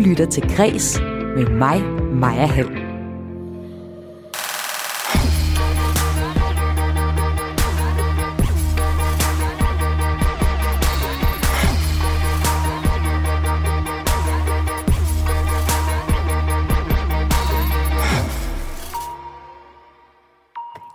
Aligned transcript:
lytter 0.00 0.26
til 0.26 0.42
Græs 0.56 1.00
med 1.36 1.46
mig, 1.46 1.82
Maja 2.12 2.46
Hall. 2.46 2.90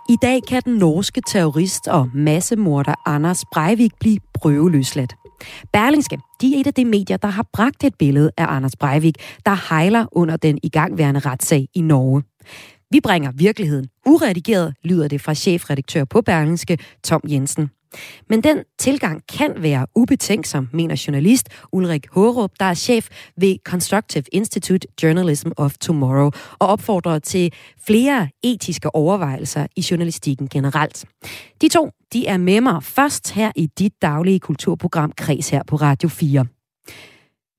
I 0.08 0.16
dag 0.22 0.42
kan 0.48 0.62
den 0.64 0.74
norske 0.74 1.20
terrorist 1.26 1.88
og 1.88 2.10
massemorder 2.14 2.94
Anders 3.06 3.44
Breivik 3.52 3.92
blive 4.00 4.18
prøveløsladt. 4.34 5.25
Berlingske, 5.72 6.18
de 6.40 6.56
er 6.56 6.60
et 6.60 6.66
af 6.66 6.74
de 6.74 6.84
medier, 6.84 7.16
der 7.16 7.28
har 7.28 7.46
bragt 7.52 7.84
et 7.84 7.94
billede 7.98 8.30
af 8.36 8.46
Anders 8.48 8.76
Breivik, 8.76 9.14
der 9.46 9.68
hejler 9.68 10.06
under 10.12 10.36
den 10.36 10.58
igangværende 10.62 11.20
retssag 11.20 11.68
i 11.74 11.80
Norge. 11.80 12.22
Vi 12.90 13.00
bringer 13.00 13.32
virkeligheden 13.34 13.88
uredigeret, 14.06 14.74
lyder 14.84 15.08
det 15.08 15.20
fra 15.20 15.34
chefredaktør 15.34 16.04
på 16.04 16.20
Berlingske, 16.20 16.78
Tom 17.04 17.20
Jensen. 17.28 17.70
Men 18.28 18.40
den 18.40 18.58
tilgang 18.78 19.22
kan 19.38 19.54
være 19.56 19.86
ubetænksom, 19.94 20.68
mener 20.72 21.04
journalist 21.06 21.48
Ulrik 21.72 22.06
Hårup, 22.10 22.50
der 22.60 22.66
er 22.66 22.74
chef 22.74 23.08
ved 23.36 23.56
Constructive 23.64 24.24
Institute 24.32 24.88
Journalism 25.02 25.50
of 25.56 25.74
Tomorrow, 25.80 26.30
og 26.58 26.68
opfordrer 26.68 27.18
til 27.18 27.52
flere 27.86 28.28
etiske 28.42 28.94
overvejelser 28.94 29.66
i 29.76 29.84
journalistikken 29.90 30.48
generelt. 30.48 31.04
De 31.62 31.68
to, 31.68 31.90
de 32.12 32.26
er 32.26 32.36
med 32.36 32.60
mig 32.60 32.82
først 32.82 33.32
her 33.32 33.52
i 33.56 33.66
dit 33.66 34.02
daglige 34.02 34.40
kulturprogram 34.40 35.12
Kreds 35.16 35.48
her 35.48 35.62
på 35.66 35.76
Radio 35.76 36.08
4. 36.08 36.46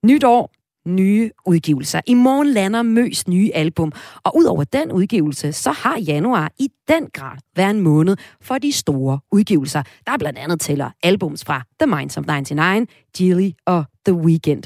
Nyt 0.05 0.23
år, 0.23 0.51
nye 0.87 1.31
udgivelser. 1.45 2.01
I 2.07 2.13
morgen 2.13 2.47
lander 2.47 2.81
Møs 2.81 3.27
nye 3.27 3.51
album, 3.53 3.91
og 4.23 4.37
ud 4.37 4.43
over 4.43 4.63
den 4.63 4.91
udgivelse, 4.91 5.53
så 5.53 5.71
har 5.71 5.99
januar 5.99 6.51
i 6.59 6.69
den 6.87 7.07
grad 7.13 7.37
været 7.55 7.69
en 7.69 7.81
måned 7.81 8.17
for 8.41 8.57
de 8.57 8.71
store 8.71 9.19
udgivelser. 9.31 9.83
Der 10.05 10.11
er 10.11 10.17
blandt 10.17 10.39
andet 10.39 10.59
tæller 10.59 10.91
albums 11.03 11.45
fra 11.45 11.63
The 11.79 11.95
Minds 11.95 12.17
of 12.17 12.25
99, 12.25 12.89
Jilly 13.19 13.49
og 13.65 13.85
The 14.05 14.13
Weeknd. 14.13 14.63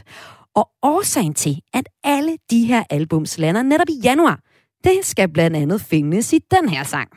Og 0.55 0.69
årsagen 0.83 1.33
til, 1.33 1.59
at 1.73 1.89
alle 2.03 2.37
de 2.51 2.65
her 2.65 2.83
albums 2.89 3.37
lander 3.37 3.61
netop 3.61 3.89
i 3.89 3.99
januar, 4.03 4.39
det 4.83 4.99
skal 5.01 5.29
blandt 5.29 5.57
andet 5.57 5.81
findes 5.81 6.33
i 6.33 6.39
den 6.51 6.69
her 6.69 6.83
sang. 6.83 7.09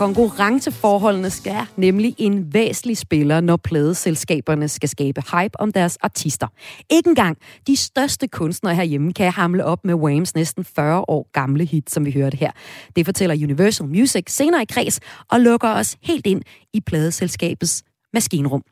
Konkurrenceforholdene 0.00 1.30
skal 1.30 1.66
nemlig 1.76 2.14
en 2.18 2.54
væsentlig 2.54 2.96
spiller, 2.96 3.40
når 3.40 3.56
pladeselskaberne 3.56 4.68
skal 4.68 4.88
skabe 4.88 5.22
hype 5.32 5.60
om 5.60 5.72
deres 5.72 5.96
artister. 5.96 6.46
Ikke 6.90 7.08
engang 7.08 7.38
de 7.66 7.76
største 7.76 8.28
kunstnere 8.28 8.74
herhjemme 8.74 9.12
kan 9.12 9.32
hamle 9.32 9.64
op 9.64 9.84
med 9.84 9.94
Whams 9.94 10.34
næsten 10.34 10.64
40 10.64 11.04
år 11.08 11.30
gamle 11.32 11.64
hit, 11.64 11.90
som 11.90 12.04
vi 12.04 12.10
hørte 12.10 12.36
her. 12.36 12.50
Det 12.96 13.04
fortæller 13.06 13.34
Universal 13.34 13.86
Music 13.86 14.24
senere 14.28 14.62
i 14.62 14.66
kreds 14.70 15.00
og 15.30 15.40
lukker 15.40 15.68
os 15.68 15.96
helt 16.02 16.26
ind 16.26 16.42
i 16.72 16.80
pladeselskabets 16.80 17.82
maskinrum. 18.12 18.62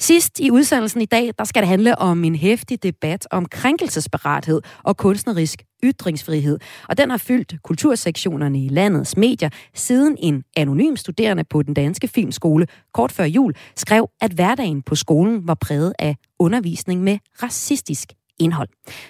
Sidst 0.00 0.40
i 0.40 0.50
udsendelsen 0.50 1.00
i 1.00 1.04
dag, 1.04 1.30
der 1.38 1.44
skal 1.44 1.62
det 1.62 1.68
handle 1.68 1.98
om 1.98 2.24
en 2.24 2.34
hæftig 2.34 2.82
debat 2.82 3.26
om 3.30 3.46
krænkelsesberethed 3.46 4.60
og 4.82 4.96
kunstnerisk 4.96 5.62
ytringsfrihed. 5.84 6.58
Og 6.88 6.98
den 6.98 7.10
har 7.10 7.16
fyldt 7.16 7.54
kultursektionerne 7.62 8.64
i 8.64 8.68
landets 8.68 9.16
medier, 9.16 9.48
siden 9.74 10.16
en 10.20 10.44
anonym 10.56 10.96
studerende 10.96 11.44
på 11.44 11.62
den 11.62 11.74
danske 11.74 12.08
filmskole 12.08 12.66
kort 12.94 13.12
før 13.12 13.24
jul 13.24 13.54
skrev, 13.76 14.08
at 14.20 14.32
hverdagen 14.32 14.82
på 14.82 14.94
skolen 14.94 15.48
var 15.48 15.54
præget 15.54 15.92
af 15.98 16.16
undervisning 16.38 17.02
med 17.02 17.18
racistisk 17.42 18.12
indhold. 18.40 18.68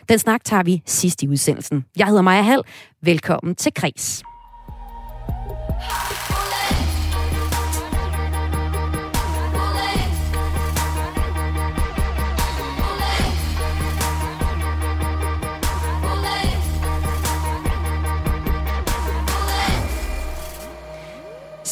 Den 0.09 0.19
snak 0.19 0.45
tager 0.45 0.63
vi 0.63 0.83
sidst 0.87 1.23
i 1.23 1.29
udsendelsen. 1.29 1.85
Jeg 1.97 2.07
hedder 2.07 2.23
Maja 2.23 2.43
Hall. 2.43 2.63
Velkommen 3.03 3.55
til 3.55 3.75
Kris. 3.75 4.23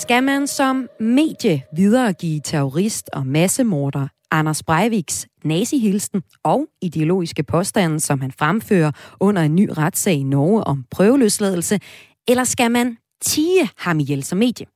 Skal 0.02 0.24
man 0.24 0.46
som 0.46 0.88
medie 1.00 1.62
videregive 1.76 2.40
terrorist 2.40 3.10
og 3.12 3.26
massemorder 3.26 4.08
Anders 4.30 4.62
Breiviks 4.62 5.26
nazihilsen 5.44 6.22
og 6.44 6.66
ideologiske 6.80 7.42
påstande, 7.42 8.00
som 8.00 8.20
han 8.20 8.32
fremfører 8.32 8.90
under 9.20 9.42
en 9.42 9.54
ny 9.54 9.68
retssag 9.78 10.14
i 10.14 10.22
Norge 10.22 10.64
om 10.64 10.84
prøveløsladelse, 10.90 11.80
eller 12.28 12.44
skal 12.44 12.70
man 12.70 12.96
tige 13.24 13.70
ham 13.78 14.00
ihjel 14.00 14.24
som 14.24 14.38
medie? 14.38 14.66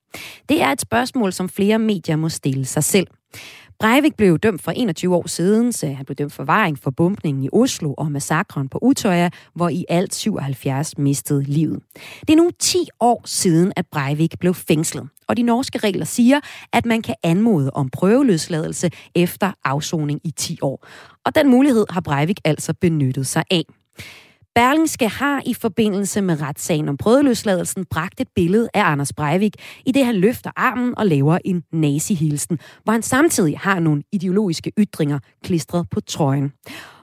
Det 0.48 0.62
er 0.62 0.72
et 0.72 0.80
spørgsmål, 0.80 1.32
som 1.32 1.48
flere 1.48 1.78
medier 1.78 2.16
må 2.16 2.28
stille 2.28 2.64
sig 2.64 2.84
selv. 2.84 3.06
Breivik 3.78 4.16
blev 4.16 4.38
dømt 4.38 4.62
for 4.62 4.72
21 4.76 5.14
år 5.14 5.28
siden, 5.28 5.72
så 5.72 5.86
han 5.86 6.04
blev 6.04 6.16
dømt 6.16 6.32
for 6.32 6.44
varing 6.44 6.78
for 6.78 6.90
bumpningen 6.90 7.44
i 7.44 7.48
Oslo 7.52 7.94
og 7.94 8.12
massakren 8.12 8.68
på 8.68 8.78
Utøya, 8.82 9.30
hvor 9.54 9.68
i 9.68 9.84
alt 9.88 10.14
77 10.14 10.98
mistede 10.98 11.42
livet. 11.42 11.80
Det 12.20 12.30
er 12.30 12.36
nu 12.36 12.50
10 12.58 12.78
år 13.00 13.22
siden, 13.24 13.72
at 13.76 13.86
Breivik 13.92 14.38
blev 14.40 14.54
fængslet, 14.54 15.08
og 15.28 15.36
de 15.36 15.42
norske 15.42 15.78
regler 15.78 16.04
siger, 16.04 16.40
at 16.72 16.86
man 16.86 17.02
kan 17.02 17.14
anmode 17.22 17.70
om 17.70 17.90
prøveløsladelse 17.90 18.90
efter 19.14 19.52
afsoning 19.64 20.20
i 20.24 20.30
10 20.30 20.58
år. 20.62 20.86
Og 21.24 21.34
den 21.34 21.48
mulighed 21.48 21.86
har 21.90 22.00
Breivik 22.00 22.40
altså 22.44 22.74
benyttet 22.80 23.26
sig 23.26 23.44
af. 23.50 23.64
Berlingske 24.56 25.08
har 25.08 25.42
i 25.46 25.54
forbindelse 25.54 26.22
med 26.22 26.42
retssagen 26.42 26.88
om 26.88 26.96
prøveløsladelsen 26.96 27.84
bragt 27.84 28.20
et 28.20 28.28
billede 28.34 28.68
af 28.74 28.82
Anders 28.84 29.12
Breivik, 29.12 29.54
i 29.86 29.92
det 29.92 30.04
han 30.04 30.14
løfter 30.14 30.50
armen 30.56 30.98
og 30.98 31.06
laver 31.06 31.38
en 31.44 31.64
nazihilsen, 31.72 32.58
hvor 32.84 32.92
han 32.92 33.02
samtidig 33.02 33.58
har 33.58 33.80
nogle 33.80 34.02
ideologiske 34.12 34.72
ytringer 34.78 35.18
klistret 35.44 35.90
på 35.90 36.00
trøjen. 36.00 36.52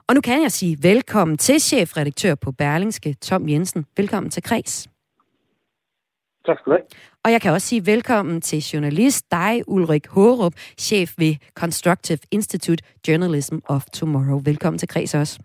Og 0.08 0.16
nu 0.16 0.22
kan 0.22 0.42
jeg 0.42 0.52
sige 0.52 0.78
velkommen 0.82 1.38
til 1.38 1.60
chefredaktør 1.60 2.36
på 2.36 2.52
Berlingske, 2.52 3.14
Tom 3.22 3.50
Jensen. 3.50 3.86
Velkommen 3.98 4.30
til 4.30 4.44
Kreds. 4.44 4.88
Tak 6.46 6.58
skal 6.60 6.72
du 6.72 6.72
have. 6.72 6.86
Og 7.26 7.32
jeg 7.32 7.42
kan 7.42 7.52
også 7.52 7.68
sige 7.68 7.86
velkommen 7.86 8.42
til 8.42 8.60
journalist 8.60 9.32
dig, 9.32 9.62
Ulrik 9.68 10.08
Hårup, 10.08 10.54
chef 10.80 11.14
ved 11.18 11.36
Constructive 11.54 12.20
Institute 12.32 12.84
Journalism 13.08 13.56
of 13.66 13.86
Tomorrow. 13.94 14.42
Velkommen 14.44 14.78
til 14.78 14.88
Kreds 14.88 15.14
også. 15.14 15.40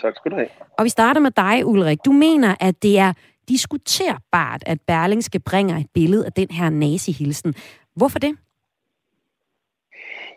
Tak 0.00 0.16
skal 0.16 0.30
du 0.30 0.36
have. 0.36 0.48
Og 0.78 0.84
vi 0.84 0.88
starter 0.88 1.20
med 1.20 1.30
dig, 1.30 1.66
Ulrik. 1.66 1.98
Du 2.04 2.12
mener, 2.12 2.54
at 2.60 2.82
det 2.82 2.98
er 2.98 3.12
diskuterbart, 3.48 4.62
at 4.66 4.80
Berlingske 4.86 5.40
bringer 5.40 5.76
et 5.76 5.86
billede 5.94 6.26
af 6.26 6.32
den 6.32 6.50
her 6.50 6.70
nazihilsen. 6.70 7.54
Hvorfor 7.96 8.18
det? 8.18 8.38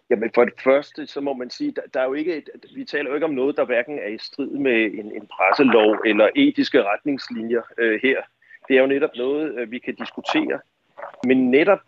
Jamen 0.09 0.31
for 0.35 0.45
det 0.45 0.53
første, 0.63 1.07
så 1.07 1.21
må 1.21 1.33
man 1.33 1.49
sige, 1.49 1.71
der, 1.71 1.81
der 1.93 1.99
er 1.99 2.05
jo 2.05 2.13
ikke 2.13 2.37
et, 2.37 2.49
vi 2.75 2.85
taler 2.85 3.09
jo 3.09 3.13
ikke 3.15 3.25
om 3.25 3.33
noget, 3.33 3.57
der 3.57 3.65
hverken 3.65 3.99
er 3.99 4.07
i 4.07 4.17
strid 4.17 4.49
med 4.49 4.85
en, 4.85 5.11
en 5.11 5.27
presselov 5.27 5.97
eller 6.05 6.29
etiske 6.35 6.83
retningslinjer 6.83 7.61
øh, 7.77 7.99
her. 8.03 8.21
Det 8.67 8.77
er 8.77 8.81
jo 8.81 8.87
netop 8.87 9.09
noget, 9.15 9.55
øh, 9.57 9.71
vi 9.71 9.79
kan 9.79 9.95
diskutere. 9.95 10.59
Men 11.25 11.51
netop, 11.51 11.79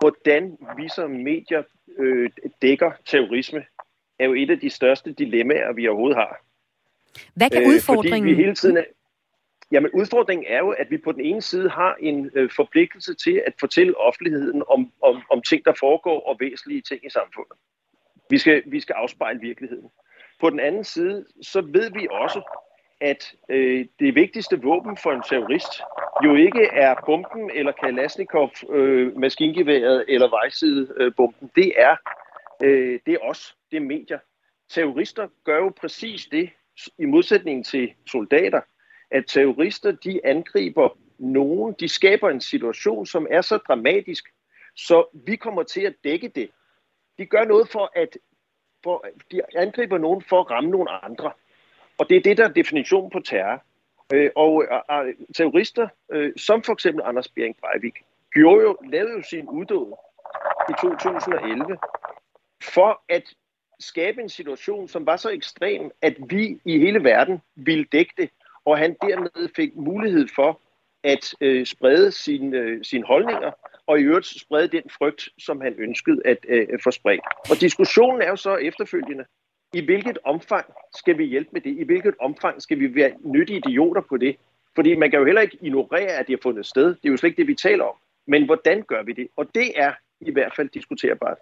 hvordan 0.00 0.58
vi 0.76 0.88
som 0.88 1.10
medier 1.10 1.62
øh, 1.98 2.30
dækker 2.62 2.90
terrorisme, 3.04 3.64
er 4.18 4.24
jo 4.24 4.34
et 4.34 4.50
af 4.50 4.60
de 4.60 4.70
største 4.70 5.12
dilemmaer, 5.12 5.72
vi 5.72 5.88
overhovedet 5.88 6.16
har. 6.16 6.40
Hvad 7.34 7.50
kan 7.50 7.66
udfordringen... 7.66 8.28
Øh, 8.28 8.34
fordi 8.34 8.40
vi 8.40 8.42
hele 8.42 8.54
tiden 8.54 8.76
er, 8.76 8.84
Jamen 9.72 9.90
udfordringen 9.90 10.46
er 10.48 10.58
jo, 10.58 10.70
at 10.70 10.90
vi 10.90 10.98
på 10.98 11.12
den 11.12 11.20
ene 11.20 11.42
side 11.42 11.70
har 11.70 11.96
en 12.00 12.30
øh, 12.34 12.50
forpligtelse 12.56 13.14
til 13.14 13.42
at 13.46 13.52
fortælle 13.60 13.96
offentligheden 13.96 14.62
om, 14.68 14.92
om, 15.02 15.22
om 15.30 15.42
ting, 15.42 15.64
der 15.64 15.72
foregår 15.80 16.20
og 16.28 16.36
væsentlige 16.40 16.82
ting 16.82 17.06
i 17.06 17.10
samfundet. 17.10 17.56
Vi 18.30 18.38
skal, 18.38 18.62
vi 18.66 18.80
skal 18.80 18.92
afspejle 18.92 19.40
virkeligheden. 19.40 19.90
På 20.40 20.50
den 20.50 20.60
anden 20.60 20.84
side, 20.84 21.26
så 21.42 21.60
ved 21.60 21.90
vi 21.90 22.08
også, 22.10 22.40
at 23.00 23.34
øh, 23.48 23.86
det 24.00 24.14
vigtigste 24.14 24.62
våben 24.62 24.96
for 24.96 25.12
en 25.12 25.22
terrorist 25.28 25.82
jo 26.24 26.34
ikke 26.34 26.64
er 26.64 26.94
bomben 27.06 27.50
eller 27.54 27.72
Kalashnikov 27.72 28.50
øh, 28.70 29.16
maskingeværet 29.16 30.04
eller 30.08 30.28
vejsidebomben. 30.30 31.50
Øh, 31.56 31.62
det 31.64 31.72
er 31.76 31.96
øh, 32.62 33.00
det 33.06 33.14
er 33.14 33.18
os, 33.22 33.56
det 33.70 33.76
er 33.76 33.80
medier. 33.80 34.18
Terrorister 34.68 35.28
gør 35.44 35.56
jo 35.56 35.72
præcis 35.80 36.26
det, 36.26 36.50
i 36.98 37.04
modsætning 37.04 37.66
til 37.66 37.92
soldater, 38.06 38.60
at 39.10 39.24
terrorister 39.28 39.90
de 39.92 40.26
angriber 40.26 40.98
nogen, 41.18 41.74
de 41.80 41.88
skaber 41.88 42.30
en 42.30 42.40
situation, 42.40 43.06
som 43.06 43.26
er 43.30 43.40
så 43.40 43.56
dramatisk, 43.56 44.24
så 44.76 45.04
vi 45.12 45.36
kommer 45.36 45.62
til 45.62 45.80
at 45.80 45.94
dække 46.04 46.28
det. 46.28 46.50
De 47.18 47.26
gør 47.26 47.44
noget 47.44 47.68
for 47.68 47.92
at, 47.94 48.18
for, 48.82 49.06
de 49.32 49.40
angriber 49.56 49.98
nogen 49.98 50.22
for 50.22 50.40
at 50.40 50.50
ramme 50.50 50.70
nogle 50.70 51.04
andre. 51.04 51.32
Og 51.98 52.08
det 52.08 52.16
er 52.16 52.20
det, 52.20 52.36
der 52.36 52.48
er 52.48 52.52
definition 52.52 53.10
på 53.10 53.20
terror. 53.20 53.62
Øh, 54.12 54.30
og 54.36 54.64
terrorister, 55.36 55.88
øh, 56.12 56.32
som 56.36 56.62
for 56.62 56.72
eksempel 56.72 57.02
Anders 57.04 57.28
Bering 57.28 57.56
Breivik, 57.60 57.94
gjorde 58.32 58.62
jo, 58.62 58.76
lavede 58.88 59.12
jo 59.12 59.22
sin 59.22 59.48
uddød 59.48 59.92
i 60.70 60.72
2011 60.80 61.78
for 62.62 63.02
at 63.08 63.34
skabe 63.80 64.22
en 64.22 64.28
situation, 64.28 64.88
som 64.88 65.06
var 65.06 65.16
så 65.16 65.30
ekstrem, 65.30 65.90
at 66.02 66.16
vi 66.30 66.60
i 66.64 66.78
hele 66.78 67.04
verden 67.04 67.40
ville 67.56 67.84
dække 67.92 68.12
det, 68.16 68.30
og 68.64 68.78
han 68.78 68.96
dermed 69.02 69.54
fik 69.56 69.76
mulighed 69.76 70.28
for 70.34 70.60
at 71.04 71.34
øh, 71.40 71.66
sprede 71.66 72.12
sin, 72.12 72.54
øh, 72.54 72.84
sine 72.84 73.06
holdninger, 73.06 73.50
og 73.86 74.00
i 74.00 74.02
øvrigt 74.02 74.26
sprede 74.26 74.68
den 74.68 74.82
frygt, 74.98 75.28
som 75.38 75.60
han 75.60 75.74
ønskede 75.78 76.20
at 76.24 76.38
øh, 76.48 76.68
få 76.84 76.90
spredt. 76.90 77.20
Og 77.50 77.60
diskussionen 77.60 78.22
er 78.22 78.28
jo 78.28 78.36
så 78.36 78.56
efterfølgende, 78.56 79.24
i 79.72 79.84
hvilket 79.84 80.18
omfang 80.24 80.66
skal 80.94 81.18
vi 81.18 81.24
hjælpe 81.24 81.50
med 81.52 81.60
det? 81.60 81.78
I 81.78 81.84
hvilket 81.84 82.14
omfang 82.20 82.62
skal 82.62 82.80
vi 82.80 82.94
være 82.94 83.12
nyttige 83.24 83.62
idioter 83.66 84.00
på 84.08 84.16
det? 84.16 84.36
Fordi 84.74 84.94
man 84.94 85.10
kan 85.10 85.18
jo 85.18 85.24
heller 85.24 85.42
ikke 85.42 85.58
ignorere, 85.60 86.10
at 86.10 86.26
det 86.26 86.34
har 86.34 86.42
fundet 86.42 86.66
sted. 86.66 86.86
Det 86.86 87.04
er 87.04 87.10
jo 87.10 87.16
slet 87.16 87.30
ikke 87.30 87.40
det, 87.40 87.46
vi 87.46 87.54
taler 87.54 87.84
om. 87.84 87.94
Men 88.26 88.44
hvordan 88.44 88.82
gør 88.82 89.02
vi 89.02 89.12
det? 89.12 89.28
Og 89.36 89.54
det 89.54 89.72
er 89.76 89.92
i 90.20 90.32
hvert 90.32 90.52
fald 90.56 90.68
diskuterbart. 90.68 91.38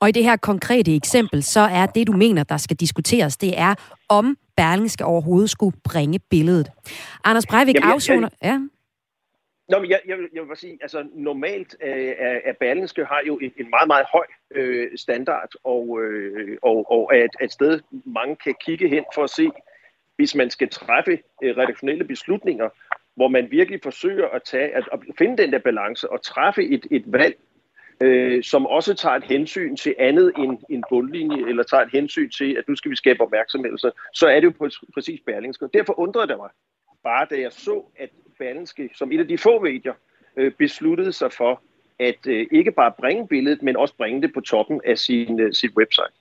Og 0.00 0.08
i 0.08 0.12
det 0.12 0.24
her 0.24 0.36
konkrete 0.36 0.96
eksempel, 0.96 1.42
så 1.42 1.60
er 1.60 1.86
det, 1.86 2.06
du 2.06 2.12
mener, 2.12 2.42
der 2.44 2.56
skal 2.56 2.76
diskuteres, 2.76 3.36
det 3.36 3.58
er, 3.58 3.74
om 4.08 4.36
Berlingske 4.56 5.04
overhovedet 5.04 5.50
skulle 5.50 5.76
bringe 5.84 6.18
billedet. 6.18 6.70
Anders 7.24 7.46
Breivik 7.46 7.74
Jamen, 7.74 7.90
afsoner... 7.90 8.28
Ja. 8.42 8.60
Nå, 9.68 9.78
men 9.78 9.90
jeg, 9.90 10.00
jeg, 10.06 10.18
jeg 10.34 10.42
vil 10.42 10.46
bare 10.46 10.56
sige, 10.56 10.78
altså 10.82 11.04
normalt 11.14 11.76
øh, 11.82 12.14
er, 12.18 12.40
er 12.44 12.52
Berlingske 12.60 13.04
har 13.04 13.22
jo 13.26 13.38
en, 13.38 13.52
en 13.56 13.70
meget, 13.70 13.86
meget 13.86 14.06
høj 14.12 14.26
øh, 14.50 14.88
standard, 14.96 15.48
og, 15.64 16.02
øh, 16.02 16.58
og, 16.62 16.90
og 16.90 17.10
er 17.14 17.24
et, 17.24 17.36
et 17.42 17.52
sted, 17.52 17.80
mange 18.04 18.36
kan 18.36 18.54
kigge 18.64 18.88
hen 18.88 19.04
for 19.14 19.24
at 19.24 19.30
se, 19.30 19.50
hvis 20.16 20.34
man 20.34 20.50
skal 20.50 20.68
træffe 20.68 21.18
øh, 21.42 21.56
redaktionelle 21.56 22.04
beslutninger, 22.04 22.68
hvor 23.14 23.28
man 23.28 23.50
virkelig 23.50 23.80
forsøger 23.82 24.28
at, 24.28 24.42
tage, 24.42 24.76
at, 24.76 24.88
at 24.92 25.00
finde 25.18 25.42
den 25.42 25.52
der 25.52 25.58
balance 25.58 26.10
og 26.10 26.22
træffe 26.22 26.64
et, 26.64 26.86
et 26.90 27.04
valg, 27.06 27.36
øh, 28.00 28.44
som 28.44 28.66
også 28.66 28.94
tager 28.94 29.14
et 29.14 29.24
hensyn 29.24 29.76
til 29.76 29.94
andet 29.98 30.32
end 30.38 30.58
en 30.70 30.84
bundlinje, 30.90 31.48
eller 31.48 31.62
tager 31.62 31.82
et 31.82 31.92
hensyn 31.92 32.30
til, 32.30 32.56
at 32.58 32.68
nu 32.68 32.76
skal 32.76 32.90
vi 32.90 32.96
skabe 32.96 33.20
opmærksomhed, 33.20 33.78
så, 33.78 33.90
så 34.14 34.26
er 34.26 34.40
det 34.40 34.44
jo 34.44 34.70
præcis 34.94 35.20
Berlingske. 35.26 35.64
Og 35.64 35.70
derfor 35.74 35.98
undrede 35.98 36.26
det 36.26 36.36
mig 36.36 36.50
bare, 37.02 37.26
da 37.30 37.40
jeg 37.40 37.52
så, 37.52 37.84
at 37.96 38.10
Berlingske, 38.38 38.90
som 38.94 39.12
et 39.12 39.20
af 39.20 39.28
de 39.28 39.38
få 39.38 39.60
medier, 39.60 39.94
øh, 40.36 40.52
besluttede 40.52 41.12
sig 41.12 41.32
for 41.32 41.62
at 41.98 42.26
øh, 42.26 42.46
ikke 42.52 42.72
bare 42.72 42.92
bringe 42.98 43.28
billedet, 43.28 43.62
men 43.62 43.76
også 43.76 43.94
bringe 43.96 44.22
det 44.22 44.32
på 44.34 44.40
toppen 44.40 44.80
af 44.84 44.98
sin, 44.98 45.40
øh, 45.40 45.52
sit 45.52 45.70
website. 45.76 46.14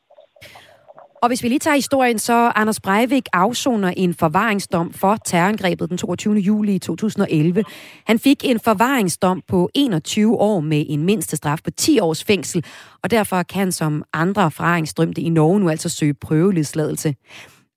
Og 1.25 1.30
hvis 1.30 1.44
vi 1.44 1.48
lige 1.48 1.60
tager 1.60 1.75
historien, 1.75 2.19
så 2.19 2.51
Anders 2.56 2.80
Breivik 2.80 3.27
afsoner 3.33 3.94
en 3.98 4.13
forvaringsdom 4.13 4.94
for 4.94 5.18
terrorangrebet 5.25 5.89
den 5.89 5.98
22. 5.98 6.36
juli 6.36 6.80
2011. 6.80 7.63
Han 8.06 8.19
fik 8.19 8.45
en 8.45 8.60
forvaringsdom 8.60 9.42
på 9.48 9.69
21 9.74 10.38
år 10.38 10.60
med 10.60 10.86
en 10.89 11.04
mindste 11.04 11.36
straf 11.36 11.60
på 11.63 11.72
10 11.72 12.00
års 12.00 12.24
fængsel, 12.24 12.66
og 13.04 13.12
derfor 13.12 13.44
kan 13.44 13.72
som 13.72 14.04
andre 14.13 14.51
forvaringsdømte 14.51 15.22
i 15.22 15.30
Norge 15.30 15.60
nu 15.60 15.69
altså 15.69 15.89
søge 15.89 16.13
prøveledslagelse. 16.13 17.16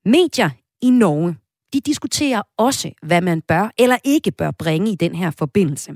Medier 0.04 0.50
i 0.82 0.90
Norge, 0.90 1.36
de 1.72 1.80
diskuterer 1.80 2.42
også, 2.58 2.90
hvad 3.02 3.20
man 3.20 3.42
bør 3.48 3.70
eller 3.78 3.96
ikke 4.04 4.30
bør 4.30 4.50
bringe 4.50 4.92
i 4.92 4.94
den 4.94 5.14
her 5.14 5.30
forbindelse. 5.30 5.92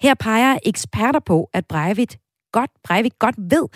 Her 0.00 0.14
peger 0.14 0.58
eksperter 0.66 1.20
på, 1.20 1.50
at 1.52 1.66
Breivik 1.66 2.16
godt, 2.52 2.70
Breivik 2.84 3.18
godt 3.18 3.34
ved, 3.38 3.68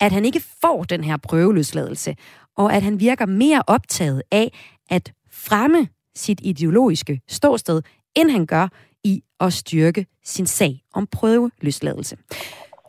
at 0.00 0.12
han 0.12 0.24
ikke 0.24 0.42
får 0.60 0.84
den 0.84 1.04
her 1.04 1.16
prøveløsladelse, 1.16 2.16
og 2.56 2.74
at 2.74 2.82
han 2.82 3.00
virker 3.00 3.26
mere 3.26 3.62
optaget 3.66 4.22
af 4.30 4.52
at 4.90 5.12
fremme 5.30 5.88
sit 6.16 6.40
ideologiske 6.42 7.20
ståsted, 7.28 7.82
end 8.14 8.30
han 8.30 8.46
gør 8.46 8.68
i 9.04 9.22
at 9.40 9.52
styrke 9.52 10.06
sin 10.24 10.46
sag 10.46 10.82
om 10.94 11.06
prøveløsladelse. 11.06 12.16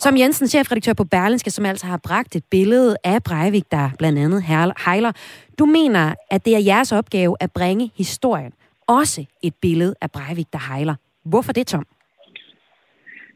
Som 0.01 0.17
Jensen, 0.17 0.47
chefredaktør 0.47 0.93
på 0.93 1.03
Berlinske, 1.03 1.51
som 1.51 1.65
altså 1.65 1.85
har 1.85 1.97
bragt 1.97 2.35
et 2.35 2.43
billede 2.45 2.97
af 3.03 3.23
Breivik, 3.23 3.71
der 3.71 3.89
blandt 3.97 4.19
andet 4.19 4.43
hejler. 4.77 5.11
Du 5.59 5.65
mener, 5.65 6.15
at 6.31 6.45
det 6.45 6.55
er 6.55 6.59
jeres 6.59 6.91
opgave 6.91 7.35
at 7.39 7.51
bringe 7.51 7.91
historien. 7.95 8.51
Også 8.87 9.25
et 9.43 9.53
billede 9.61 9.95
af 10.01 10.11
Breivik, 10.11 10.53
der 10.53 10.59
hejler. 10.67 10.95
Hvorfor 11.25 11.51
det, 11.53 11.67
Tom? 11.67 11.85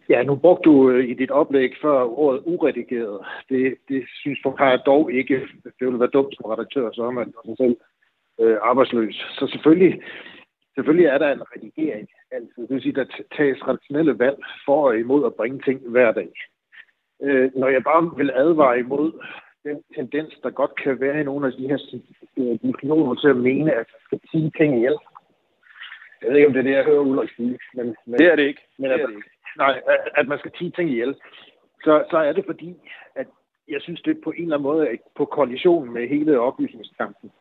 Ja, 0.09 0.23
nu 0.23 0.35
brugte 0.35 0.69
du 0.69 0.89
øh, 0.89 1.09
i 1.09 1.13
dit 1.13 1.31
oplæg 1.31 1.71
før 1.81 2.03
ordet 2.03 2.41
uredigeret. 2.45 3.19
Det, 3.49 3.75
det 3.89 4.03
synes 4.21 4.39
jeg 4.59 4.79
dog 4.85 5.13
ikke. 5.13 5.47
Det 5.63 5.85
ville 5.87 5.99
være 5.99 6.09
dumt 6.13 6.35
som 6.35 6.45
redaktør, 6.45 6.91
så 6.91 7.03
er 7.03 7.11
man 7.11 7.33
selv 7.57 7.77
øh, 8.39 8.57
arbejdsløs. 8.61 9.15
Så 9.15 9.47
selvfølgelig, 9.47 10.01
selvfølgelig 10.75 11.05
er 11.05 11.17
der 11.17 11.31
en 11.31 11.41
redigering. 11.55 12.07
Altså, 12.31 12.61
det 12.61 12.69
vil 12.69 12.81
sige, 12.81 12.93
der 12.93 13.05
tages 13.37 13.67
redaktionelle 13.67 14.19
valg 14.19 14.37
for 14.65 14.87
og 14.87 14.99
imod 14.99 15.25
at 15.25 15.33
bringe 15.33 15.61
ting 15.65 15.89
hver 15.89 16.11
dag. 16.11 16.29
Øh, 17.21 17.51
når 17.55 17.67
jeg 17.67 17.83
bare 17.83 18.17
vil 18.17 18.31
advare 18.35 18.79
imod 18.79 19.11
den 19.63 19.83
tendens, 19.95 20.33
der 20.43 20.49
godt 20.49 20.75
kan 20.83 20.99
være 20.99 21.21
i 21.21 21.23
nogle 21.23 21.47
af 21.47 21.53
de 21.53 21.67
her 21.67 21.79
øh, 22.37 22.59
diskussioner 22.63 23.15
til 23.15 23.27
at 23.27 23.37
mene, 23.37 23.71
at 23.73 23.87
der 23.91 23.99
skal 24.05 24.19
sige 24.31 24.51
ting 24.57 24.75
ihjel. 24.75 24.97
Jeg 26.21 26.29
ved 26.29 26.37
ikke, 26.37 26.47
om 26.47 26.53
det 26.53 26.59
er 26.59 26.63
det, 26.63 26.71
jeg 26.71 26.85
hører 26.85 26.99
Ulrik 26.99 27.29
sige. 27.35 27.59
Men, 27.73 27.95
men, 28.05 28.19
det 28.19 28.31
er 28.31 28.35
det 28.35 28.43
ikke. 28.43 28.61
Men 28.77 28.91
det 28.91 29.01
er 29.01 29.07
det 29.07 29.15
ikke 29.15 29.32
nej, 29.57 29.81
at 30.15 30.27
man 30.27 30.39
skal 30.39 30.51
tige 30.51 30.71
ting 30.71 30.89
ihjel, 30.89 31.15
så, 31.83 32.03
så 32.11 32.17
er 32.17 32.33
det 32.33 32.45
fordi, 32.45 32.75
at 33.15 33.27
jeg 33.67 33.81
synes, 33.81 34.01
det 34.01 34.21
på 34.23 34.31
en 34.31 34.43
eller 34.43 34.55
anden 34.55 34.69
måde 34.69 34.87
er 34.87 34.95
på 35.15 35.25
koalition 35.25 35.93
med 35.93 36.07
hele 36.07 36.39
oplysningskampen. 36.39 37.31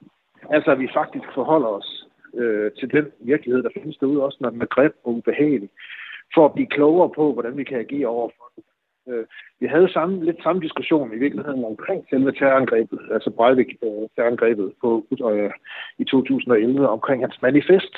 Altså, 0.50 0.70
at 0.70 0.79
vi 0.79 0.88
faktisk 0.94 1.26
forholder 1.35 1.69
os 1.69 2.06
øh, 2.35 2.73
til 2.73 2.93
den 2.93 3.12
virkelighed, 3.20 3.62
der 3.62 3.70
findes 3.75 3.97
derude, 3.97 4.25
også 4.25 4.38
når 4.41 4.50
den 4.50 4.62
er 4.62 4.67
grim 4.67 4.94
og 5.05 5.14
ubehagelig, 5.14 5.70
for 6.35 6.44
at 6.44 6.55
blive 6.55 6.67
klogere 6.67 7.11
på, 7.17 7.32
hvordan 7.32 7.56
vi 7.56 7.64
kan 7.64 7.79
agere 7.79 8.06
overfor 8.06 8.53
den. 8.56 8.65
Øh, 9.08 9.26
vi 9.61 9.67
havde 9.67 9.93
samme, 9.93 10.25
lidt 10.25 10.43
samme 10.43 10.62
diskussion 10.62 11.15
i 11.15 11.19
virkeligheden 11.19 11.65
omkring 11.65 12.06
selve 12.11 12.32
terrorangrebet, 12.32 13.00
altså 13.12 13.31
Breivik-terrorangrebet 13.31 14.65
øh, 14.65 14.73
på, 14.81 15.06
øh, 15.31 15.50
i 15.99 16.05
2011, 16.05 16.88
omkring 16.88 17.23
hans 17.23 17.43
manifest, 17.43 17.97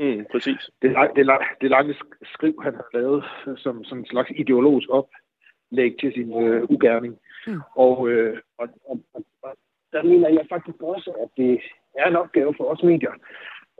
Mm, 0.00 0.24
præcis. 0.32 0.70
Det, 0.82 0.96
det, 1.16 1.26
det 1.60 1.70
lange 1.70 1.94
skriv, 2.34 2.62
han 2.62 2.74
har 2.74 2.88
lavet 2.94 3.24
som, 3.56 3.84
som 3.84 3.98
en 3.98 4.06
slags 4.06 4.30
ideologisk 4.36 4.88
oplæg 4.90 5.96
til 6.00 6.12
sin 6.12 6.42
øh, 6.42 6.62
ugerning. 6.70 7.18
Mm. 7.46 7.60
Og, 7.74 8.08
øh, 8.08 8.38
og, 8.58 8.68
og, 8.88 9.00
og 9.42 9.56
der 9.92 10.02
mener 10.02 10.28
jeg 10.28 10.46
faktisk 10.48 10.82
også, 10.82 11.10
at 11.10 11.28
det 11.36 11.60
er 11.98 12.06
en 12.08 12.16
opgave 12.16 12.54
for 12.58 12.64
os 12.64 12.82
medier 12.82 13.12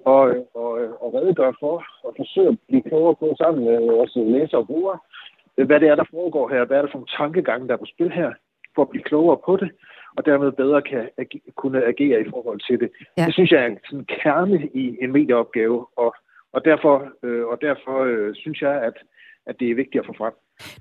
og, 0.05 0.49
og, 0.55 0.71
og 1.03 1.15
redegøre 1.15 1.55
for 1.61 1.85
og 2.05 2.15
forsøge 2.17 2.49
at 2.49 2.59
blive 2.69 2.83
klogere 2.83 3.15
på 3.15 3.35
sammen 3.39 3.65
med 3.65 3.79
vores 3.81 4.13
læsere 4.17 4.61
og 4.61 4.67
brugere, 4.67 4.99
hvad 5.55 5.81
det 5.81 5.89
er, 5.89 5.95
der 5.95 6.05
foregår 6.11 6.49
her, 6.49 6.65
hvad 6.65 6.79
er 6.79 6.83
det 6.83 6.91
for 6.91 6.99
nogle 6.99 7.17
tankegange, 7.19 7.69
der 7.69 7.75
er 7.75 7.79
på 7.79 7.93
spil 7.95 8.11
her, 8.11 8.33
for 8.75 8.83
at 8.83 8.89
blive 8.89 9.03
klogere 9.03 9.39
på 9.45 9.57
det, 9.57 9.71
og 10.17 10.27
dermed 10.27 10.53
bedre 10.53 10.83
kan 10.83 11.09
ag- 11.19 11.43
kunne 11.57 11.85
agere 11.85 12.21
i 12.21 12.31
forhold 12.31 12.61
til 12.69 12.81
det. 12.81 12.91
Ja. 13.19 13.27
Det 13.27 13.35
synes 13.35 13.51
jeg 13.51 13.63
er 13.63 13.67
en 13.67 13.79
sådan 13.91 14.05
kerne 14.05 14.69
i 14.75 14.97
en 15.03 15.13
medieopgave, 15.13 15.87
og, 15.97 16.15
og 16.53 16.65
derfor, 16.65 16.95
øh, 17.23 17.47
og 17.47 17.59
derfor 17.61 18.05
øh, 18.05 18.35
synes 18.35 18.63
jeg, 18.63 18.75
at, 18.89 18.95
at 19.47 19.55
det 19.61 19.71
er 19.71 19.75
vigtigt 19.75 20.01
at 20.01 20.07
få 20.07 20.15
frem. 20.19 20.33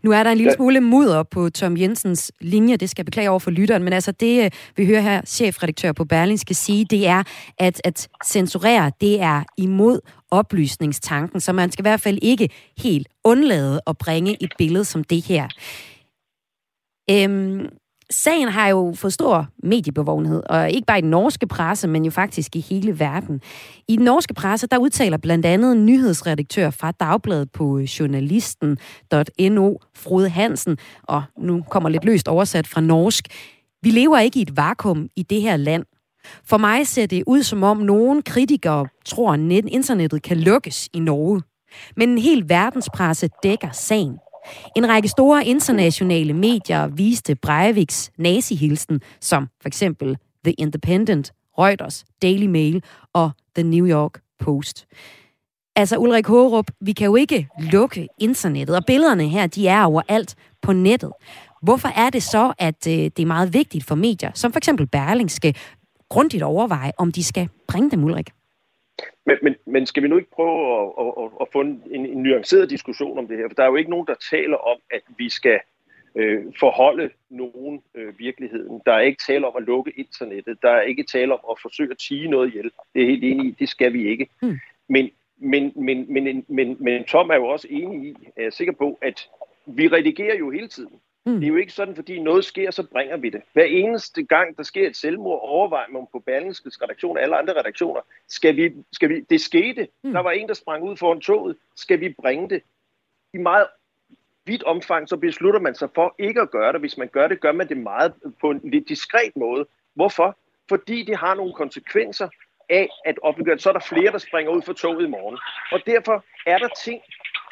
Nu 0.04 0.12
er 0.12 0.24
der 0.24 0.32
en 0.32 0.38
lille 0.38 0.54
smule 0.54 0.82
mudder 0.82 1.24
på 1.24 1.50
Tom 1.50 1.78
Jensens 1.78 2.32
linje, 2.42 2.78
det 2.78 2.90
skal 2.90 3.02
jeg 3.02 3.06
beklage 3.06 3.30
over 3.30 3.40
for 3.40 3.52
lytteren, 3.52 3.84
men 3.84 3.94
altså 3.94 4.12
det, 4.12 4.46
øh, 4.46 4.52
vi 4.78 4.86
hører 4.86 5.02
her 5.02 5.22
chefredaktør 5.26 5.92
på 5.92 6.06
Berlin 6.06 6.38
skal 6.38 6.56
sige, 6.56 6.86
det 6.86 7.08
er, 7.08 7.24
at, 7.60 7.82
at 7.84 8.10
censurere, 8.26 8.92
det 9.02 9.22
er 9.22 9.44
imod 9.58 10.00
oplysningstanken, 10.32 11.40
så 11.40 11.54
man 11.54 11.72
skal 11.72 11.84
i 11.84 11.88
hvert 11.90 12.02
fald 12.02 12.20
ikke 12.22 12.50
helt 12.84 13.08
undlade 13.24 13.82
at 13.88 13.98
bringe 13.98 14.44
et 14.44 14.54
billede 14.58 14.86
som 14.86 15.04
det 15.04 15.26
her. 15.28 15.48
Øhm, 17.12 17.70
Sagen 18.12 18.48
har 18.48 18.68
jo 18.68 18.94
fået 18.96 19.14
stor 19.14 19.48
mediebevågenhed, 19.64 20.44
og 20.50 20.72
ikke 20.72 20.86
bare 20.86 20.98
i 20.98 21.02
den 21.02 21.10
norske 21.10 21.48
presse, 21.48 21.88
men 21.88 22.06
jo 22.06 22.12
faktisk 22.12 22.56
i 22.56 22.60
hele 22.60 23.00
verden. 23.00 23.42
I 23.88 23.96
den 23.96 24.06
norske 24.06 24.34
presse, 24.34 24.68
der 24.68 24.78
udtaler 24.78 25.18
blandt 25.18 25.46
andet 25.46 25.72
en 25.72 25.86
nyhedsredaktør 25.86 26.70
fra 26.70 26.92
Dagbladet 26.92 27.52
på 27.52 27.78
øh, 27.78 27.84
journalisten.no, 27.84 29.74
Frode 29.96 30.30
Hansen, 30.30 30.78
og 31.04 31.24
nu 31.38 31.64
kommer 31.70 31.90
lidt 31.90 32.06
løst 32.06 32.28
oversat 32.28 32.68
fra 32.68 32.82
norsk. 32.82 33.28
Vi 33.82 33.90
lever 33.90 34.20
ikke 34.20 34.40
i 34.40 34.42
et 34.42 34.58
vakuum 34.58 35.10
i 35.16 35.24
det 35.24 35.42
her 35.42 35.58
land. 35.58 35.84
For 36.44 36.58
mig 36.58 36.88
ser 36.88 37.06
det 37.06 37.24
ud 37.28 37.44
som 37.44 37.64
om 37.64 37.78
nogen 37.78 38.22
kritikere 38.22 38.88
tror, 39.06 39.34
at 39.34 39.40
internettet 39.68 40.22
kan 40.22 40.38
lukkes 40.38 40.90
i 40.94 41.00
Norge. 41.00 41.42
Men 41.96 42.10
en 42.10 42.18
hel 42.18 42.50
verdenspresse 42.50 43.30
dækker 43.44 43.72
sagen. 43.72 44.18
En 44.76 44.90
række 44.90 45.08
store 45.08 45.46
internationale 45.46 46.34
medier 46.34 46.88
viste 46.88 47.36
Breiviks 47.36 48.12
nazihilsen, 48.18 49.02
som 49.22 49.48
for 49.62 49.68
eksempel 49.68 50.18
The 50.46 50.54
Independent, 50.54 51.32
Reuters, 51.60 52.06
Daily 52.22 52.46
Mail 52.46 52.84
og 53.14 53.32
The 53.56 53.64
New 53.64 53.88
York 53.88 54.22
Post. 54.40 54.86
Altså 55.76 55.98
Ulrik 55.98 56.28
Hårup, 56.28 56.72
vi 56.82 56.92
kan 56.92 57.06
jo 57.06 57.16
ikke 57.16 57.48
lukke 57.72 58.08
internettet, 58.18 58.76
og 58.76 58.86
billederne 58.88 59.28
her, 59.28 59.48
de 59.48 59.68
er 59.68 59.84
overalt 59.84 60.36
på 60.62 60.74
nettet. 60.74 61.12
Hvorfor 61.62 61.88
er 61.88 62.10
det 62.10 62.24
så, 62.24 62.54
at 62.58 62.88
øh, 62.88 62.94
det 62.94 63.20
er 63.20 63.26
meget 63.26 63.54
vigtigt 63.54 63.86
for 63.86 63.96
medier, 63.96 64.32
som 64.34 64.52
for 64.52 64.58
eksempel 64.58 64.88
Berlingske, 64.88 65.56
grundigt 66.10 66.44
overveje, 66.44 66.92
om 66.98 67.12
de 67.12 67.24
skal 67.24 67.50
bringe 67.68 67.92
dem, 67.92 68.04
Ulrik. 68.04 68.30
Men, 69.26 69.38
men, 69.42 69.56
men 69.66 69.86
skal 69.86 70.04
vi 70.04 70.08
nu 70.08 70.18
ikke 70.18 70.32
prøve 70.32 70.82
at, 70.82 70.92
at, 71.00 71.14
at, 71.24 71.32
at 71.42 71.48
få 71.54 71.62
en, 71.62 71.84
en 71.92 72.24
nuanceret 72.24 72.70
diskussion 72.70 73.18
om 73.18 73.28
det 73.28 73.38
her? 73.38 73.48
For 73.48 73.56
der 73.56 73.64
er 73.64 73.68
jo 73.68 73.76
ikke 73.76 73.90
nogen, 73.90 74.08
der 74.08 74.16
taler 74.32 74.58
om, 74.58 74.78
at 74.92 75.02
vi 75.18 75.30
skal 75.30 75.60
øh, 76.16 76.44
forholde 76.60 77.10
nogen 77.30 77.82
øh, 77.96 78.20
virkeligheden. 78.20 78.82
Der 78.86 78.94
er 78.94 79.00
ikke 79.00 79.24
tale 79.28 79.48
om 79.48 79.54
at 79.58 79.64
lukke 79.64 79.92
internettet. 79.98 80.58
Der 80.62 80.70
er 80.70 80.82
ikke 80.82 81.04
tale 81.04 81.34
om 81.34 81.40
at 81.52 81.58
forsøge 81.62 81.92
at 81.92 81.98
tige 81.98 82.28
noget 82.28 82.48
ihjel. 82.48 82.72
Det 82.94 83.02
er 83.02 83.08
helt 83.08 83.24
enig 83.24 83.46
i. 83.46 83.56
Det 83.60 83.70
skal 83.70 83.94
vi 83.94 84.08
ikke. 84.08 84.28
Mm. 84.42 84.60
Men, 84.90 85.10
men, 85.38 85.72
men, 85.76 86.14
men, 86.14 86.46
men, 86.48 86.78
men 86.80 87.04
Tom 87.04 87.30
er 87.30 87.36
jo 87.36 87.46
også 87.46 87.68
enig 87.70 88.10
i, 88.10 88.16
er 88.36 88.44
jeg 88.44 88.54
sikker 88.54 88.74
på, 88.74 89.00
at 89.02 89.30
vi 89.66 89.88
redigerer 89.88 90.38
jo 90.38 90.50
hele 90.50 90.68
tiden. 90.68 91.00
Mm. 91.26 91.34
Det 91.34 91.44
er 91.44 91.48
jo 91.48 91.56
ikke 91.56 91.74
sådan, 91.74 91.96
fordi 91.96 92.20
noget 92.20 92.46
sker, 92.46 92.72
så 92.72 92.84
bringer 92.84 93.18
vi 93.18 93.30
det. 93.30 93.42
Hver 93.54 93.64
eneste 93.64 94.24
gang, 94.24 94.58
der 94.58 94.64
sker 94.64 94.88
et 94.88 94.96
selvmord, 94.96 95.40
overvejer 95.44 95.88
man 95.90 96.08
på 96.12 96.20
Berlingskes 96.20 96.82
redaktion 96.82 97.18
og 97.18 97.24
alle 97.24 97.38
andre 97.38 97.60
redaktioner, 97.60 98.02
skal 98.28 98.56
vi, 98.56 98.74
skal 98.92 99.10
vi, 99.10 99.20
det 99.20 99.42
skete. 99.42 99.88
Mm. 100.04 100.14
Der 100.14 100.20
var 100.20 100.32
en, 100.32 100.48
der 100.48 100.54
sprang 100.54 100.84
ud 100.84 100.98
foran 100.98 101.22
toget. 101.22 101.58
Skal 101.76 102.00
vi 102.00 102.16
bringe 102.22 102.50
det? 102.50 102.62
I 103.34 103.38
meget 103.38 103.68
vidt 104.46 104.64
omfang, 104.64 105.10
så 105.10 105.18
beslutter 105.18 105.60
man 105.60 105.76
sig 105.76 105.90
for 105.96 106.16
ikke 106.20 106.42
at 106.42 106.52
gøre 106.52 106.74
det. 106.74 106.80
Hvis 106.80 106.98
man 106.98 107.08
gør 107.08 107.28
det, 107.28 107.40
gør 107.40 107.52
man 107.52 107.70
det 107.70 107.78
meget 107.78 108.14
på 108.42 108.52
en 108.52 108.62
lidt 108.64 108.90
diskret 108.90 109.36
måde. 109.36 109.66
Hvorfor? 109.94 110.38
Fordi 110.70 111.04
det 111.04 111.18
har 111.18 111.36
nogle 111.36 111.54
konsekvenser 111.54 112.30
af 112.70 112.90
at 113.06 113.20
offentliggøre 113.24 113.60
Så 113.60 113.70
er 113.70 113.74
der 113.74 113.80
flere, 113.80 114.12
der 114.12 114.18
springer 114.18 114.52
ud 114.52 114.62
for 114.62 114.74
toget 114.74 115.06
i 115.06 115.10
morgen. 115.10 115.38
Og 115.72 115.80
derfor 115.86 116.26
er 116.46 116.58
der 116.58 116.68
ting, 116.84 117.02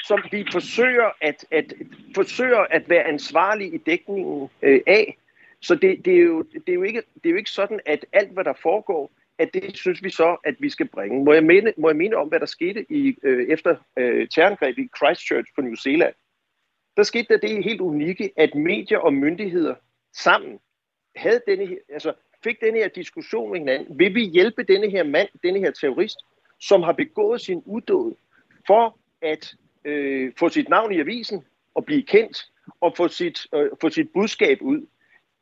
som 0.03 0.23
vi 0.31 0.45
forsøger 0.51 1.09
at, 1.21 1.45
at, 1.51 1.73
forsøger 2.15 2.59
at 2.59 2.89
være 2.89 3.03
ansvarlige 3.03 3.75
i 3.75 3.77
dækningen 3.77 4.49
øh, 4.61 4.81
af. 4.87 5.17
Så 5.61 5.75
det, 5.75 6.05
det, 6.05 6.13
er 6.13 6.23
jo, 6.23 6.41
det, 6.41 6.69
er 6.69 6.73
jo 6.73 6.83
ikke, 6.83 7.01
det 7.15 7.25
er 7.25 7.29
jo 7.29 7.35
ikke 7.35 7.51
sådan, 7.51 7.79
at 7.85 8.05
alt, 8.13 8.31
hvad 8.31 8.43
der 8.43 8.53
foregår, 8.61 9.11
at 9.37 9.53
det 9.53 9.77
synes 9.77 10.03
vi 10.03 10.09
så, 10.09 10.37
at 10.43 10.55
vi 10.59 10.69
skal 10.69 10.87
bringe. 10.87 11.23
Må 11.23 11.33
jeg 11.33 11.43
mene, 11.43 11.73
må 11.77 11.89
jeg 11.89 11.95
mene 11.95 12.15
om, 12.15 12.27
hvad 12.27 12.39
der 12.39 12.45
skete 12.45 12.85
i, 12.89 13.17
øh, 13.23 13.47
efter 13.47 13.75
øh, 13.97 14.27
terrorangrebet 14.27 14.83
i 14.83 14.89
Christchurch 14.97 15.51
på 15.55 15.61
New 15.61 15.75
Zealand? 15.75 16.13
Der 16.97 17.03
skete 17.03 17.27
der 17.29 17.37
det 17.37 17.63
helt 17.63 17.81
unikke, 17.81 18.31
at 18.37 18.55
medier 18.55 18.97
og 18.97 19.13
myndigheder 19.13 19.75
sammen 20.13 20.59
havde 21.15 21.41
denne, 21.47 21.77
altså 21.89 22.13
fik 22.43 22.61
denne 22.61 22.79
her 22.79 22.87
diskussion 22.87 23.51
med 23.51 23.59
hinanden. 23.59 23.99
Vil 23.99 24.15
vi 24.15 24.25
hjælpe 24.25 24.63
denne 24.63 24.89
her 24.89 25.03
mand, 25.03 25.29
denne 25.43 25.59
her 25.59 25.71
terrorist, 25.71 26.17
som 26.59 26.83
har 26.83 26.91
begået 26.91 27.41
sin 27.41 27.63
udåd, 27.65 28.15
for 28.67 28.97
at 29.21 29.55
øh, 29.85 30.31
få 30.39 30.49
sit 30.49 30.69
navn 30.69 30.91
i 30.91 30.99
avisen 30.99 31.45
og 31.75 31.85
blive 31.85 32.03
kendt 32.03 32.51
og 32.81 32.93
få 32.97 33.07
sit, 33.07 33.47
øh, 33.53 33.69
få 33.81 33.89
sit 33.89 34.09
budskab 34.13 34.61
ud? 34.61 34.87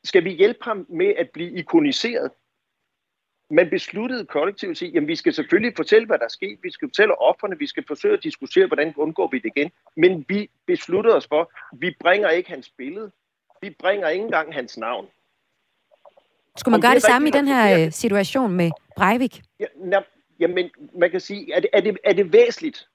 Skal 0.03 0.23
vi 0.23 0.29
hjælpe 0.29 0.59
ham 0.61 0.85
med 0.89 1.13
at 1.17 1.29
blive 1.29 1.51
ikoniseret? 1.51 2.31
Man 3.49 3.69
besluttede 3.69 4.25
kollektivt 4.25 4.71
at 4.71 4.77
sige, 4.77 4.97
at 4.97 5.07
vi 5.07 5.15
skal 5.15 5.33
selvfølgelig 5.33 5.73
fortælle, 5.75 6.07
hvad 6.07 6.17
der 6.17 6.25
er 6.25 6.29
sket. 6.29 6.59
Vi 6.63 6.71
skal 6.71 6.87
fortælle 6.87 7.21
offerne. 7.21 7.57
Vi 7.59 7.67
skal 7.67 7.83
forsøge 7.87 8.13
at 8.13 8.23
diskutere, 8.23 8.67
hvordan 8.67 8.93
undgår 8.97 9.29
vi 9.31 9.39
det 9.39 9.51
igen. 9.55 9.71
Men 9.97 10.25
vi 10.29 10.49
besluttede 10.65 11.15
os 11.15 11.27
for, 11.27 11.51
vi 11.73 11.95
bringer 11.99 12.29
ikke 12.29 12.49
hans 12.49 12.69
billede. 12.69 13.11
Vi 13.61 13.69
bringer 13.79 14.07
ikke 14.09 14.25
engang 14.25 14.53
hans 14.53 14.77
navn. 14.77 15.07
Skulle 16.57 16.73
man 16.73 16.81
gøre 16.81 16.91
det, 16.91 17.01
det 17.01 17.03
samme 17.03 17.27
i 17.27 17.31
den 17.31 17.47
her 17.47 17.85
øh, 17.85 17.91
situation 17.91 18.51
med 18.51 18.71
Breivik? 18.97 19.41
Ja, 19.59 19.99
jamen, 20.39 20.69
man 20.93 21.11
kan 21.11 21.19
sige, 21.19 21.53
er 21.53 21.59
det, 21.59 21.69
er, 21.73 21.81
det, 21.81 21.97
er 22.03 22.13
det 22.13 22.33
væsentligt? 22.33 22.87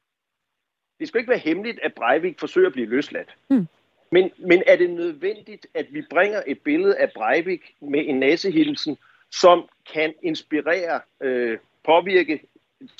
Det 1.02 1.08
skal 1.08 1.18
ikke 1.18 1.30
være 1.30 1.38
hemmeligt, 1.38 1.78
at 1.82 1.94
Breivik 1.94 2.40
forsøger 2.40 2.66
at 2.66 2.72
blive 2.72 2.88
løsladt. 2.88 3.36
Hmm. 3.48 3.66
Men, 4.12 4.30
men 4.38 4.62
er 4.66 4.76
det 4.76 4.90
nødvendigt, 4.90 5.66
at 5.74 5.86
vi 5.90 6.02
bringer 6.10 6.42
et 6.46 6.58
billede 6.60 6.96
af 6.96 7.12
Breivik 7.12 7.74
med 7.80 8.04
en 8.06 8.20
nasehilsen, 8.20 8.96
som 9.30 9.68
kan 9.92 10.14
inspirere, 10.22 11.00
øh, 11.20 11.58
påvirke 11.84 12.40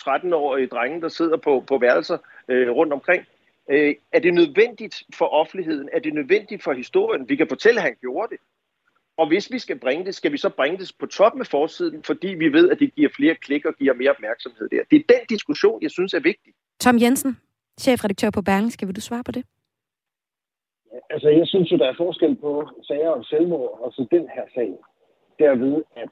13-årige 0.01 0.67
drenge, 0.67 1.01
der 1.01 1.09
sidder 1.09 1.37
på, 1.37 1.65
på 1.67 1.79
værelser 1.79 2.19
øh, 2.49 2.71
rundt 2.71 2.93
omkring? 2.93 3.25
Øh, 3.71 3.95
er 4.13 4.19
det 4.19 4.35
nødvendigt 4.35 5.03
for 5.15 5.27
offentligheden? 5.27 5.89
Er 5.93 6.01
det 6.01 6.15
nødvendigt 6.15 6.63
for 6.63 6.73
historien? 6.73 7.29
Vi 7.29 7.37
kan 7.37 7.49
fortælle, 7.49 7.81
at 7.81 7.85
han 7.85 7.97
gjorde 8.01 8.29
det. 8.31 8.41
Og 9.17 9.29
hvis 9.29 9.53
vi 9.53 9.59
skal 9.59 9.79
bringe 9.79 10.05
det, 10.05 10.15
skal 10.15 10.33
vi 10.33 10.37
så 10.37 10.49
bringe 10.49 10.79
det 10.79 10.93
på 10.99 11.07
toppen 11.07 11.41
af 11.41 11.47
forsiden, 11.47 12.03
fordi 12.03 12.29
vi 12.29 12.53
ved, 12.53 12.71
at 12.71 12.79
det 12.79 12.95
giver 12.95 13.09
flere 13.17 13.35
klik 13.35 13.65
og 13.65 13.75
giver 13.75 13.95
mere 13.95 14.11
opmærksomhed 14.11 14.69
der. 14.69 14.83
Det 14.91 14.97
er 14.97 15.15
den 15.15 15.27
diskussion, 15.29 15.83
jeg 15.83 15.91
synes 15.91 16.15
er 16.15 16.21
vigtig. 16.21 16.53
Tom 16.81 16.99
Jensen, 16.99 17.37
chefredaktør 17.81 18.31
på 18.35 18.43
Berlingske, 18.43 18.87
vil 18.87 18.97
du 18.97 19.01
svare 19.01 19.25
på 19.25 19.33
det? 19.33 19.45
Ja, 20.93 20.99
Altså, 21.11 21.29
jeg 21.29 21.47
synes 21.47 21.73
jo, 21.73 21.77
der 21.77 21.89
er 21.89 21.95
forskel 21.97 22.35
på 22.37 22.69
sager 22.83 23.11
om 23.11 23.25
selvmord 23.25 23.81
og 23.83 23.93
så 23.93 24.07
den 24.11 24.29
her 24.35 24.45
sag. 24.55 24.73
Derved, 25.39 25.83
at 25.97 26.09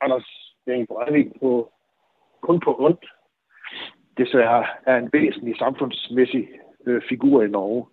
Anders 0.00 0.28
Bering 0.66 0.88
Breivik 0.88 1.26
på, 1.40 1.72
kun 2.40 2.60
på 2.60 2.76
ondt 2.78 3.04
desværre 4.18 4.64
er 4.86 4.96
en 4.96 5.10
væsentlig 5.12 5.56
samfundsmæssig 5.58 6.48
øh, 6.86 7.02
figur 7.08 7.42
i 7.42 7.48
Norge. 7.48 7.86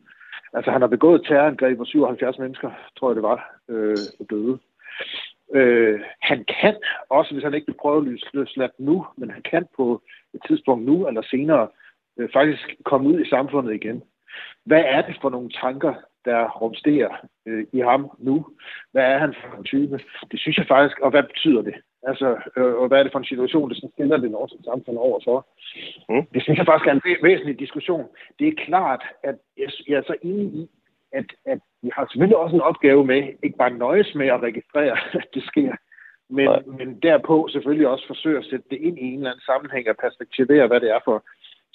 Altså, 0.53 0.71
han 0.71 0.81
har 0.81 0.87
begået 0.87 1.25
terrorangreb, 1.25 1.75
hvor 1.75 1.85
77 1.85 2.39
mennesker, 2.39 2.71
tror 2.97 3.09
jeg 3.09 3.15
det 3.15 3.23
var, 3.23 3.55
øh, 3.69 3.97
døde. 4.29 4.59
Øh, 5.53 5.99
han 6.21 6.45
kan, 6.61 6.75
også 7.09 7.33
hvis 7.33 7.43
han 7.43 7.53
ikke 7.53 7.67
vil 7.67 7.81
prøve 7.81 8.19
at 8.63 8.71
nu, 8.77 9.05
men 9.17 9.31
han 9.31 9.41
kan 9.41 9.67
på 9.77 10.01
et 10.33 10.41
tidspunkt 10.47 10.85
nu 10.85 11.07
eller 11.07 11.21
senere 11.21 11.67
øh, 12.19 12.29
faktisk 12.33 12.75
komme 12.85 13.09
ud 13.09 13.19
i 13.19 13.29
samfundet 13.29 13.73
igen. 13.75 14.03
Hvad 14.65 14.83
er 14.85 15.01
det 15.01 15.15
for 15.21 15.29
nogle 15.29 15.49
tanker, 15.49 15.93
der 16.25 16.49
rumsterer 16.49 17.13
øh, 17.45 17.65
i 17.73 17.79
ham 17.79 18.11
nu? 18.19 18.45
Hvad 18.91 19.03
er 19.03 19.17
han 19.17 19.33
for 19.33 19.57
en 19.57 19.63
type? 19.63 19.99
Det 20.31 20.39
synes 20.39 20.57
jeg 20.57 20.67
faktisk, 20.67 20.99
og 20.99 21.09
hvad 21.09 21.23
betyder 21.23 21.61
det? 21.61 21.75
Altså, 22.03 22.37
øh, 22.57 22.73
og 22.75 22.87
hvad 22.87 22.99
er 22.99 23.03
det 23.03 23.11
for 23.11 23.19
en 23.19 23.31
situation, 23.33 23.69
der 23.69 23.89
stiller 23.93 24.17
det 24.17 24.31
norske 24.31 24.57
samfund 24.65 24.97
overfor? 24.97 25.47
Mm. 26.09 26.25
Det 26.33 26.43
synes 26.43 26.57
jeg 26.57 26.65
faktisk 26.65 26.87
er 26.87 26.93
en 26.93 27.23
væsentlig 27.23 27.59
diskussion. 27.59 28.07
Det 28.39 28.47
er 28.47 28.65
klart, 28.65 29.03
at 29.23 29.35
jeg, 29.57 29.69
jeg 29.87 29.97
er 29.97 30.03
så 30.07 30.15
enig 30.21 30.45
i, 30.45 30.69
at, 31.11 31.25
at 31.45 31.59
vi 31.81 31.89
har 31.93 32.07
selvfølgelig 32.11 32.37
også 32.37 32.55
en 32.55 32.61
opgave 32.61 33.05
med, 33.05 33.21
ikke 33.43 33.57
bare 33.57 33.77
nøjes 33.85 34.15
med 34.15 34.27
at 34.27 34.43
registrere, 34.43 34.97
at 35.13 35.27
det 35.33 35.43
sker, 35.43 35.73
men, 36.29 36.49
men 36.77 36.99
derpå 36.99 37.47
selvfølgelig 37.51 37.87
også 37.87 38.07
forsøge 38.07 38.37
at 38.37 38.45
sætte 38.45 38.65
det 38.69 38.79
ind 38.81 38.97
i 38.99 39.01
en 39.01 39.17
eller 39.17 39.31
anden 39.31 39.41
sammenhæng 39.41 39.89
og 39.89 39.97
perspektivere, 39.97 40.67
hvad 40.67 40.79
det 40.79 40.91
er 40.91 40.99
for 41.05 41.23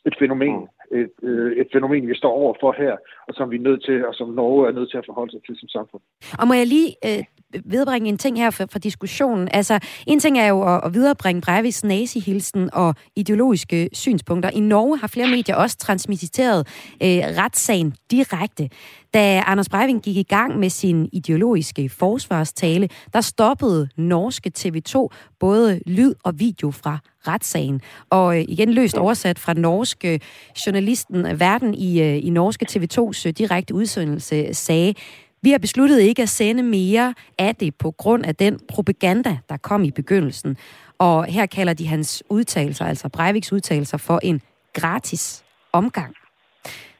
et 0.07 0.15
fænomen, 0.21 0.57
mm. 0.61 0.99
et, 0.99 1.11
øh, 1.23 1.57
et 1.61 1.69
fænomen, 1.73 2.09
vi 2.09 2.15
står 2.15 2.33
over 2.33 2.55
for 2.61 2.75
her, 2.79 2.95
og 3.29 3.35
som 3.35 3.51
vi 3.51 3.57
er 3.57 3.61
nødt 3.69 3.85
til, 3.85 4.07
og 4.07 4.15
som 4.15 4.29
Norge 4.29 4.69
er 4.69 4.73
nødt 4.73 4.91
til 4.91 4.99
at 4.99 5.07
forholde 5.07 5.33
sig 5.33 5.41
til 5.47 5.57
som 5.61 5.69
samfund. 5.69 6.03
Og 6.39 6.49
må 6.49 6.55
jeg 6.55 6.67
lige 6.67 6.91
øh, 7.07 7.23
viderebringe 7.65 8.09
en 8.09 8.19
ting 8.19 8.39
her 8.39 8.51
for, 8.51 8.65
for 8.73 8.79
diskussionen. 8.79 9.49
Altså, 9.53 9.75
en 10.07 10.19
ting 10.19 10.39
er 10.39 10.49
jo 10.49 10.63
at, 10.63 10.81
at 10.85 10.95
viderebringe 10.95 11.43
Breiviks 11.47 11.85
nazihilsen 11.85 12.71
og 12.73 12.95
ideologiske 13.17 13.89
synspunkter. 13.93 14.51
I 14.51 14.61
Norge 14.61 14.99
har 14.99 15.09
flere 15.09 15.29
medier 15.29 15.57
også 15.57 15.77
transmitteret 15.79 16.61
øh, 17.03 17.23
retssagen 17.41 17.95
direkte. 18.11 18.69
Da 19.15 19.43
Anders 19.47 19.69
Breivik 19.69 20.03
gik 20.03 20.17
i 20.17 20.23
gang 20.23 20.59
med 20.59 20.71
sin 20.71 21.09
ideologiske 21.13 21.89
forsvarstale, 21.89 22.89
der 23.13 23.21
stoppede 23.21 23.89
norske 23.97 24.53
TV2 24.59 25.09
både 25.39 25.81
lyd 25.87 26.15
og 26.25 26.41
video 26.41 26.71
fra 26.71 26.99
retssagen. 27.29 27.81
Og 28.11 28.39
øh, 28.39 28.45
igen 28.49 28.73
løst 28.73 28.99
oversat 28.99 29.39
fra 29.39 29.53
norske 29.53 30.13
øh, 30.13 30.21
journalisten 30.67 31.27
øh, 31.27 31.41
Verden 31.41 31.75
i, 31.75 32.19
i 32.19 32.31
norske 32.31 32.67
TV2's 32.71 33.31
direkte 33.31 33.75
udsendelse 33.75 34.55
sagde, 34.55 34.95
vi 35.43 35.51
har 35.51 35.59
besluttet 35.59 36.01
ikke 36.01 36.23
at 36.23 36.29
sende 36.29 36.63
mere 36.63 37.15
af 37.39 37.57
det 37.57 37.75
på 37.75 37.91
grund 37.91 38.27
af 38.27 38.37
den 38.37 38.61
propaganda, 38.69 39.39
der 39.49 39.57
kom 39.57 39.85
i 39.85 39.91
begyndelsen. 39.91 40.57
Og 40.99 41.25
her 41.25 41.47
kalder 41.47 41.75
de 41.75 41.87
hans 41.87 42.23
udtalelser, 42.29 42.85
altså 42.85 43.09
Breiviks 43.09 43.53
udtalelser, 43.53 43.97
for 43.97 44.21
en 44.23 44.41
gratis 44.73 45.45
omgang. 45.73 46.15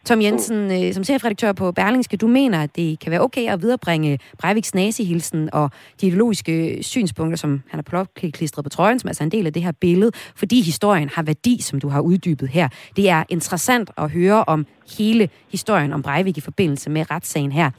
Tom 0.05 0.23
Jensen, 0.23 0.85
øh, 0.85 0.95
som 0.95 1.05
chefredaktør 1.05 1.53
på 1.53 1.73
Berlingske, 1.73 2.17
du 2.17 2.27
mener, 2.27 2.63
at 2.63 2.77
det 2.77 2.99
kan 2.99 3.11
være 3.11 3.21
okay 3.21 3.49
at 3.49 3.63
viderebringe 3.63 4.19
Breiviks 4.39 4.75
nazihilsen 4.75 5.49
og 5.53 5.71
de 6.01 6.07
ideologiske 6.07 6.79
synspunkter, 6.83 7.37
som 7.37 7.63
han 7.71 7.83
har 7.89 8.07
klistret 8.31 8.65
på 8.65 8.69
trøjen, 8.69 8.99
som 8.99 9.09
er 9.09 9.11
altså 9.11 9.23
en 9.23 9.31
del 9.31 9.47
af 9.47 9.53
det 9.53 9.63
her 9.63 9.73
billede, 9.73 10.11
fordi 10.37 10.61
historien 10.61 11.09
har 11.09 11.23
værdi, 11.23 11.61
som 11.61 11.81
du 11.81 11.89
har 11.89 12.01
uddybet 12.01 12.49
her. 12.49 12.69
Det 12.97 13.09
er 13.09 13.25
interessant 13.29 13.91
at 13.99 14.11
høre 14.11 14.45
om 14.45 14.67
hele 14.99 15.29
historien 15.51 15.93
om 15.93 16.03
Breivik 16.03 16.39
i 16.39 16.41
forbindelse 16.41 16.91
med 16.91 17.11
retssagen 17.11 17.53
her. 17.53 17.71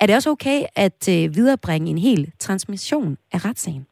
Er 0.00 0.06
det 0.06 0.16
også 0.16 0.30
okay 0.30 0.62
at 0.76 1.08
øh, 1.08 1.34
viderebringe 1.34 1.90
en 1.90 1.98
hel 1.98 2.32
transmission 2.38 3.16
af 3.32 3.44
retssagen? 3.44 3.86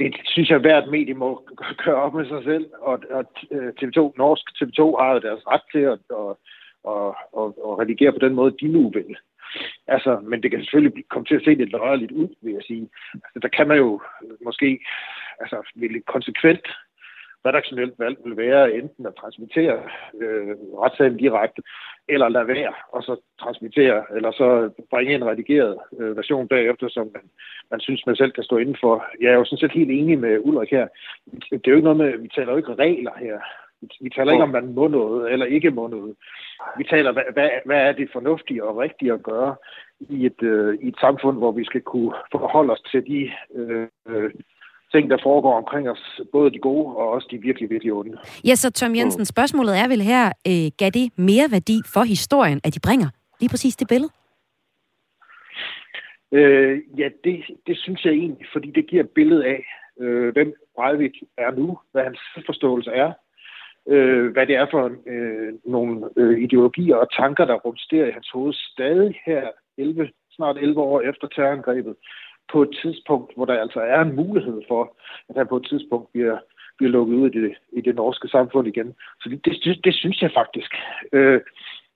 Det 0.00 0.20
synes 0.24 0.48
jeg, 0.48 0.56
at 0.56 0.62
hvert 0.62 0.88
medie 0.88 1.14
må 1.14 1.48
gøre 1.84 2.02
op 2.04 2.14
med 2.14 2.26
sig 2.28 2.42
selv, 2.44 2.66
og, 2.80 3.02
og 3.10 3.24
øh, 3.50 3.68
TV2, 3.78 3.98
Norsk 4.20 4.44
TV2 4.58 4.80
har 5.00 5.12
jo 5.12 5.18
deres 5.18 5.46
ret 5.46 5.66
til 5.72 5.84
at, 5.94 5.98
og, 6.10 6.40
og, 6.84 7.16
og, 7.32 7.46
og 7.64 7.78
redigere 7.78 8.12
på 8.12 8.18
den 8.18 8.34
måde, 8.34 8.56
de 8.60 8.68
nu 8.68 8.90
vil. 8.90 9.16
Altså, 9.86 10.20
men 10.20 10.42
det 10.42 10.50
kan 10.50 10.60
selvfølgelig 10.60 11.04
komme 11.08 11.26
til 11.26 11.34
at 11.34 11.44
se 11.44 11.54
lidt 11.54 11.72
løjerligt 11.72 12.12
ud, 12.12 12.28
vil 12.42 12.52
jeg 12.52 12.62
sige. 12.66 12.88
Altså, 13.14 13.38
der 13.42 13.48
kan 13.48 13.68
man 13.68 13.76
jo 13.76 14.00
øh, 14.24 14.36
måske 14.44 14.80
altså, 15.40 15.56
lidt 15.74 16.06
konsekvent 16.06 16.66
redaktionelt 17.46 17.94
valg 17.98 18.16
vil 18.24 18.36
være 18.36 18.72
enten 18.72 19.06
at 19.06 19.14
transmittere 19.20 19.78
øh, 20.22 20.54
retssagen 20.82 21.16
direkte, 21.16 21.62
eller 22.08 22.28
lade 22.28 22.46
være, 22.46 22.74
og 22.92 23.02
så 23.02 23.20
transmittere, 23.40 24.04
eller 24.16 24.30
så 24.32 24.70
bringe 24.90 25.14
en 25.14 25.24
redigeret 25.24 25.78
øh, 26.00 26.16
version 26.16 26.48
bagefter, 26.48 26.88
som 26.88 27.10
man, 27.14 27.22
man 27.70 27.80
synes, 27.80 28.06
man 28.06 28.16
selv 28.16 28.32
kan 28.32 28.44
stå 28.44 28.56
inden 28.56 28.76
for. 28.80 29.04
Jeg 29.20 29.30
er 29.30 29.38
jo 29.38 29.44
sådan 29.44 29.58
set 29.58 29.78
helt 29.78 29.90
enig 29.90 30.18
med 30.18 30.38
Ulrik 30.40 30.70
her. 30.70 30.86
Det 31.50 31.66
er 31.66 31.70
jo 31.70 31.76
ikke 31.76 31.90
noget 31.90 32.02
med, 32.04 32.18
vi 32.18 32.28
taler 32.28 32.50
jo 32.52 32.56
ikke 32.56 32.74
regler 32.74 33.12
her. 33.18 33.38
Vi 34.00 34.10
taler 34.10 34.32
ikke 34.32 34.42
om, 34.42 34.48
man 34.48 34.74
må 34.74 34.88
noget 34.88 35.32
eller 35.32 35.46
ikke 35.46 35.70
må 35.70 35.86
noget. 35.86 36.14
Vi 36.78 36.84
taler, 36.84 37.12
hvad, 37.12 37.22
hvad, 37.32 37.50
hvad 37.64 37.76
er 37.76 37.92
det 37.92 38.08
fornuftige 38.12 38.64
og 38.64 38.76
rigtige 38.76 39.12
at 39.12 39.22
gøre 39.22 39.56
i 40.00 40.26
et, 40.26 40.42
øh, 40.42 40.78
i 40.82 40.88
et 40.88 40.98
samfund, 41.00 41.38
hvor 41.38 41.52
vi 41.52 41.64
skal 41.64 41.80
kunne 41.80 42.14
forholde 42.32 42.72
os 42.72 42.80
til 42.80 43.06
de 43.06 43.30
øh, 43.54 44.30
ting, 44.92 45.10
der 45.10 45.18
foregår 45.22 45.54
omkring 45.56 45.90
os, 45.90 46.20
både 46.32 46.50
de 46.50 46.58
gode 46.58 46.96
og 46.96 47.08
også 47.10 47.28
de 47.30 47.38
virkelig, 47.38 47.70
virkelig 47.70 47.92
onde. 47.92 48.18
Ja, 48.44 48.54
så 48.54 48.70
Tom 48.70 48.94
Jensen, 48.94 49.24
spørgsmålet 49.24 49.78
er 49.78 49.88
vel 49.88 50.02
her, 50.02 50.26
øh, 50.50 50.70
gav 50.78 50.90
det 50.90 51.06
mere 51.16 51.48
værdi 51.50 51.76
for 51.94 52.02
historien, 52.02 52.60
at 52.64 52.74
de 52.74 52.80
bringer 52.80 53.08
lige 53.40 53.50
præcis 53.50 53.76
det 53.76 53.88
billede? 53.88 54.12
Øh, 56.32 56.80
ja, 56.98 57.08
det, 57.24 57.44
det 57.66 57.78
synes 57.78 58.04
jeg 58.04 58.12
egentlig, 58.12 58.46
fordi 58.52 58.70
det 58.70 58.86
giver 58.86 59.02
et 59.02 59.10
billede 59.10 59.46
af, 59.46 59.64
øh, 60.00 60.32
hvem 60.32 60.54
Breivik 60.76 61.16
er 61.38 61.50
nu, 61.50 61.78
hvad 61.92 62.02
hans 62.04 62.20
forståelse 62.46 62.90
er, 62.90 63.12
øh, 63.88 64.32
hvad 64.32 64.46
det 64.46 64.56
er 64.56 64.66
for 64.70 64.84
øh, 65.06 65.52
nogle 65.64 66.08
øh, 66.16 66.38
ideologier 66.38 66.96
og 66.96 67.12
tanker, 67.12 67.44
der 67.44 67.54
rumsterer 67.54 68.06
i 68.06 68.16
hans 68.18 68.30
hoved 68.32 68.54
stadig 68.54 69.20
her 69.26 69.48
11, 69.78 70.08
snart 70.30 70.56
11 70.58 70.80
år 70.80 71.00
efter 71.00 71.26
terrorangrebet, 71.26 71.96
på 72.52 72.62
et 72.62 72.78
tidspunkt, 72.82 73.34
hvor 73.36 73.44
der 73.44 73.60
altså 73.60 73.80
er 73.80 74.00
en 74.00 74.16
mulighed 74.16 74.62
for, 74.68 74.96
at 75.28 75.36
han 75.36 75.46
på 75.46 75.56
et 75.56 75.66
tidspunkt 75.70 76.12
bliver, 76.12 76.38
bliver 76.76 76.90
lukket 76.90 77.14
ud 77.14 77.30
i 77.30 77.40
det, 77.40 77.54
i 77.72 77.80
det 77.80 77.94
norske 77.94 78.28
samfund 78.28 78.68
igen. 78.68 78.94
Så 79.20 79.28
det, 79.28 79.44
det, 79.64 79.84
det 79.84 79.94
synes 79.94 80.22
jeg 80.22 80.30
faktisk. 80.34 80.74
Øh, 81.12 81.40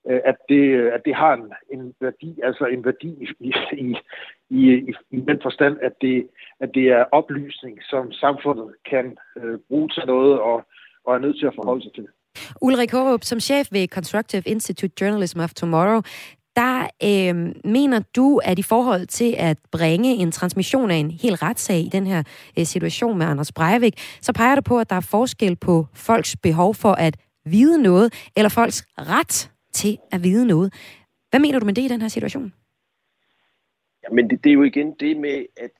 øh, 0.08 0.20
at 0.24 0.36
det, 0.48 0.64
at 0.96 1.02
det 1.04 1.14
har 1.14 1.32
en, 1.34 1.52
en 1.72 1.94
værdi, 2.00 2.40
altså 2.42 2.64
en 2.64 2.84
værdi 2.84 3.10
i, 3.40 3.52
i, 3.72 3.96
i, 4.50 4.92
i 5.10 5.20
den 5.20 5.38
forstand, 5.42 5.78
at 5.82 5.92
det, 6.00 6.28
at 6.60 6.70
det 6.74 6.86
er 6.88 7.04
oplysning, 7.12 7.78
som 7.82 8.12
samfundet 8.12 8.68
kan 8.90 9.16
øh, 9.36 9.58
bruge 9.68 9.88
til 9.88 10.02
noget 10.06 10.40
og, 10.40 10.66
og 11.04 11.14
er 11.14 11.18
nødt 11.18 11.38
til 11.38 11.46
at 11.46 11.54
forholde 11.54 11.82
sig 11.82 11.92
til. 11.94 12.08
Ulrik 12.62 12.92
Hårup, 12.92 13.24
som 13.24 13.40
chef 13.40 13.66
ved 13.72 13.88
Constructive 13.88 14.42
Institute 14.46 14.94
Journalism 15.00 15.40
of 15.40 15.54
Tomorrow, 15.54 16.00
der 16.56 16.88
øh, 17.02 17.54
mener 17.64 18.00
du, 18.16 18.40
at 18.44 18.58
i 18.58 18.62
forhold 18.62 19.06
til 19.06 19.34
at 19.38 19.58
bringe 19.72 20.14
en 20.14 20.32
transmission 20.32 20.90
af 20.90 20.96
en 20.96 21.10
hel 21.10 21.34
retssag 21.34 21.78
i 21.78 21.88
den 21.88 22.06
her 22.06 22.22
øh, 22.58 22.64
situation 22.64 23.18
med 23.18 23.26
Anders 23.26 23.52
Breivik, 23.52 23.94
så 24.20 24.32
peger 24.32 24.54
du 24.54 24.60
på, 24.60 24.78
at 24.78 24.90
der 24.90 24.96
er 24.96 25.00
forskel 25.10 25.56
på 25.56 25.86
folks 25.94 26.36
behov 26.36 26.74
for 26.74 26.92
at 26.92 27.16
vide 27.44 27.82
noget, 27.82 28.30
eller 28.36 28.48
folks 28.48 28.86
ret 28.98 29.50
til 29.72 29.98
at 30.12 30.24
vide 30.24 30.46
noget. 30.46 30.72
Hvad 31.30 31.40
mener 31.40 31.58
du 31.58 31.66
med 31.66 31.74
det 31.74 31.82
i 31.82 31.88
den 31.88 32.00
her 32.00 32.08
situation? 32.08 32.52
Ja, 34.02 34.14
men 34.14 34.30
det, 34.30 34.44
det 34.44 34.50
er 34.50 34.54
jo 34.54 34.62
igen 34.62 34.94
det 35.00 35.16
med, 35.16 35.46
at 35.56 35.70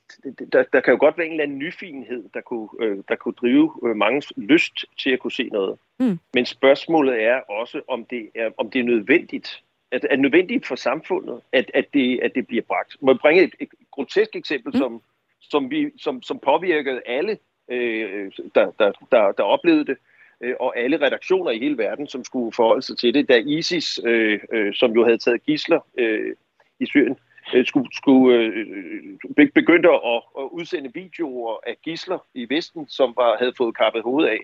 der, 0.51 0.63
der 0.73 0.81
kan 0.81 0.91
jo 0.93 0.99
godt 0.99 1.17
være 1.17 1.25
en 1.27 1.31
eller 1.31 1.43
anden 1.43 1.57
nyfinhed, 1.57 2.23
der 2.33 2.41
kunne, 2.41 2.69
øh, 2.81 2.97
der 3.09 3.15
kunne 3.15 3.33
drive 3.33 3.71
øh, 3.85 3.95
mange 3.95 4.21
lyst 4.37 4.73
til 4.99 5.09
at 5.09 5.19
kunne 5.19 5.31
se 5.31 5.49
noget. 5.51 5.79
Mm. 5.99 6.19
Men 6.33 6.45
spørgsmålet 6.45 7.23
er 7.23 7.39
også, 7.39 7.81
om 7.87 8.05
det 8.05 8.29
er, 8.35 8.49
om 8.57 8.69
det 8.69 8.79
er 8.79 8.83
nødvendigt, 8.83 9.63
at, 9.95 10.05
er 10.09 10.15
nødvendigt 10.15 10.67
for 10.67 10.75
samfundet, 10.75 11.41
at, 11.51 11.71
at, 11.73 11.85
det, 11.93 12.19
at 12.23 12.31
det 12.35 12.47
bliver 12.47 12.63
bragt. 12.63 12.97
Må 13.01 13.11
jeg 13.11 13.19
bringe 13.19 13.43
et, 13.43 13.55
et 13.59 13.69
grotesk 13.91 14.35
eksempel, 14.35 14.71
mm. 14.73 14.79
som, 14.79 15.01
som, 15.41 15.71
vi, 15.71 15.91
som, 15.97 16.21
som 16.21 16.39
påvirkede 16.39 17.01
alle, 17.05 17.37
øh, 17.69 18.31
der, 18.55 18.71
der, 18.79 18.91
der, 19.11 19.31
der 19.31 19.43
oplevede 19.43 19.85
det, 19.85 19.97
øh, 20.41 20.55
og 20.59 20.77
alle 20.77 21.05
redaktioner 21.05 21.51
i 21.51 21.59
hele 21.59 21.77
verden, 21.77 22.07
som 22.07 22.23
skulle 22.23 22.51
forholde 22.51 22.81
sig 22.81 22.97
til 22.97 23.13
det, 23.13 23.29
da 23.29 23.35
ISIS, 23.37 23.99
øh, 24.05 24.39
øh, 24.53 24.73
som 24.73 24.91
jo 24.91 25.03
havde 25.03 25.17
taget 25.17 25.43
gisler 25.43 25.79
øh, 25.97 26.35
i 26.79 26.85
Syrien, 26.85 27.17
øh, 27.55 27.65
skulle, 27.65 27.89
skulle 27.93 28.37
øh, 28.37 29.49
begyndte 29.53 29.89
at, 29.89 30.21
at 30.39 30.43
udsende 30.51 30.93
videoer 30.93 31.59
af 31.67 31.75
gisler 31.83 32.19
i 32.33 32.47
Vesten, 32.49 32.87
som 32.89 33.13
var, 33.15 33.37
havde 33.37 33.53
fået 33.57 33.77
kappet 33.77 34.03
hovedet 34.03 34.29
af. 34.29 34.39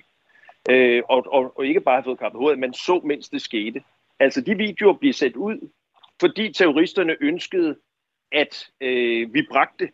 Øh, 0.69 1.03
og, 1.09 1.25
og, 1.27 1.57
og 1.57 1.65
ikke 1.65 1.81
bare 1.81 1.95
havde 1.95 2.05
fået 2.05 2.19
kappet 2.19 2.39
hovedet 2.39 2.55
af, 2.55 2.59
men 2.59 2.73
så 2.73 3.01
mens 3.03 3.29
det 3.29 3.41
skete. 3.41 3.81
Altså 4.21 4.41
de 4.41 4.57
videoer 4.57 4.93
bliver 4.93 5.13
sat 5.13 5.35
ud, 5.35 5.69
fordi 6.19 6.53
terroristerne 6.53 7.15
ønskede, 7.21 7.75
at 8.31 8.69
øh, 8.81 9.33
vi 9.33 9.47
bragte 9.51 9.89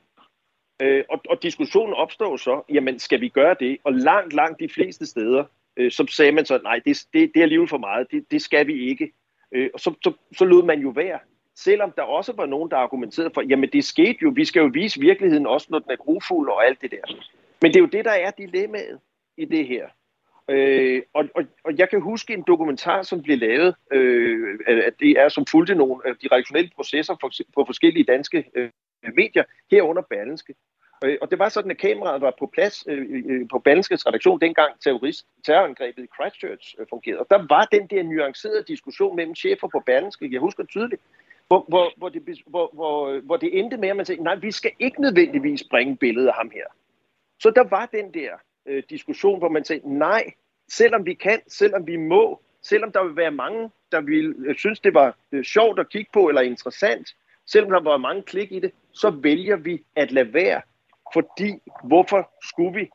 øh, 0.82 1.04
og, 1.10 1.22
og 1.30 1.44
diskussionen 1.44 1.94
opstår 1.94 2.38
så, 2.38 2.62
jamen 2.70 3.00
skal 3.00 3.22
vi 3.22 3.30
gøre 3.30 3.56
det? 3.60 3.78
Og 3.84 3.94
langt, 3.94 4.34
langt 4.34 4.60
de 4.60 4.70
fleste 4.70 5.06
steder, 5.06 5.44
øh, 5.78 5.92
så 5.92 6.08
sagde 6.10 6.32
man 6.32 6.46
så, 6.46 6.60
nej, 6.64 6.80
det, 6.86 6.98
det, 7.14 7.32
det 7.34 7.40
er 7.40 7.44
alligevel 7.44 7.68
for 7.68 7.78
meget, 7.78 8.08
det, 8.12 8.32
det 8.32 8.42
skal 8.42 8.68
vi 8.68 8.90
ikke. 8.90 9.12
Øh, 9.52 9.70
og 9.74 9.80
så, 9.80 9.94
så, 10.04 10.14
så 10.38 10.46
lød 10.46 10.64
man 10.64 10.80
jo 10.80 10.90
være. 10.90 11.20
Selvom 11.56 11.92
der 11.98 12.04
også 12.04 12.34
var 12.34 12.46
nogen, 12.46 12.72
der 12.72 12.78
argumenterede 12.78 13.32
for, 13.34 13.42
jamen 13.42 13.70
det 13.74 13.84
skete 13.84 14.18
jo, 14.22 14.32
vi 14.36 14.46
skal 14.46 14.60
jo 14.60 14.70
vise 14.74 15.00
virkeligheden 15.00 15.48
også, 15.48 15.68
når 15.70 15.80
den 15.80 15.92
er 15.92 15.96
grufuld 15.96 16.50
og 16.50 16.66
alt 16.66 16.82
det 16.82 16.92
der. 16.92 17.16
Men 17.62 17.72
det 17.72 17.76
er 17.76 17.84
jo 17.84 17.90
det, 17.98 18.06
der 18.06 18.12
er 18.12 18.32
dilemmaet 18.32 19.00
i 19.38 19.46
det 19.46 19.68
her. 19.68 19.88
Øh, 20.50 21.02
og, 21.14 21.26
og, 21.36 21.44
og 21.64 21.78
jeg 21.78 21.90
kan 21.90 22.02
huske 22.02 22.34
en 22.34 22.44
dokumentar, 22.48 23.02
som 23.02 23.22
blev 23.24 23.38
lavet, 23.38 23.76
øh, 23.92 24.60
at 24.68 24.94
det 25.00 25.12
er 25.12 25.30
som 25.30 25.46
fulgte 25.46 25.76
nogle 25.76 26.02
af 26.06 26.16
de 26.16 26.28
redaktionelle 26.32 26.72
processer 26.76 27.16
for, 27.22 27.32
på 27.56 27.64
forskellige 27.66 28.04
danske 28.04 28.46
øh, 28.56 28.70
medier, 29.16 29.44
herunder 29.72 30.02
Berlinske. 30.02 30.54
Øh, 31.04 31.18
og 31.22 31.32
det 31.32 31.40
var 31.40 31.50
sådan, 31.50 31.72
at 31.72 31.78
kameraet 31.78 32.22
var 32.22 32.34
på 32.40 32.50
plads 32.54 32.86
øh, 32.88 33.06
øh, 33.26 33.48
på 33.52 33.60
Berlinskes 33.60 34.08
redaktion, 34.08 34.42
dengang 34.42 34.80
terrorist, 34.80 35.26
terrorangrebet 35.46 36.04
i 36.04 36.08
Christchurch 36.16 36.76
øh, 36.80 36.86
fungerede. 36.90 37.20
Og 37.20 37.28
der 37.30 37.46
var 37.50 37.66
den 37.66 37.88
der 37.88 38.04
nuancerede 38.04 38.64
diskussion 38.68 39.16
mellem 39.16 39.36
chefer 39.36 39.68
på 39.68 39.84
Berlinske, 39.86 40.30
jeg 40.32 40.40
husker 40.40 40.64
tydeligt, 40.66 41.02
hvor, 41.48 41.66
hvor, 41.68 41.94
hvor, 41.98 42.10
det, 42.10 42.42
hvor, 42.46 42.70
hvor, 42.74 43.20
hvor 43.20 43.38
det 43.38 43.60
endte 43.60 43.78
med, 43.78 43.90
at 43.90 43.96
man 43.96 44.06
sagde, 44.06 44.24
nej, 44.24 44.36
vi 44.36 44.52
skal 44.52 44.72
ikke 44.80 45.02
nødvendigvis 45.02 45.64
bringe 45.70 45.98
billedet 45.98 46.28
af 46.28 46.34
ham 46.34 46.50
her. 46.50 46.66
Så 47.40 47.50
der 47.50 47.64
var 47.64 47.86
den 47.86 48.14
der 48.14 48.30
øh, 48.68 48.84
diskussion, 48.90 49.40
hvor 49.40 49.50
man 49.50 49.64
sagde, 49.64 49.98
nej, 49.98 50.24
selvom 50.70 51.06
vi 51.06 51.14
kan, 51.14 51.40
selvom 51.48 51.88
vi 51.88 51.96
må, 51.96 52.42
selvom 52.62 52.92
der 52.92 53.04
vil 53.04 53.16
være 53.16 53.32
mange, 53.32 53.70
der 53.92 54.02
vil 54.02 54.36
øh, 54.46 54.56
synes, 54.56 54.80
det 54.80 54.94
var 54.94 55.18
øh, 55.32 55.44
sjovt 55.44 55.80
at 55.80 55.90
kigge 55.90 56.10
på 56.14 56.28
eller 56.28 56.42
interessant, 56.42 57.16
selvom 57.46 57.72
der 57.72 57.82
var 57.82 57.98
mange 57.98 58.24
klik 58.24 58.52
i 58.52 58.60
det, 58.60 58.72
så 58.92 59.10
vælger 59.10 59.56
vi 59.56 59.84
at 59.96 60.12
lade 60.12 60.34
være. 60.34 60.62
Fordi, 61.14 61.54
hvorfor 61.84 62.32
skulle 62.44 62.80
vi? 62.80 62.90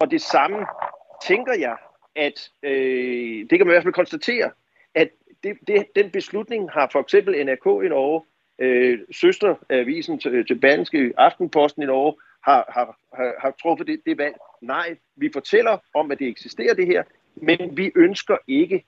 Og 0.00 0.10
det 0.10 0.20
samme 0.20 0.66
tænker 1.26 1.52
jeg, 1.58 1.76
at 2.16 2.50
øh, 2.62 3.46
det 3.50 3.58
kan 3.58 3.66
man 3.66 3.68
i 3.68 3.74
hvert 3.74 3.82
fald 3.82 3.94
konstatere, 3.94 4.50
at 4.94 5.08
det, 5.42 5.58
det, 5.66 5.86
den 5.96 6.10
beslutning 6.10 6.70
har 6.70 6.88
for 6.92 7.00
eksempel 7.00 7.46
NRK 7.46 7.84
i 7.84 7.88
Norge, 7.88 8.22
øh, 8.58 8.98
søsteravisen 9.12 10.18
til, 10.18 10.46
til 10.46 10.58
Banske 10.58 11.12
Aftenposten 11.16 11.82
i 11.82 11.86
Norge, 11.86 12.14
har, 12.44 12.64
har, 12.68 12.98
har, 13.14 13.34
har 13.38 13.50
truffet 13.62 13.86
det, 13.86 14.00
det 14.06 14.18
valg. 14.18 14.36
Nej, 14.62 14.96
vi 15.16 15.30
fortæller 15.32 15.78
om, 15.94 16.10
at 16.10 16.18
det 16.18 16.28
eksisterer 16.28 16.74
det 16.74 16.86
her, 16.86 17.02
men 17.34 17.76
vi 17.76 17.92
ønsker 17.96 18.36
ikke 18.48 18.84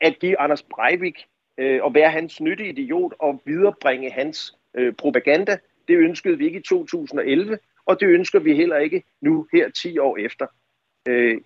at 0.00 0.18
give 0.18 0.40
Anders 0.40 0.62
Breivik 0.62 1.26
øh, 1.58 1.84
og 1.84 1.94
være 1.94 2.10
hans 2.10 2.40
nyttige 2.40 2.68
idiot 2.68 3.12
og 3.18 3.42
viderebringe 3.44 4.10
hans 4.10 4.54
øh, 4.74 4.94
propaganda. 4.94 5.58
Det 5.88 5.96
ønskede 5.96 6.38
vi 6.38 6.46
ikke 6.46 6.58
i 6.58 6.62
2011, 6.62 7.58
og 7.86 8.00
det 8.00 8.06
ønsker 8.06 8.38
vi 8.38 8.54
heller 8.54 8.76
ikke 8.76 9.02
nu 9.20 9.46
her 9.52 9.70
10 9.70 9.98
år 9.98 10.16
efter. 10.16 10.46
Øh, 11.08 11.40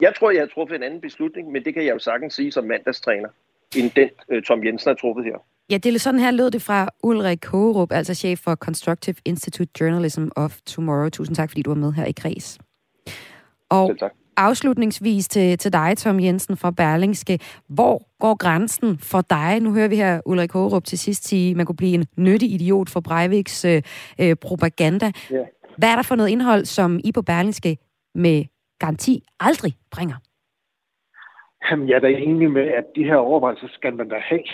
jeg 0.00 0.14
tror, 0.14 0.30
jeg 0.30 0.40
har 0.40 0.46
truffet 0.46 0.76
en 0.76 0.82
anden 0.82 1.00
beslutning, 1.00 1.52
men 1.52 1.64
det 1.64 1.74
kan 1.74 1.84
jeg 1.84 1.94
jo 1.94 1.98
sagtens 1.98 2.34
sige 2.34 2.52
som 2.52 2.64
mandagstræner, 2.64 3.28
end 3.76 3.90
den 3.90 4.10
øh, 4.28 4.42
Tom 4.42 4.64
Jensen 4.64 4.88
har 4.88 4.94
truffet 4.94 5.24
her. 5.24 5.38
Ja, 5.70 5.76
det 5.76 5.94
er 5.94 5.98
sådan 5.98 6.20
her 6.20 6.30
lød 6.30 6.50
det 6.50 6.62
fra 6.62 6.88
Ulrik 7.02 7.46
Hågerup, 7.46 7.92
altså 7.92 8.14
chef 8.14 8.38
for 8.38 8.54
Constructive 8.54 9.16
Institute 9.24 9.70
Journalism 9.80 10.26
of 10.36 10.58
Tomorrow. 10.66 11.08
Tusind 11.08 11.36
tak, 11.36 11.50
fordi 11.50 11.62
du 11.62 11.70
var 11.70 11.76
med 11.76 11.92
her 11.92 12.04
i 12.04 12.12
Kreds. 12.12 12.58
Og 13.70 13.86
Selv 13.88 13.98
tak. 13.98 14.12
afslutningsvis 14.36 15.28
til, 15.28 15.58
til 15.58 15.72
dig, 15.72 15.94
Tom 15.98 16.20
Jensen 16.20 16.56
fra 16.56 16.70
Berlingske. 16.70 17.38
Hvor 17.68 18.02
går 18.18 18.36
grænsen 18.36 18.98
for 18.98 19.20
dig? 19.20 19.60
Nu 19.60 19.72
hører 19.72 19.88
vi 19.88 19.96
her 19.96 20.20
Ulrik 20.26 20.52
Hågerup 20.52 20.84
til 20.84 20.98
sidst 20.98 21.28
sige, 21.28 21.50
at 21.50 21.56
man 21.56 21.66
kunne 21.66 21.76
blive 21.76 21.94
en 21.94 22.06
nyttig 22.16 22.52
idiot 22.52 22.90
for 22.90 23.00
Breiviks 23.00 23.64
øh, 23.64 23.82
øh, 24.20 24.36
propaganda. 24.36 25.12
Yeah. 25.32 25.46
Hvad 25.78 25.88
er 25.88 25.94
der 25.94 26.02
for 26.02 26.16
noget 26.16 26.30
indhold, 26.30 26.64
som 26.64 27.00
I 27.04 27.12
på 27.12 27.22
Berlingske 27.22 27.76
med 28.14 28.44
garanti 28.78 29.22
aldrig 29.40 29.72
bringer? 29.90 30.16
Jamen, 31.70 31.88
jeg 31.88 31.96
er 31.96 32.00
da 32.00 32.08
enig 32.08 32.50
med, 32.50 32.62
at 32.62 32.84
de 32.96 33.04
her 33.04 33.16
overvejelser 33.16 33.66
skal 33.70 33.94
man 33.94 34.08
da 34.08 34.16
have. 34.18 34.44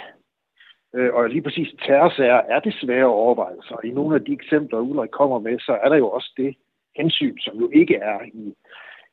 Øh, 0.95 1.15
og 1.15 1.29
lige 1.29 1.43
præcis 1.43 1.75
terrorsager 1.87 2.41
er 2.55 2.61
det 2.61 2.75
svære 2.75 3.07
overvejelser. 3.07 3.85
I 3.85 3.91
nogle 3.91 4.15
af 4.15 4.25
de 4.25 4.33
eksempler, 4.33 4.79
Ulrik 4.79 5.11
kommer 5.11 5.39
med, 5.39 5.59
så 5.59 5.79
er 5.83 5.89
der 5.89 5.97
jo 5.97 6.11
også 6.11 6.33
det 6.37 6.57
hensyn, 6.97 7.39
som 7.39 7.59
jo 7.59 7.71
ikke 7.75 7.95
er 7.95 8.21
i, 8.35 8.55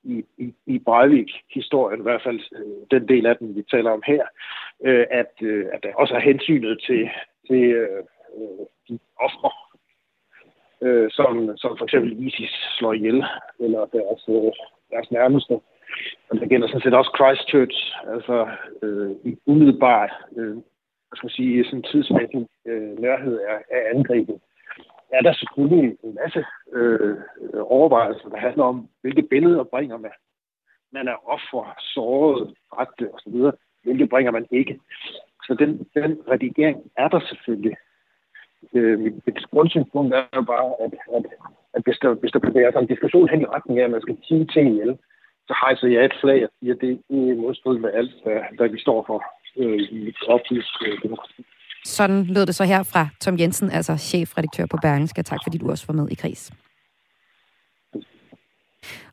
i, 0.03 0.25
i, 0.37 0.53
i 0.65 0.79
Breivik-historien, 0.79 1.99
i 1.99 2.03
hvert 2.03 2.23
fald 2.23 2.39
øh, 2.55 2.99
den 2.99 3.07
del 3.07 3.25
af 3.25 3.37
den, 3.37 3.55
vi 3.55 3.63
taler 3.71 3.91
om 3.91 4.03
her, 4.05 4.25
øh, 4.85 5.05
at, 5.11 5.33
øh, 5.41 5.65
at 5.73 5.83
der 5.83 5.93
også 5.95 6.13
er 6.15 6.19
hensynet 6.19 6.81
til, 6.87 7.09
til 7.47 7.63
øh, 7.63 8.03
de 8.89 8.99
ofre, 9.19 9.51
øh, 10.81 11.11
som, 11.11 11.57
som 11.57 11.77
for 11.77 11.85
eksempel 11.85 12.27
ISIS 12.27 12.53
slår 12.77 12.93
ihjel, 12.93 13.23
eller 13.59 13.85
deres, 13.85 14.21
øh, 14.29 14.51
deres 14.91 15.11
nærmeste. 15.11 15.53
og 16.29 16.39
det 16.39 16.49
gælder 16.49 16.67
sådan 16.67 16.81
set 16.81 16.93
også 16.93 17.11
Christchurch, 17.17 17.79
altså 18.13 18.47
øh, 18.83 19.11
i 19.23 19.37
umiddelbar, 19.45 20.27
øh, 20.37 20.57
hvad 21.07 21.15
skal 21.15 21.27
man 21.27 21.39
sige, 21.39 21.65
sådan 21.65 21.83
tidsmæssig 21.83 22.47
øh, 22.65 22.99
nærhed 22.99 23.39
af, 23.39 23.59
af 23.71 23.81
angrebet, 23.93 24.39
er 25.13 25.21
der 25.21 25.33
selvfølgelig 25.33 25.97
en 26.03 26.15
masse 26.21 26.45
øh, 26.73 27.17
overvejelser, 27.61 28.29
der 28.29 28.37
handler 28.37 28.63
om, 28.63 28.89
hvilke 29.01 29.21
billeder 29.21 29.63
bringer 29.63 29.97
man. 29.97 30.11
Man 30.91 31.07
er 31.07 31.29
offer, 31.33 31.75
såret, 31.93 32.53
dræbte 32.71 33.13
osv. 33.13 33.35
Hvilke 33.83 34.07
bringer 34.07 34.31
man 34.31 34.45
ikke. 34.51 34.79
Så 35.47 35.53
den, 35.59 35.87
den 35.93 36.21
redigering 36.31 36.91
er 36.97 37.07
der 37.07 37.19
selvfølgelig. 37.19 37.75
Øh, 38.73 38.99
mit, 38.99 39.13
mit 39.25 39.45
grundsynspunkt 39.51 40.13
er 40.13 40.23
jo 40.35 40.41
bare, 40.41 40.73
at, 40.85 40.93
at, 41.15 41.25
at 41.73 41.81
hvis, 41.85 41.97
der, 42.01 42.13
hvis 42.13 42.31
der 42.31 42.39
bevæger 42.39 42.71
sig 42.71 42.79
en 42.79 42.87
diskussion 42.87 43.29
hen 43.29 43.41
i 43.41 43.45
retning 43.45 43.79
af, 43.79 43.83
at 43.83 43.91
man 43.91 44.01
skal 44.01 44.17
sige 44.23 44.45
ting 44.45 44.69
ihjel, 44.69 44.97
så 45.47 45.53
hejser 45.61 45.87
jeg 45.87 46.05
et 46.05 46.17
flag 46.21 46.43
og 46.43 46.49
siger, 46.59 46.73
at 46.73 46.81
det 46.81 46.91
er 46.91 46.97
i 47.09 47.33
modstrid 47.33 47.77
med 47.77 47.91
alt, 47.93 48.23
hvad, 48.23 48.39
hvad 48.57 48.69
vi 48.69 48.79
står 48.79 49.03
for 49.07 49.23
øh, 49.57 49.79
i 49.79 50.07
et 50.07 50.17
oplyst 50.27 50.75
øh, 50.85 51.01
demokrati. 51.03 51.43
Sådan 51.85 52.23
lød 52.23 52.45
det 52.45 52.55
så 52.55 52.63
her 52.63 52.83
fra 52.83 53.07
Tom 53.21 53.39
Jensen, 53.39 53.71
altså 53.71 53.97
chefredaktør 53.97 54.65
på 54.65 54.77
Berlingske. 54.81 55.23
Tak 55.23 55.39
fordi 55.43 55.57
du 55.57 55.69
også 55.69 55.85
var 55.87 55.93
med 55.93 56.09
i 56.11 56.15
Kris. 56.15 56.51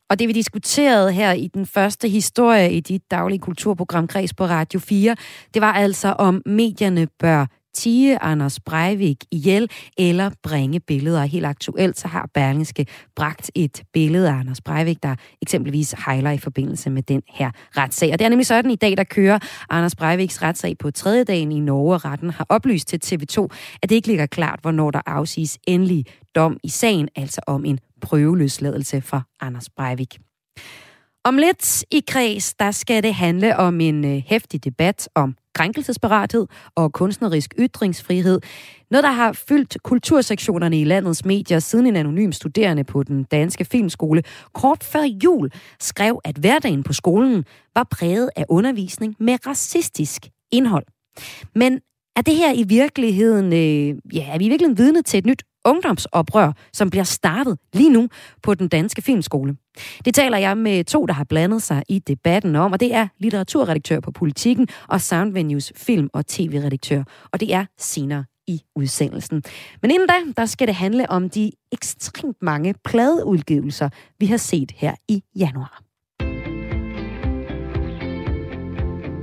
Og 0.09 0.19
det 0.19 0.29
vi 0.29 0.33
diskuterede 0.33 1.13
her 1.13 1.33
i 1.33 1.47
den 1.49 1.67
første 1.67 2.09
historie 2.09 2.73
i 2.73 2.81
dit 2.81 3.11
daglige 3.11 3.39
kulturprogram 3.39 4.07
Kreds 4.07 4.35
på 4.35 4.45
Radio 4.45 4.81
4, 4.81 5.17
det 5.55 5.63
var 5.63 5.73
altså 5.73 6.09
om 6.19 6.43
medierne 6.47 7.09
bør 7.19 7.47
tige 7.75 8.23
Anders 8.23 8.61
Breivik 8.61 9.25
ihjel 9.31 9.71
eller 9.99 10.31
bringe 10.43 10.81
billeder. 10.81 11.25
Helt 11.25 11.47
aktuelt 11.47 11.99
så 11.99 12.09
har 12.09 12.29
Berlingske 12.35 12.87
bragt 13.17 13.51
et 13.55 13.83
billede 13.93 14.29
af 14.29 14.35
Anders 14.35 14.61
Breivik, 14.61 15.03
der 15.03 15.15
eksempelvis 15.43 15.95
hejler 16.07 16.31
i 16.31 16.39
forbindelse 16.39 16.91
med 16.91 17.03
den 17.03 17.23
her 17.29 17.51
retssag. 17.77 18.13
Og 18.13 18.19
det 18.19 18.25
er 18.25 18.29
nemlig 18.29 18.47
sådan 18.47 18.71
i 18.71 18.77
dag, 18.77 18.97
der 18.97 19.05
kører 19.05 19.39
Anders 19.71 19.95
Breiviks 19.95 20.43
retssag 20.43 20.79
på 20.79 20.91
tredje 20.91 21.25
dagen 21.25 21.53
i 21.53 21.61
Norge. 21.61 21.99
Retten 21.99 22.31
har 22.31 22.47
oplyst 22.49 22.89
til 22.89 23.01
TV2, 23.05 23.49
at 23.83 23.91
det 23.91 23.97
ikke 23.97 24.09
ligger 24.09 24.27
klart, 24.27 24.59
hvornår 24.63 24.91
der 24.91 25.01
afsiges 25.07 25.59
endelig 25.67 26.05
dom 26.35 26.57
i 26.63 26.69
sagen, 26.69 27.09
altså 27.17 27.41
om 27.47 27.65
en 27.65 27.79
prøveløsladelse 28.01 29.01
for 29.01 29.23
Anders 29.41 29.71
Breivik. 29.77 30.19
Om 31.27 31.37
lidt 31.37 31.85
i 31.91 32.03
kreds, 32.09 32.55
der 32.55 32.71
skal 32.71 33.03
det 33.03 33.15
handle 33.15 33.57
om 33.57 33.81
en 33.81 34.05
øh, 34.05 34.23
hæftig 34.27 34.65
debat 34.65 35.09
om 35.15 35.37
krænkelsesparathed 35.55 36.47
og 36.75 36.93
kunstnerisk 36.93 37.55
ytringsfrihed. 37.59 38.41
Noget, 38.91 39.05
der 39.05 39.11
har 39.11 39.33
fyldt 39.33 39.77
kultursektionerne 39.83 40.81
i 40.81 40.85
landets 40.85 41.25
medier 41.25 41.59
siden 41.59 41.87
en 41.87 41.97
anonym 41.97 42.33
studerende 42.33 42.85
på 42.85 43.03
den 43.03 43.25
danske 43.25 43.65
filmskole 43.65 44.23
kort 44.53 44.85
før 44.85 45.03
jul 45.25 45.51
skrev, 45.81 46.21
at 46.25 46.37
hverdagen 46.37 46.83
på 46.83 46.93
skolen 46.93 47.45
var 47.75 47.87
præget 47.91 48.31
af 48.37 48.45
undervisning 48.49 49.17
med 49.21 49.47
racistisk 49.47 50.29
indhold. 50.53 50.87
Men 51.55 51.81
er 52.17 52.23
det 52.23 52.37
her 52.37 52.53
i 52.53 52.63
virkeligheden, 52.63 53.53
øh, 53.53 54.17
ja, 54.17 54.33
er 54.33 54.39
vi 54.39 54.47
i 54.47 54.49
virkeligheden 54.49 54.79
vidne 54.79 55.03
til 55.03 55.19
et 55.19 55.27
nyt 55.27 55.43
ungdomsoprør, 55.65 56.53
som 56.73 56.91
bliver 56.91 57.05
startet 57.05 57.59
lige 57.73 57.91
nu 57.91 58.09
på 58.43 58.55
den 58.55 58.69
danske 58.69 59.03
filmskole. 59.03 59.57
Det 60.05 60.15
taler 60.15 60.39
jeg 60.39 60.59
med 60.59 60.85
to, 60.85 61.07
der 61.07 61.13
har 61.13 61.25
blandet 61.25 61.63
sig 61.63 61.83
i 61.89 61.99
debatten 61.99 62.57
om, 62.57 62.73
og 62.73 62.81
det 62.81 62.95
er 62.95 63.09
litteraturredaktør 63.19 64.01
på 64.01 64.11
Politiken 64.11 64.69
og 64.89 65.01
Soundvenues 65.01 65.73
film- 65.77 66.11
og 66.13 66.27
tv-redaktør, 66.27 67.03
og 67.33 67.41
det 67.41 67.55
er 67.55 67.65
senere 67.79 68.25
i 68.47 68.63
udsendelsen. 68.77 69.43
Men 69.83 69.91
inden 69.91 70.09
da, 70.09 70.15
der 70.37 70.47
skal 70.47 70.67
det 70.67 70.75
handle 70.75 71.11
om 71.11 71.31
de 71.31 71.53
ekstremt 71.73 72.37
mange 72.43 72.75
pladeudgivelser, 72.85 73.89
vi 74.19 74.27
har 74.27 74.37
set 74.37 74.73
her 74.77 74.95
i 75.09 75.23
januar. 75.37 75.81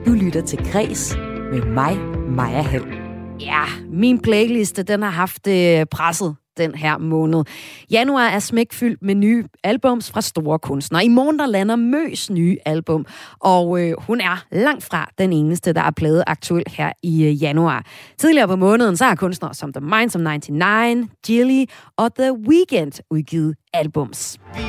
Du 0.06 0.12
lytter 0.12 0.41
til 0.41 0.71
Græs 0.71 1.15
med 1.51 1.65
mig, 1.65 1.97
Maja 2.30 2.62
Helm. 2.62 3.01
Ja, 3.41 3.63
min 3.89 4.19
playliste, 4.19 4.84
den 4.84 5.01
har 5.01 5.10
haft 5.10 5.47
øh, 5.47 5.86
presset 5.86 6.36
den 6.58 6.75
her 6.75 6.97
måned. 6.97 7.43
Januar 7.91 8.27
er 8.27 8.39
smækfyldt 8.39 9.01
med 9.01 9.15
nye 9.15 9.43
albums 9.63 10.12
fra 10.12 10.21
store 10.21 10.60
kunstnere. 10.60 11.06
I 11.06 11.08
morgen 11.08 11.39
der 11.39 11.45
lander 11.45 11.75
Møs 11.75 12.30
nye 12.30 12.58
album, 12.65 13.06
og 13.39 13.82
øh, 13.82 13.93
hun 13.99 14.21
er 14.21 14.45
langt 14.51 14.84
fra 14.84 15.10
den 15.17 15.34
eneste, 15.34 15.73
der 15.73 15.82
er 15.82 15.91
blevet 15.91 16.23
aktuel 16.27 16.63
her 16.67 16.91
i 17.04 17.23
øh, 17.23 17.43
januar. 17.43 17.86
Tidligere 18.17 18.47
på 18.47 18.56
måneden 18.56 18.97
så 18.97 19.06
har 19.06 19.15
kunstnere 19.15 19.54
som 19.54 19.73
The 19.73 19.82
Minds 19.82 20.15
of 20.15 20.21
99, 20.21 21.08
Jilly 21.30 21.65
og 21.97 22.15
The 22.15 22.34
Weeknd 22.34 22.99
udgivet 23.12 23.56
albums. 23.73 24.39
Vi 24.56 24.62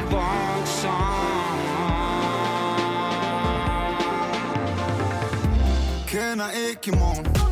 Kender 6.06 6.46
ikke 6.70 6.90
morgen 6.98 7.51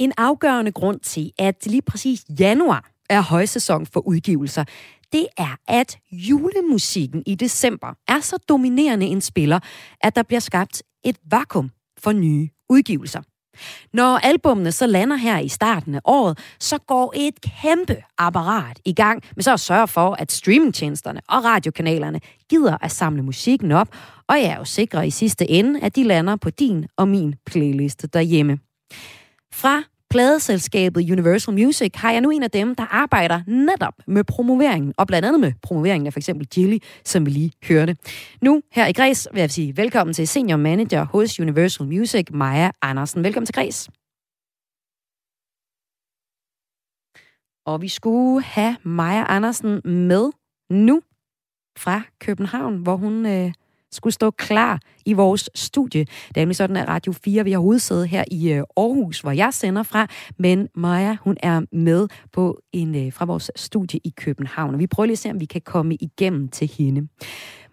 En 0.00 0.12
afgørende 0.16 0.72
grund 0.72 1.00
til, 1.00 1.32
at 1.38 1.66
lige 1.66 1.82
præcis 1.82 2.24
januar 2.40 2.90
er 3.10 3.20
højsæson 3.20 3.86
for 3.86 4.00
udgivelser, 4.00 4.64
det 5.12 5.26
er, 5.36 5.56
at 5.68 5.98
julemusikken 6.12 7.22
i 7.26 7.34
december 7.34 7.94
er 8.08 8.20
så 8.20 8.36
dominerende 8.48 9.06
en 9.06 9.20
spiller, 9.20 9.60
at 10.00 10.16
der 10.16 10.22
bliver 10.22 10.40
skabt 10.40 10.82
et 11.04 11.16
vakuum 11.30 11.70
for 11.98 12.12
nye 12.12 12.48
udgivelser. 12.68 13.22
Når 13.92 14.18
albumene 14.18 14.72
så 14.72 14.86
lander 14.86 15.16
her 15.16 15.38
i 15.38 15.48
starten 15.48 15.94
af 15.94 16.00
året, 16.04 16.38
så 16.60 16.78
går 16.78 17.12
et 17.16 17.40
kæmpe 17.40 17.96
apparat 18.18 18.80
i 18.84 18.92
gang 18.92 19.22
med 19.36 19.42
så 19.42 19.52
at 19.52 19.60
sørge 19.60 19.88
for, 19.88 20.10
at 20.10 20.32
streamingtjenesterne 20.32 21.20
og 21.28 21.44
radiokanalerne 21.44 22.20
gider 22.50 22.76
at 22.82 22.90
samle 22.90 23.22
musikken 23.22 23.72
op, 23.72 23.88
og 24.28 24.36
jeg 24.36 24.44
er 24.44 24.56
jo 24.56 24.64
sikker 24.64 25.02
i 25.02 25.10
sidste 25.10 25.50
ende, 25.50 25.80
at 25.80 25.96
de 25.96 26.04
lander 26.04 26.36
på 26.36 26.50
din 26.50 26.86
og 26.96 27.08
min 27.08 27.34
playliste 27.46 28.06
derhjemme. 28.06 28.58
Fra 29.54 29.82
pladeselskabet 30.10 31.10
Universal 31.10 31.54
Music 31.54 31.92
har 31.94 32.12
jeg 32.12 32.20
nu 32.20 32.30
en 32.30 32.42
af 32.42 32.50
dem, 32.50 32.74
der 32.74 32.86
arbejder 32.86 33.42
netop 33.46 33.94
med 34.06 34.24
promoveringen, 34.24 34.94
og 34.98 35.06
blandt 35.06 35.26
andet 35.26 35.40
med 35.40 35.52
promoveringen 35.62 36.06
af 36.06 36.12
for 36.12 36.20
eksempel 36.20 36.48
Jilly, 36.56 36.78
som 37.04 37.26
vi 37.26 37.30
lige 37.30 37.52
hørte. 37.68 37.96
Nu 38.42 38.62
her 38.72 38.86
i 38.86 38.92
Græs 38.92 39.28
vil 39.32 39.40
jeg 39.40 39.50
sige 39.50 39.76
velkommen 39.76 40.14
til 40.14 40.28
senior 40.28 40.56
manager 40.56 41.04
hos 41.04 41.40
Universal 41.40 41.86
Music, 41.86 42.26
Maja 42.30 42.70
Andersen. 42.82 43.24
Velkommen 43.24 43.46
til 43.46 43.54
Græs. 43.54 43.88
Og 47.66 47.82
vi 47.82 47.88
skulle 47.88 48.42
have 48.42 48.76
Maja 48.84 49.24
Andersen 49.28 49.80
med 49.84 50.30
nu 50.70 51.02
fra 51.78 52.02
København, 52.20 52.76
hvor 52.76 52.96
hun 52.96 53.26
øh, 53.26 53.52
skulle 53.92 54.12
stå 54.12 54.30
klar 54.30 54.80
i 55.06 55.12
vores 55.12 55.50
studie. 55.54 56.04
Det 56.28 56.36
er 56.36 56.40
nemlig 56.40 56.56
sådan, 56.56 56.76
at 56.76 56.88
Radio 56.88 57.12
4, 57.12 57.44
vi 57.44 57.52
har 57.52 57.58
hovedsæde 57.58 58.06
her 58.06 58.24
i 58.30 58.52
øh, 58.52 58.62
Aarhus, 58.76 59.20
hvor 59.20 59.30
jeg 59.30 59.54
sender 59.54 59.82
fra, 59.82 60.06
men 60.38 60.68
Maja, 60.74 61.16
hun 61.20 61.36
er 61.42 61.60
med 61.72 62.08
på 62.32 62.60
en 62.72 63.06
øh, 63.06 63.12
fra 63.12 63.24
vores 63.24 63.50
studie 63.56 64.00
i 64.04 64.12
København, 64.16 64.74
og 64.74 64.80
vi 64.80 64.86
prøver 64.86 65.06
lige 65.06 65.14
at 65.14 65.18
se, 65.18 65.30
om 65.30 65.40
vi 65.40 65.44
kan 65.44 65.60
komme 65.60 65.94
igennem 65.94 66.48
til 66.48 66.70
hende. 66.78 67.08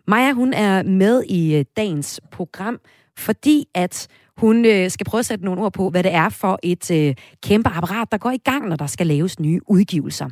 Maja, 0.07 0.33
hun 0.33 0.53
er 0.53 0.83
med 0.83 1.23
i 1.23 1.55
øh, 1.55 1.65
dagens 1.77 2.21
program, 2.31 2.79
fordi 3.17 3.65
at 3.73 4.07
hun 4.37 4.65
øh, 4.65 4.91
skal 4.91 5.05
prøve 5.05 5.19
at 5.19 5.25
sætte 5.25 5.45
nogle 5.45 5.61
ord 5.61 5.73
på, 5.73 5.89
hvad 5.89 6.03
det 6.03 6.13
er 6.13 6.29
for 6.29 6.59
et 6.63 6.91
øh, 6.91 7.15
kæmpe 7.43 7.69
apparat, 7.69 8.11
der 8.11 8.17
går 8.17 8.31
i 8.31 8.37
gang, 8.37 8.67
når 8.67 8.75
der 8.75 8.87
skal 8.87 9.07
laves 9.07 9.39
nye 9.39 9.59
udgivelser. 9.67 10.29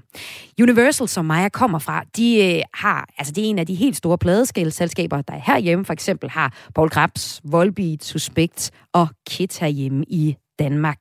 Universal, 0.62 1.08
som 1.08 1.26
Maja 1.26 1.50
kommer 1.50 1.80
fra, 1.80 2.04
de 2.18 2.56
øh, 2.56 2.62
har, 2.74 3.10
altså 3.18 3.34
det 3.34 3.46
er 3.46 3.50
en 3.50 3.60
af 3.60 3.68
de 3.68 3.76
helt 3.76 3.96
store 3.96 4.18
pladeskælselskaber, 4.18 5.22
der 5.22 5.34
herhjemme 5.46 5.86
for 5.86 5.94
eksempel 5.94 6.30
har 6.30 6.54
Paul 6.76 6.90
Krabs, 6.90 7.42
Volbeat, 7.44 8.04
Suspekt 8.04 8.72
og 8.94 9.08
Kit 9.28 9.60
herhjemme 9.60 10.04
i 10.08 10.36
Danmark. 10.60 10.98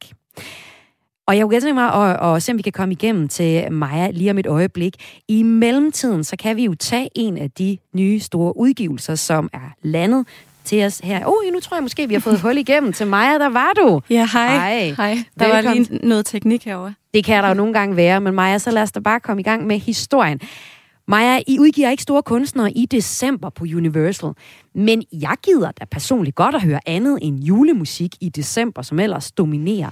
Og 1.26 1.36
jeg 1.36 1.44
kunne 1.44 1.60
tænke 1.60 1.74
mig 1.74 1.94
at, 1.94 2.36
at 2.36 2.42
se, 2.42 2.52
om 2.52 2.58
vi 2.58 2.62
kan 2.62 2.72
komme 2.72 2.92
igennem 2.92 3.28
til 3.28 3.72
Maja 3.72 4.10
lige 4.10 4.30
om 4.30 4.38
et 4.38 4.46
øjeblik. 4.46 4.96
I 5.28 5.42
mellemtiden, 5.42 6.24
så 6.24 6.36
kan 6.36 6.56
vi 6.56 6.64
jo 6.64 6.74
tage 6.74 7.08
en 7.14 7.38
af 7.38 7.50
de 7.50 7.78
nye 7.94 8.20
store 8.20 8.56
udgivelser, 8.56 9.14
som 9.14 9.50
er 9.52 9.74
landet 9.82 10.26
til 10.64 10.84
os 10.84 11.00
her. 11.04 11.26
Oh, 11.26 11.52
nu 11.52 11.60
tror 11.60 11.76
jeg 11.76 11.82
måske, 11.82 12.08
vi 12.08 12.14
har 12.14 12.20
fået 12.20 12.40
hul 12.40 12.58
igennem 12.58 12.92
til 12.92 13.06
Maja. 13.06 13.38
Der 13.38 13.48
var 13.48 13.72
du. 13.76 14.00
Ja, 14.10 14.28
hej. 14.32 14.54
Hej. 14.54 14.94
hej. 14.96 15.24
Der 15.38 15.54
Velkommen. 15.54 15.64
var 15.64 15.90
lige 15.90 16.08
noget 16.08 16.26
teknik 16.26 16.64
herovre. 16.64 16.94
Det 17.14 17.24
kan 17.24 17.42
der 17.42 17.48
jo 17.48 17.54
nogle 17.54 17.72
gange 17.72 17.96
være, 17.96 18.20
men 18.20 18.34
Maja, 18.34 18.58
så 18.58 18.70
lad 18.70 18.82
os 18.82 18.92
da 18.92 19.00
bare 19.00 19.20
komme 19.20 19.40
i 19.40 19.44
gang 19.44 19.66
med 19.66 19.78
historien. 19.78 20.40
Maja, 21.08 21.40
I 21.46 21.58
udgiver 21.58 21.90
ikke 21.90 22.02
store 22.02 22.22
kunstnere 22.22 22.72
i 22.72 22.86
december 22.86 23.50
på 23.50 23.64
Universal, 23.64 24.30
men 24.74 25.02
jeg 25.12 25.36
gider 25.42 25.70
da 25.70 25.84
personligt 25.84 26.36
godt 26.36 26.54
at 26.54 26.62
høre 26.62 26.80
andet 26.86 27.18
end 27.22 27.44
julemusik 27.44 28.14
i 28.20 28.28
december, 28.28 28.82
som 28.82 28.98
ellers 28.98 29.32
dominerer. 29.32 29.90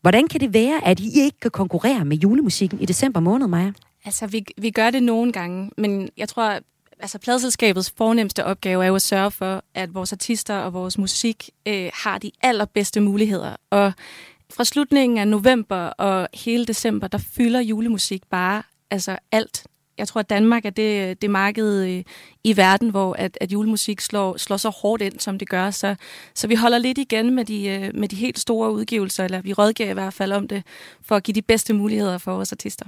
Hvordan 0.00 0.28
kan 0.28 0.40
det 0.40 0.54
være, 0.54 0.86
at 0.86 1.00
I 1.00 1.20
ikke 1.20 1.40
kan 1.40 1.50
konkurrere 1.50 2.04
med 2.04 2.16
julemusikken 2.16 2.80
i 2.80 2.86
december 2.86 3.20
måned, 3.20 3.46
Maja? 3.46 3.72
Altså, 4.04 4.26
vi, 4.26 4.44
vi 4.58 4.70
gør 4.70 4.90
det 4.90 5.02
nogle 5.02 5.32
gange, 5.32 5.70
men 5.78 6.08
jeg 6.16 6.28
tror, 6.28 6.58
altså 7.00 7.18
pladselskabets 7.18 7.90
fornemmeste 7.96 8.44
opgave 8.44 8.84
er 8.84 8.88
jo 8.88 8.94
at 8.94 9.02
sørge 9.02 9.30
for, 9.30 9.64
at 9.74 9.94
vores 9.94 10.12
artister 10.12 10.58
og 10.58 10.72
vores 10.72 10.98
musik 10.98 11.50
øh, 11.66 11.90
har 11.94 12.18
de 12.18 12.30
allerbedste 12.42 13.00
muligheder. 13.00 13.56
Og 13.70 13.92
fra 14.50 14.64
slutningen 14.64 15.18
af 15.18 15.28
november 15.28 15.86
og 15.86 16.28
hele 16.34 16.66
december, 16.66 17.08
der 17.08 17.18
fylder 17.18 17.60
julemusik 17.60 18.22
bare 18.30 18.62
altså 18.90 19.18
alt. 19.32 19.66
Jeg 19.98 20.08
tror, 20.08 20.18
at 20.18 20.30
Danmark 20.30 20.64
er 20.64 20.70
det, 20.70 21.22
det 21.22 21.30
marked 21.30 21.84
øh, 21.84 22.04
i 22.44 22.56
verden, 22.56 22.90
hvor 22.90 23.14
at, 23.14 23.38
at 23.40 23.52
julemusik 23.52 24.00
slår, 24.00 24.36
slår 24.36 24.56
så 24.56 24.68
hårdt 24.68 25.02
ind, 25.02 25.20
som 25.20 25.38
det 25.38 25.48
gør. 25.48 25.70
Så, 25.70 25.94
så 26.34 26.46
vi 26.46 26.54
holder 26.54 26.78
lidt 26.78 26.98
igen 26.98 27.34
med 27.34 27.44
de, 27.44 27.68
øh, 27.68 27.90
med 27.94 28.08
de 28.08 28.16
helt 28.16 28.38
store 28.38 28.72
udgivelser, 28.72 29.24
eller 29.24 29.40
vi 29.40 29.52
rådgiver 29.52 29.90
i 29.90 29.94
hvert 29.94 30.14
fald 30.14 30.32
om 30.32 30.48
det, 30.48 30.62
for 31.02 31.16
at 31.16 31.22
give 31.22 31.34
de 31.34 31.42
bedste 31.42 31.72
muligheder 31.72 32.18
for 32.18 32.32
vores 32.32 32.52
artister. 32.52 32.86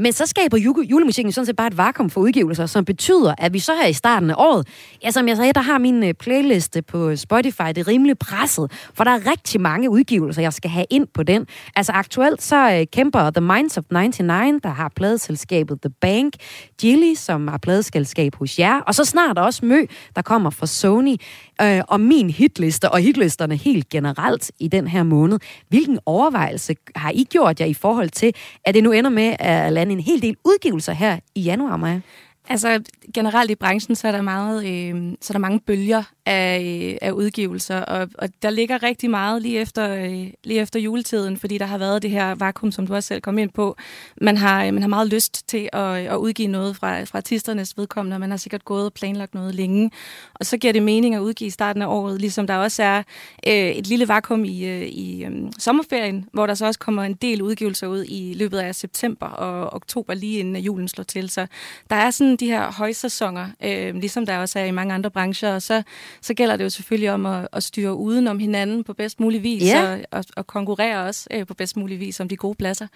Men 0.00 0.12
så 0.12 0.26
skaber 0.26 0.56
julemusikken 0.90 1.32
sådan 1.32 1.46
set 1.46 1.56
bare 1.56 1.66
et 1.66 1.76
vakuum 1.76 2.10
for 2.10 2.20
udgivelser, 2.20 2.66
som 2.66 2.84
betyder, 2.84 3.34
at 3.38 3.52
vi 3.52 3.58
så 3.58 3.72
her 3.74 3.86
i 3.86 3.92
starten 3.92 4.30
af 4.30 4.34
året, 4.38 4.68
ja, 5.04 5.10
som 5.10 5.28
jeg 5.28 5.36
sagde, 5.36 5.52
der 5.52 5.60
har 5.60 5.78
min 5.78 6.04
øh, 6.04 6.14
playliste 6.14 6.82
på 6.82 7.16
Spotify, 7.16 7.62
det 7.68 7.78
er 7.78 7.88
rimelig 7.88 8.18
presset, 8.18 8.72
for 8.94 9.04
der 9.04 9.10
er 9.10 9.30
rigtig 9.30 9.60
mange 9.60 9.90
udgivelser, 9.90 10.42
jeg 10.42 10.52
skal 10.52 10.70
have 10.70 10.86
ind 10.90 11.06
på 11.14 11.22
den. 11.22 11.46
Altså 11.76 11.92
aktuelt 11.92 12.42
så 12.42 12.72
øh, 12.72 12.86
kæmper 12.92 13.30
The 13.30 13.40
Minds 13.40 13.78
of 13.78 13.84
99, 13.90 14.62
der 14.62 14.68
har 14.68 14.92
pladeselskabet 14.96 15.80
The 15.82 15.90
Bank, 16.00 16.34
Jilly, 16.82 17.14
som 17.14 17.48
har 17.48 17.58
pladeselskab 17.58 18.34
hos 18.34 18.58
jer, 18.58 18.80
og 18.80 18.94
så 18.94 19.04
snart 19.04 19.38
også 19.38 19.64
Mø, 19.64 19.84
der 20.16 20.22
kommer 20.22 20.50
fra 20.50 20.66
Sony, 20.66 21.16
øh, 21.62 21.82
om 21.88 22.00
min 22.00 22.30
hitliste, 22.30 22.90
og 22.90 22.98
hitlisterne 22.98 23.56
helt 23.56 23.88
generelt 23.88 24.50
i 24.58 24.68
den 24.68 24.86
her 24.86 25.02
måned. 25.02 25.38
Hvilken 25.68 25.98
overvejelse 26.06 26.74
har 26.96 27.10
I 27.10 27.24
gjort 27.24 27.60
jer 27.60 27.66
i 27.66 27.74
forhold 27.74 28.10
til, 28.10 28.34
at 28.64 28.74
det 28.74 28.82
nu 28.82 28.92
ender 28.92 29.10
med 29.10 29.36
at 29.38 29.72
lande 29.72 29.92
en 29.92 30.00
hel 30.00 30.22
del 30.22 30.36
udgivelser 30.44 30.92
her 30.92 31.18
i 31.34 31.40
januar, 31.40 31.76
Maja? 31.76 32.00
Altså 32.48 32.82
generelt 33.14 33.50
i 33.50 33.54
branchen, 33.54 33.96
så 33.96 34.08
er 34.08 34.12
der, 34.12 34.22
meget, 34.22 34.66
øh, 34.66 35.12
så 35.20 35.32
er 35.32 35.34
der 35.34 35.38
mange 35.38 35.60
bølger 35.66 36.02
af, 36.30 36.90
øh, 36.92 36.98
af 37.02 37.10
udgivelser, 37.10 37.80
og, 37.80 38.08
og 38.18 38.28
der 38.42 38.50
ligger 38.50 38.82
rigtig 38.82 39.10
meget 39.10 39.42
lige 39.42 39.58
efter, 39.58 39.94
øh, 39.94 40.26
lige 40.44 40.60
efter 40.60 40.80
juletiden, 40.80 41.36
fordi 41.36 41.58
der 41.58 41.66
har 41.66 41.78
været 41.78 42.02
det 42.02 42.10
her 42.10 42.34
vakuum, 42.34 42.72
som 42.72 42.86
du 42.86 42.94
også 42.94 43.06
selv 43.06 43.20
kom 43.20 43.38
ind 43.38 43.50
på. 43.50 43.76
Man 44.20 44.36
har, 44.36 44.64
øh, 44.64 44.74
man 44.74 44.82
har 44.82 44.88
meget 44.88 45.08
lyst 45.08 45.48
til 45.48 45.68
at, 45.72 45.96
at 46.06 46.16
udgive 46.16 46.48
noget 46.48 46.76
fra, 46.76 47.02
fra 47.02 47.18
artisternes 47.18 47.76
vedkommende, 47.76 48.14
og 48.14 48.20
man 48.20 48.30
har 48.30 48.36
sikkert 48.36 48.64
gået 48.64 48.84
og 48.84 48.92
planlagt 48.92 49.34
noget 49.34 49.54
længe. 49.54 49.90
Og 50.34 50.46
så 50.46 50.56
giver 50.56 50.72
det 50.72 50.82
mening 50.82 51.14
at 51.14 51.20
udgive 51.20 51.46
i 51.46 51.50
starten 51.50 51.82
af 51.82 51.86
året, 51.86 52.20
ligesom 52.20 52.46
der 52.46 52.56
også 52.56 52.82
er 52.82 53.02
øh, 53.46 53.52
et 53.52 53.86
lille 53.86 54.08
vakuum 54.08 54.44
i, 54.44 54.64
øh, 54.64 54.82
i 54.82 55.24
øh, 55.24 55.30
sommerferien, 55.58 56.28
hvor 56.32 56.46
der 56.46 56.54
så 56.54 56.66
også 56.66 56.80
kommer 56.80 57.02
en 57.02 57.14
del 57.14 57.42
udgivelser 57.42 57.86
ud 57.86 58.04
i 58.08 58.34
løbet 58.34 58.58
af 58.58 58.74
september 58.74 59.26
og 59.26 59.72
oktober, 59.72 60.14
lige 60.14 60.38
inden 60.38 60.56
julen 60.56 60.88
slår 60.88 61.04
til. 61.04 61.30
Så 61.30 61.46
der 61.90 61.96
er 61.96 62.10
sådan 62.10 62.36
de 62.36 62.46
her 62.46 62.72
højsæsoner, 62.72 63.48
øh, 63.64 63.94
ligesom 63.94 64.26
der 64.26 64.38
også 64.38 64.58
er 64.58 64.64
i 64.64 64.70
mange 64.70 64.94
andre 64.94 65.10
brancher, 65.10 65.54
og 65.54 65.62
så 65.62 65.82
så 66.22 66.34
gælder 66.34 66.56
det 66.56 66.64
jo 66.64 66.70
selvfølgelig 66.70 67.12
om 67.12 67.26
at, 67.26 67.48
at 67.52 67.62
styre 67.62 67.94
uden 67.94 68.28
om 68.28 68.38
hinanden 68.38 68.84
på 68.84 68.92
bedst 68.92 69.20
mulig 69.20 69.42
vis, 69.42 69.62
ja. 69.62 69.92
og, 69.92 70.00
og, 70.10 70.24
og 70.36 70.46
konkurrere 70.46 71.06
også 71.06 71.28
øh, 71.30 71.46
på 71.46 71.54
bedst 71.54 71.76
mulig 71.76 72.00
vis 72.00 72.20
om 72.20 72.28
de 72.28 72.36
gode 72.36 72.54
pladser. 72.54 72.86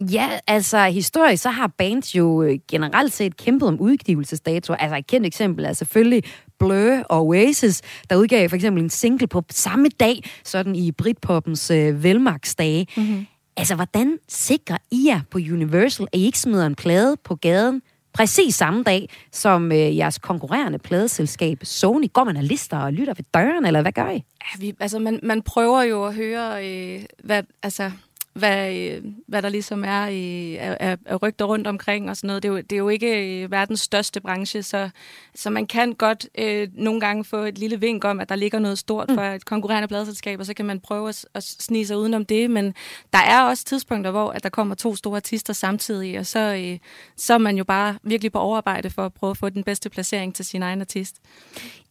Ja, 0.00 0.28
altså 0.46 0.84
historisk, 0.84 1.42
så 1.42 1.50
har 1.50 1.66
bands 1.66 2.14
jo 2.14 2.42
øh, 2.42 2.58
generelt 2.68 3.12
set 3.12 3.36
kæmpet 3.36 3.68
om 3.68 3.80
udgivelsesdatoer. 3.80 4.76
Altså 4.76 4.96
et 4.96 5.06
kendt 5.06 5.26
eksempel 5.26 5.64
er 5.64 5.72
selvfølgelig 5.72 6.22
Blur 6.58 7.02
og 7.10 7.26
Oasis, 7.26 7.82
der 8.10 8.16
udgav 8.16 8.48
for 8.48 8.56
eksempel 8.56 8.82
en 8.82 8.90
single 8.90 9.26
på 9.26 9.44
samme 9.50 9.88
dag, 9.88 10.22
sådan 10.44 10.76
i 10.76 10.92
Britpoppens 10.92 11.70
øh, 11.70 12.02
velmagsdage. 12.02 12.86
Mm-hmm. 12.96 13.26
Altså, 13.56 13.74
hvordan 13.74 14.18
sikrer 14.28 14.78
I 14.90 15.04
jer 15.06 15.20
på 15.30 15.38
Universal, 15.38 16.06
at 16.12 16.18
I 16.18 16.24
ikke 16.24 16.38
smider 16.38 16.66
en 16.66 16.74
plade 16.74 17.16
på 17.24 17.34
gaden 17.34 17.82
præcis 18.16 18.54
samme 18.54 18.82
dag 18.82 19.08
som 19.32 19.72
øh, 19.72 19.96
jeres 19.96 20.18
konkurrerende 20.18 20.78
pladeselskab 20.78 21.58
Sony. 21.62 22.12
Går 22.12 22.24
man 22.24 22.36
og 22.36 22.42
lister 22.42 22.78
og 22.78 22.92
lytter 22.92 23.14
ved 23.14 23.24
døren, 23.34 23.66
eller 23.66 23.82
hvad 23.82 23.92
gør 23.92 24.10
I? 24.10 24.14
Ja, 24.14 24.58
vi, 24.60 24.74
altså 24.80 24.98
man, 24.98 25.20
man 25.22 25.42
prøver 25.42 25.82
jo 25.82 26.04
at 26.04 26.14
høre, 26.14 26.66
øh, 26.66 27.02
hvad, 27.24 27.42
altså, 27.62 27.90
hvad, 28.36 28.74
øh, 28.74 29.04
hvad 29.28 29.42
der 29.42 29.48
ligesom 29.48 29.84
er 29.84 30.06
i, 30.06 30.56
af, 30.56 30.96
af 31.06 31.22
rygter 31.22 31.44
rundt 31.44 31.66
omkring 31.66 32.10
og 32.10 32.16
sådan 32.16 32.26
noget. 32.28 32.42
Det 32.42 32.48
er 32.48 32.52
jo, 32.52 32.58
det 32.58 32.72
er 32.72 32.76
jo 32.76 32.88
ikke 32.88 33.42
øh, 33.42 33.50
verdens 33.50 33.80
største 33.80 34.20
branche, 34.20 34.62
så, 34.62 34.90
så 35.34 35.50
man 35.50 35.66
kan 35.66 35.92
godt 35.92 36.28
øh, 36.38 36.68
nogle 36.74 37.00
gange 37.00 37.24
få 37.24 37.36
et 37.36 37.58
lille 37.58 37.80
vink 37.80 38.04
om, 38.04 38.20
at 38.20 38.28
der 38.28 38.34
ligger 38.34 38.58
noget 38.58 38.78
stort 38.78 39.10
for 39.14 39.22
et 39.22 39.44
konkurrerende 39.44 39.88
pladselskab, 39.88 40.40
og 40.40 40.46
så 40.46 40.54
kan 40.54 40.64
man 40.64 40.80
prøve 40.80 41.08
at, 41.08 41.26
at 41.34 41.42
snige 41.44 41.86
sig 41.86 41.98
udenom 41.98 42.24
det. 42.24 42.50
Men 42.50 42.74
der 43.12 43.18
er 43.18 43.42
også 43.42 43.64
tidspunkter, 43.64 44.10
hvor 44.10 44.30
at 44.30 44.42
der 44.42 44.48
kommer 44.48 44.74
to 44.74 44.96
store 44.96 45.16
artister 45.16 45.52
samtidig, 45.52 46.18
og 46.18 46.26
så, 46.26 46.38
øh, 46.38 46.78
så 47.16 47.34
er 47.34 47.38
man 47.38 47.56
jo 47.56 47.64
bare 47.64 47.98
virkelig 48.02 48.32
på 48.32 48.38
overarbejde 48.38 48.90
for 48.90 49.06
at 49.06 49.14
prøve 49.14 49.30
at 49.30 49.36
få 49.36 49.48
den 49.48 49.64
bedste 49.64 49.90
placering 49.90 50.34
til 50.34 50.44
sin 50.44 50.62
egen 50.62 50.80
artist. 50.80 51.16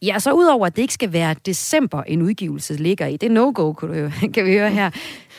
Ja, 0.02 0.18
så 0.18 0.32
udover 0.32 0.66
at 0.66 0.76
det 0.76 0.82
ikke 0.82 0.94
skal 0.94 1.12
være 1.12 1.34
december, 1.46 2.02
en 2.02 2.22
udgivelse 2.22 2.74
ligger 2.74 3.06
i, 3.06 3.16
det 3.16 3.26
er 3.26 3.30
no-go, 3.30 3.72
kan 4.34 4.44
vi 4.44 4.52
høre 4.52 4.70
her, 4.70 4.90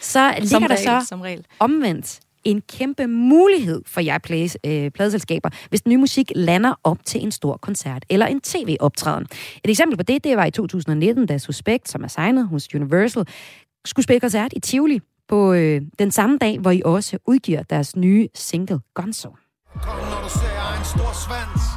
så 0.01 0.33
ligger 0.39 0.47
som 0.47 0.61
der 0.61 0.69
regel, 0.69 1.01
så 1.01 1.07
som 1.07 1.21
regel. 1.21 1.45
omvendt 1.59 2.19
en 2.43 2.61
kæmpe 2.61 3.07
mulighed 3.07 3.81
for 3.85 4.01
jer 4.01 4.17
play, 4.17 4.49
øh, 4.65 4.91
pladeselskaber, 4.91 5.49
hvis 5.69 5.81
den 5.81 5.89
nye 5.89 5.97
musik 5.97 6.31
lander 6.35 6.73
op 6.83 6.97
til 7.05 7.23
en 7.23 7.31
stor 7.31 7.57
koncert 7.57 8.05
eller 8.09 8.25
en 8.25 8.41
tv-optræden. 8.41 9.27
Et 9.63 9.69
eksempel 9.69 9.97
på 9.97 10.03
det, 10.03 10.23
det 10.23 10.37
var 10.37 10.45
i 10.45 10.51
2019, 10.51 11.25
da 11.25 11.37
Suspekt, 11.37 11.89
som 11.89 12.03
er 12.03 12.07
signet 12.07 12.47
hos 12.47 12.67
Universal, 12.75 13.27
skulle 13.85 14.03
spille 14.03 14.19
koncert 14.19 14.53
i 14.53 14.59
Tivoli 14.59 14.99
på 15.27 15.53
øh, 15.53 15.81
den 15.99 16.11
samme 16.11 16.37
dag, 16.37 16.59
hvor 16.59 16.71
I 16.71 16.81
også 16.85 17.17
udgiver 17.25 17.63
deres 17.63 17.95
nye 17.95 18.27
single 18.35 18.79
Gonzo. 18.93 19.29
Kom, 19.81 19.97
når 19.97 20.21
du 20.23 20.29
ser 20.29 20.79
en 20.79 20.85
stor 20.85 21.27
svans. 21.27 21.76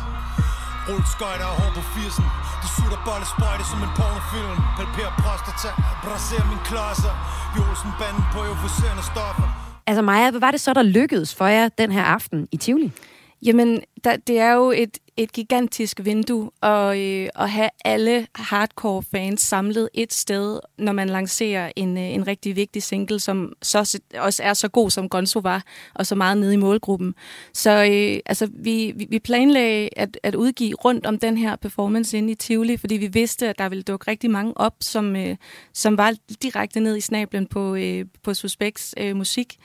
Rullskøjter 0.88 1.46
og 1.52 1.56
hår 1.60 1.70
på 1.78 1.82
80'en. 1.94 2.26
Du 2.62 2.66
sutter 2.76 3.00
bolle 3.08 3.26
sprøjte 3.34 3.64
som 3.70 3.78
en 3.86 3.92
pornofilm. 3.98 4.58
Palperer 4.78 5.12
prostata, 5.22 5.70
braser 6.04 6.44
min 6.50 6.60
klodser. 6.68 7.14
Jolsen-banden 7.56 8.24
på 8.34 8.38
euforiserende 8.48 9.04
stoffer. 9.12 9.46
Altså 9.88 10.02
Maja, 10.02 10.30
hvad 10.30 10.40
var 10.46 10.50
det 10.54 10.60
så, 10.60 10.70
der 10.78 10.82
lykkedes 10.82 11.30
for 11.38 11.46
jer 11.46 11.68
den 11.82 11.90
her 11.96 12.04
aften 12.16 12.48
i 12.52 12.56
Tivoli? 12.56 12.92
Jamen, 13.42 13.80
der, 14.04 14.16
det 14.16 14.38
er 14.38 14.52
jo 14.52 14.70
et, 14.70 14.98
et 15.16 15.32
gigantisk 15.32 16.00
vindue 16.02 16.50
at, 16.62 16.98
øh, 16.98 17.28
at 17.34 17.50
have 17.50 17.70
alle 17.84 18.26
hardcore 18.34 19.02
fans 19.02 19.42
samlet 19.42 19.88
et 19.94 20.12
sted, 20.12 20.60
når 20.78 20.92
man 20.92 21.08
lancerer 21.08 21.72
en, 21.76 21.98
øh, 21.98 22.04
en 22.04 22.26
rigtig 22.26 22.56
vigtig 22.56 22.82
single, 22.82 23.20
som 23.20 23.52
så 23.62 24.00
også 24.18 24.42
er 24.42 24.54
så 24.54 24.68
god, 24.68 24.90
som 24.90 25.08
Gonzo 25.08 25.38
var, 25.38 25.64
og 25.94 26.06
så 26.06 26.14
meget 26.14 26.38
nede 26.38 26.54
i 26.54 26.56
målgruppen. 26.56 27.14
Så 27.54 27.70
øh, 27.70 28.20
altså, 28.26 28.48
vi, 28.54 29.06
vi 29.08 29.18
planlagde 29.18 29.88
at, 29.96 30.18
at 30.22 30.34
udgive 30.34 30.74
rundt 30.74 31.06
om 31.06 31.18
den 31.18 31.36
her 31.38 31.56
performance 31.56 32.18
inde 32.18 32.32
i 32.32 32.34
Tivoli, 32.34 32.76
fordi 32.76 32.96
vi 32.96 33.06
vidste, 33.06 33.48
at 33.48 33.58
der 33.58 33.68
ville 33.68 33.82
dukke 33.82 34.10
rigtig 34.10 34.30
mange 34.30 34.52
op, 34.56 34.74
som, 34.80 35.16
øh, 35.16 35.36
som 35.72 35.98
var 35.98 36.14
direkte 36.42 36.80
ned 36.80 36.96
i 36.96 37.00
snablen 37.00 37.46
på, 37.46 37.74
øh, 37.74 38.04
på 38.22 38.34
Suspects 38.34 38.94
øh, 38.98 39.16
musik. 39.16 39.56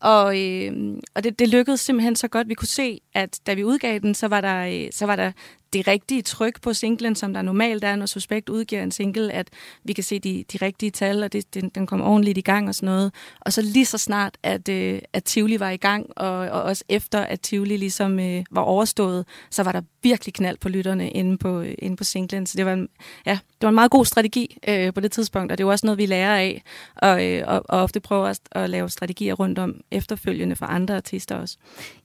Og, 0.00 0.40
øh, 0.40 0.72
og 1.14 1.24
det, 1.24 1.38
det 1.38 1.48
lykkedes 1.48 1.80
simpelthen 1.80 2.16
så 2.16 2.28
godt. 2.28 2.48
Vi 2.48 2.54
kunne 2.54 2.68
se, 2.68 3.00
at 3.14 3.40
da 3.46 3.54
vi 3.54 3.64
udgav 3.64 3.98
den, 3.98 4.14
så 4.14 4.28
var 4.28 4.40
der, 4.40 4.66
øh, 4.66 4.92
så 4.92 5.06
var 5.06 5.16
der 5.16 5.32
det 5.72 5.88
rigtige 5.88 6.22
tryk 6.22 6.60
på 6.62 6.72
singlen, 6.72 7.14
som 7.14 7.34
der 7.34 7.42
normalt 7.42 7.84
er, 7.84 7.96
når 7.96 8.06
Suspekt 8.06 8.48
udgiver 8.48 8.82
en 8.82 8.90
single, 8.90 9.32
at 9.32 9.48
vi 9.84 9.92
kan 9.92 10.04
se 10.04 10.18
de, 10.18 10.44
de 10.52 10.58
rigtige 10.62 10.90
tal, 10.90 11.22
og 11.22 11.32
det, 11.32 11.54
den, 11.54 11.68
den 11.68 11.86
kommer 11.86 12.06
ordentligt 12.06 12.38
i 12.38 12.40
gang 12.40 12.68
og 12.68 12.74
sådan 12.74 12.86
noget. 12.86 13.12
Og 13.40 13.52
så 13.52 13.62
lige 13.62 13.86
så 13.86 13.98
snart, 13.98 14.38
at, 14.42 14.68
øh, 14.68 14.98
at 15.12 15.24
Tivoli 15.24 15.60
var 15.60 15.70
i 15.70 15.76
gang, 15.76 16.06
og, 16.16 16.32
og 16.32 16.62
også 16.62 16.84
efter, 16.88 17.20
at 17.20 17.40
Tivoli 17.40 17.76
ligesom 17.76 18.20
øh, 18.20 18.44
var 18.50 18.62
overstået, 18.62 19.26
så 19.50 19.62
var 19.62 19.72
der 19.72 19.80
virkelig 20.02 20.34
knald 20.34 20.58
på 20.58 20.68
lytterne 20.68 21.10
inde 21.10 21.38
på, 21.38 21.60
øh, 21.60 21.74
inde 21.78 21.96
på 21.96 22.04
singlen. 22.04 22.46
Så 22.46 22.56
det 22.56 22.66
var 22.66 22.72
en, 22.72 22.88
ja, 23.26 23.32
det 23.32 23.62
var 23.62 23.68
en 23.68 23.74
meget 23.74 23.90
god 23.90 24.04
strategi 24.04 24.58
øh, 24.68 24.92
på 24.92 25.00
det 25.00 25.12
tidspunkt, 25.12 25.52
og 25.52 25.58
det 25.58 25.64
er 25.64 25.68
også 25.68 25.86
noget, 25.86 25.98
vi 25.98 26.06
lærer 26.06 26.36
af, 26.36 26.62
og, 26.96 27.26
øh, 27.26 27.42
og, 27.46 27.62
og 27.68 27.82
ofte 27.82 28.00
prøver 28.00 28.26
at, 28.26 28.40
at 28.52 28.70
lave 28.70 28.88
strategier 28.88 29.34
rundt 29.34 29.58
om 29.58 29.80
efterfølgende 29.90 30.56
for 30.56 30.66
andre 30.66 30.96
artister 30.96 31.36
også. 31.36 31.56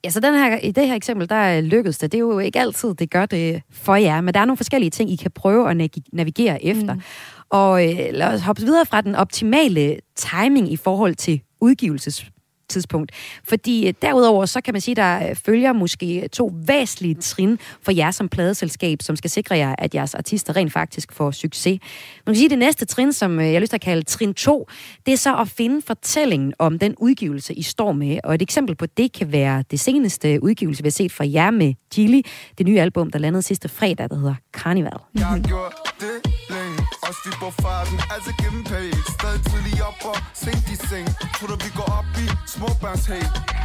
Ja, 0.04 0.10
så 0.10 0.20
den 0.20 0.34
her, 0.34 0.60
i 0.60 0.72
det 0.72 0.88
her 0.88 0.96
eksempel, 0.96 1.30
der 1.30 1.62
lykkedes 1.62 1.98
det. 1.98 2.12
Det 2.12 2.18
er 2.18 2.20
jo 2.20 2.40
ikke 2.40 2.60
altid, 2.60 2.94
det 2.94 3.10
gør 3.10 3.26
det 3.26 3.51
for 3.72 3.96
jer, 3.96 4.22
men 4.22 4.34
der 4.34 4.40
er 4.40 4.46
nogle 4.46 4.58
forskellige 4.58 4.90
ting, 4.90 5.12
I 5.12 5.16
kan 5.16 5.32
prøve 5.32 5.70
at 5.70 5.92
navigere 6.14 6.64
efter. 6.64 6.94
Mm. 6.94 7.02
Og 7.50 7.90
øh, 7.90 7.98
lad 8.12 8.34
os 8.34 8.42
hoppe 8.42 8.62
videre 8.62 8.86
fra 8.86 9.02
den 9.02 9.16
optimale 9.16 10.00
timing 10.16 10.72
i 10.72 10.78
forhold 10.78 11.16
til 11.16 11.42
udgivelses 11.62 12.26
tidspunkt. 12.72 13.12
Fordi 13.44 13.88
øh, 13.88 13.94
derudover, 14.02 14.46
så 14.46 14.62
kan 14.62 14.74
man 14.74 14.82
sige, 14.82 14.96
der 14.96 15.30
øh, 15.30 15.36
følger 15.36 15.74
måske 15.74 16.30
to 16.32 16.52
væsentlige 16.66 17.16
trin 17.16 17.60
for 17.82 17.92
jer 17.92 18.12
som 18.12 18.30
pladeselskab, 18.30 19.02
som 19.02 19.16
skal 19.16 19.30
sikre 19.30 19.58
jer, 19.58 19.76
at 19.78 19.96
jeres 19.96 20.16
artister 20.16 20.56
rent 20.56 20.74
faktisk 20.74 21.14
får 21.14 21.32
succes. 21.32 21.80
Man 22.26 22.34
kan 22.34 22.40
sige, 22.40 22.50
det 22.50 22.60
næste 22.60 22.86
trin, 22.86 23.14
som 23.14 23.40
øh, 23.40 23.46
jeg 23.46 23.54
har 23.54 23.60
lyst 23.60 23.70
til 23.70 23.78
at 23.78 23.82
kalde 23.82 24.04
trin 24.04 24.34
2, 24.34 24.68
det 25.06 25.12
er 25.14 25.18
så 25.18 25.38
at 25.38 25.48
finde 25.48 25.82
fortællingen 25.82 26.54
om 26.60 26.80
den 26.80 26.96
udgivelse, 26.98 27.54
I 27.54 27.62
står 27.62 27.92
med. 27.92 28.18
Og 28.24 28.36
et 28.36 28.42
eksempel 28.42 28.76
på 28.76 28.86
det 28.86 29.12
kan 29.12 29.32
være 29.32 29.64
det 29.72 29.80
seneste 29.80 30.44
udgivelse, 30.44 30.84
vi 30.84 30.88
har 30.88 30.92
set 30.92 31.12
fra 31.12 31.26
jer 31.34 31.52
med 31.52 31.74
Gilly, 31.94 32.22
det 32.58 32.66
nye 32.66 32.80
album, 32.80 33.10
der 33.10 33.20
landede 33.20 33.42
sidste 33.42 33.70
fredag, 33.70 34.10
der 34.10 34.16
hedder 34.16 34.36
Carnival. 34.54 34.98
Jeg 35.16 35.28
det 37.12 37.26
vi 37.26 37.32
på 37.40 37.50
farten, 37.62 38.00
altså 38.16 38.32
gennem 38.42 38.64
page 38.64 38.96
Stadig 39.16 39.42
tidlig 39.50 39.84
op 39.90 40.00
og 40.12 40.18
sent 40.34 40.66
i 40.76 40.78
seng. 40.88 41.08
Tror 41.36 41.48
du 41.48 41.56
vi 41.66 41.72
går 41.80 41.90
op 42.00 42.10
i 42.24 42.28
småbørns 42.54 43.04
småbørnshate 43.04 43.62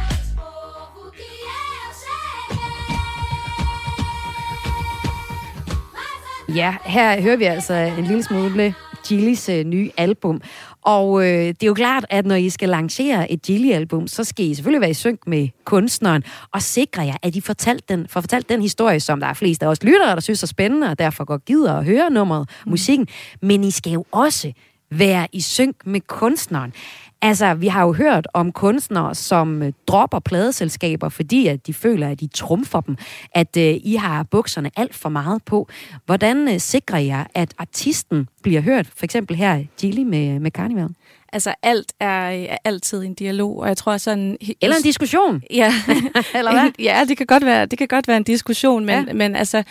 Ja, 6.55 6.75
her 6.85 7.21
hører 7.21 7.35
vi 7.37 7.43
altså 7.43 7.73
en 7.73 8.03
lille 8.03 8.23
smule 8.23 8.75
Gillis 9.07 9.49
øh, 9.49 9.63
nye 9.63 9.91
album. 9.97 10.41
Og 10.87 11.21
øh, 11.21 11.47
det 11.47 11.63
er 11.63 11.67
jo 11.67 11.73
klart, 11.73 12.05
at 12.09 12.25
når 12.25 12.35
I 12.35 12.49
skal 12.49 12.69
lancere 12.69 13.31
et 13.31 13.41
Gilly-album, 13.41 14.07
så 14.07 14.23
skal 14.23 14.45
I 14.45 14.53
selvfølgelig 14.53 14.81
være 14.81 14.89
i 14.89 14.93
synk 14.93 15.19
med 15.27 15.47
kunstneren, 15.65 16.23
og 16.53 16.61
sikre 16.61 17.01
jer, 17.01 17.15
at 17.23 17.35
I 17.35 17.41
fortalt 17.41 17.89
den, 17.89 18.07
får 18.07 18.21
fortalt 18.21 18.49
den 18.49 18.61
historie, 18.61 18.99
som 18.99 19.19
der 19.19 19.27
er 19.27 19.33
flest 19.33 19.63
af 19.63 19.67
os 19.67 19.83
lyttere, 19.83 20.15
der 20.15 20.19
synes 20.19 20.43
er 20.43 20.47
spændende, 20.47 20.89
og 20.89 20.99
derfor 20.99 21.23
går 21.23 21.37
gider 21.37 21.73
at 21.73 21.85
høre 21.85 22.09
nummeret, 22.09 22.49
mm. 22.65 22.69
musikken. 22.69 23.07
Men 23.41 23.63
I 23.63 23.71
skal 23.71 23.93
jo 23.93 24.05
også 24.11 24.51
være 24.91 25.27
i 25.31 25.41
synk 25.41 25.75
med 25.85 26.01
kunstneren. 26.01 26.73
Altså, 27.21 27.53
vi 27.53 27.67
har 27.67 27.83
jo 27.85 27.93
hørt 27.93 28.27
om 28.33 28.51
kunstnere, 28.51 29.15
som 29.15 29.63
øh, 29.63 29.73
dropper 29.87 30.19
pladeselskaber, 30.19 31.09
fordi 31.09 31.47
at 31.47 31.67
de 31.67 31.73
føler, 31.73 32.09
at 32.09 32.19
de 32.19 32.27
trumfer 32.27 32.81
dem, 32.81 32.97
at 33.31 33.57
øh, 33.57 33.75
I 33.83 33.95
har 33.95 34.23
bukserne 34.23 34.71
alt 34.75 34.95
for 34.95 35.09
meget 35.09 35.43
på. 35.43 35.67
Hvordan 36.05 36.47
øh, 36.47 36.59
sikrer 36.59 36.99
jeg, 36.99 37.25
at 37.33 37.53
artisten 37.57 38.27
bliver 38.43 38.61
hørt? 38.61 38.87
For 38.87 39.03
eksempel 39.03 39.35
her, 39.35 39.63
Gilly 39.79 40.03
med, 40.03 40.39
med 40.39 40.51
Carnival. 40.51 40.89
Altså 41.33 41.53
alt 41.63 41.93
er, 41.99 42.07
er 42.29 42.57
altid 42.63 43.03
en 43.03 43.13
dialog, 43.13 43.59
og 43.59 43.67
jeg 43.67 43.77
tror 43.77 43.97
sådan... 43.97 44.37
Eller 44.61 44.75
en 44.75 44.83
diskussion. 44.83 45.43
Ja. 45.51 45.73
Eller 46.37 46.51
hvad? 46.51 46.71
ja, 46.89 47.03
det 47.07 47.17
kan 47.17 47.25
godt 47.25 47.45
være, 47.45 47.65
det 47.65 47.77
kan 47.77 47.87
godt 47.87 48.07
være 48.07 48.17
en 48.17 48.23
diskussion, 48.23 48.85
men, 48.85 49.07
ja. 49.07 49.13
men 49.13 49.35
altså, 49.35 49.63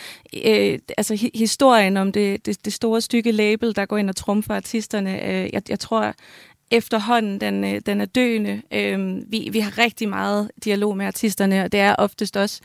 øh, 0.45 0.79
altså 0.97 1.29
historien 1.35 1.97
om 1.97 2.11
det, 2.11 2.45
det, 2.45 2.65
det 2.65 2.73
store 2.73 3.01
stykke 3.01 3.31
label, 3.31 3.75
der 3.75 3.85
går 3.85 3.97
ind 3.97 4.09
og 4.09 4.15
trumfer 4.15 4.55
artisterne, 4.55 5.25
øh, 5.25 5.49
jeg, 5.53 5.61
jeg 5.69 5.79
tror, 5.79 6.13
efterhånden, 6.71 7.41
den, 7.41 7.63
øh, 7.63 7.81
den 7.85 8.01
er 8.01 8.05
døende. 8.05 8.61
Øhm, 8.73 9.23
vi, 9.27 9.49
vi 9.51 9.59
har 9.59 9.77
rigtig 9.77 10.09
meget 10.09 10.51
dialog 10.63 10.97
med 10.97 11.05
artisterne, 11.05 11.63
og 11.63 11.71
det 11.71 11.79
er 11.79 11.95
oftest 11.95 12.37
også, 12.37 12.61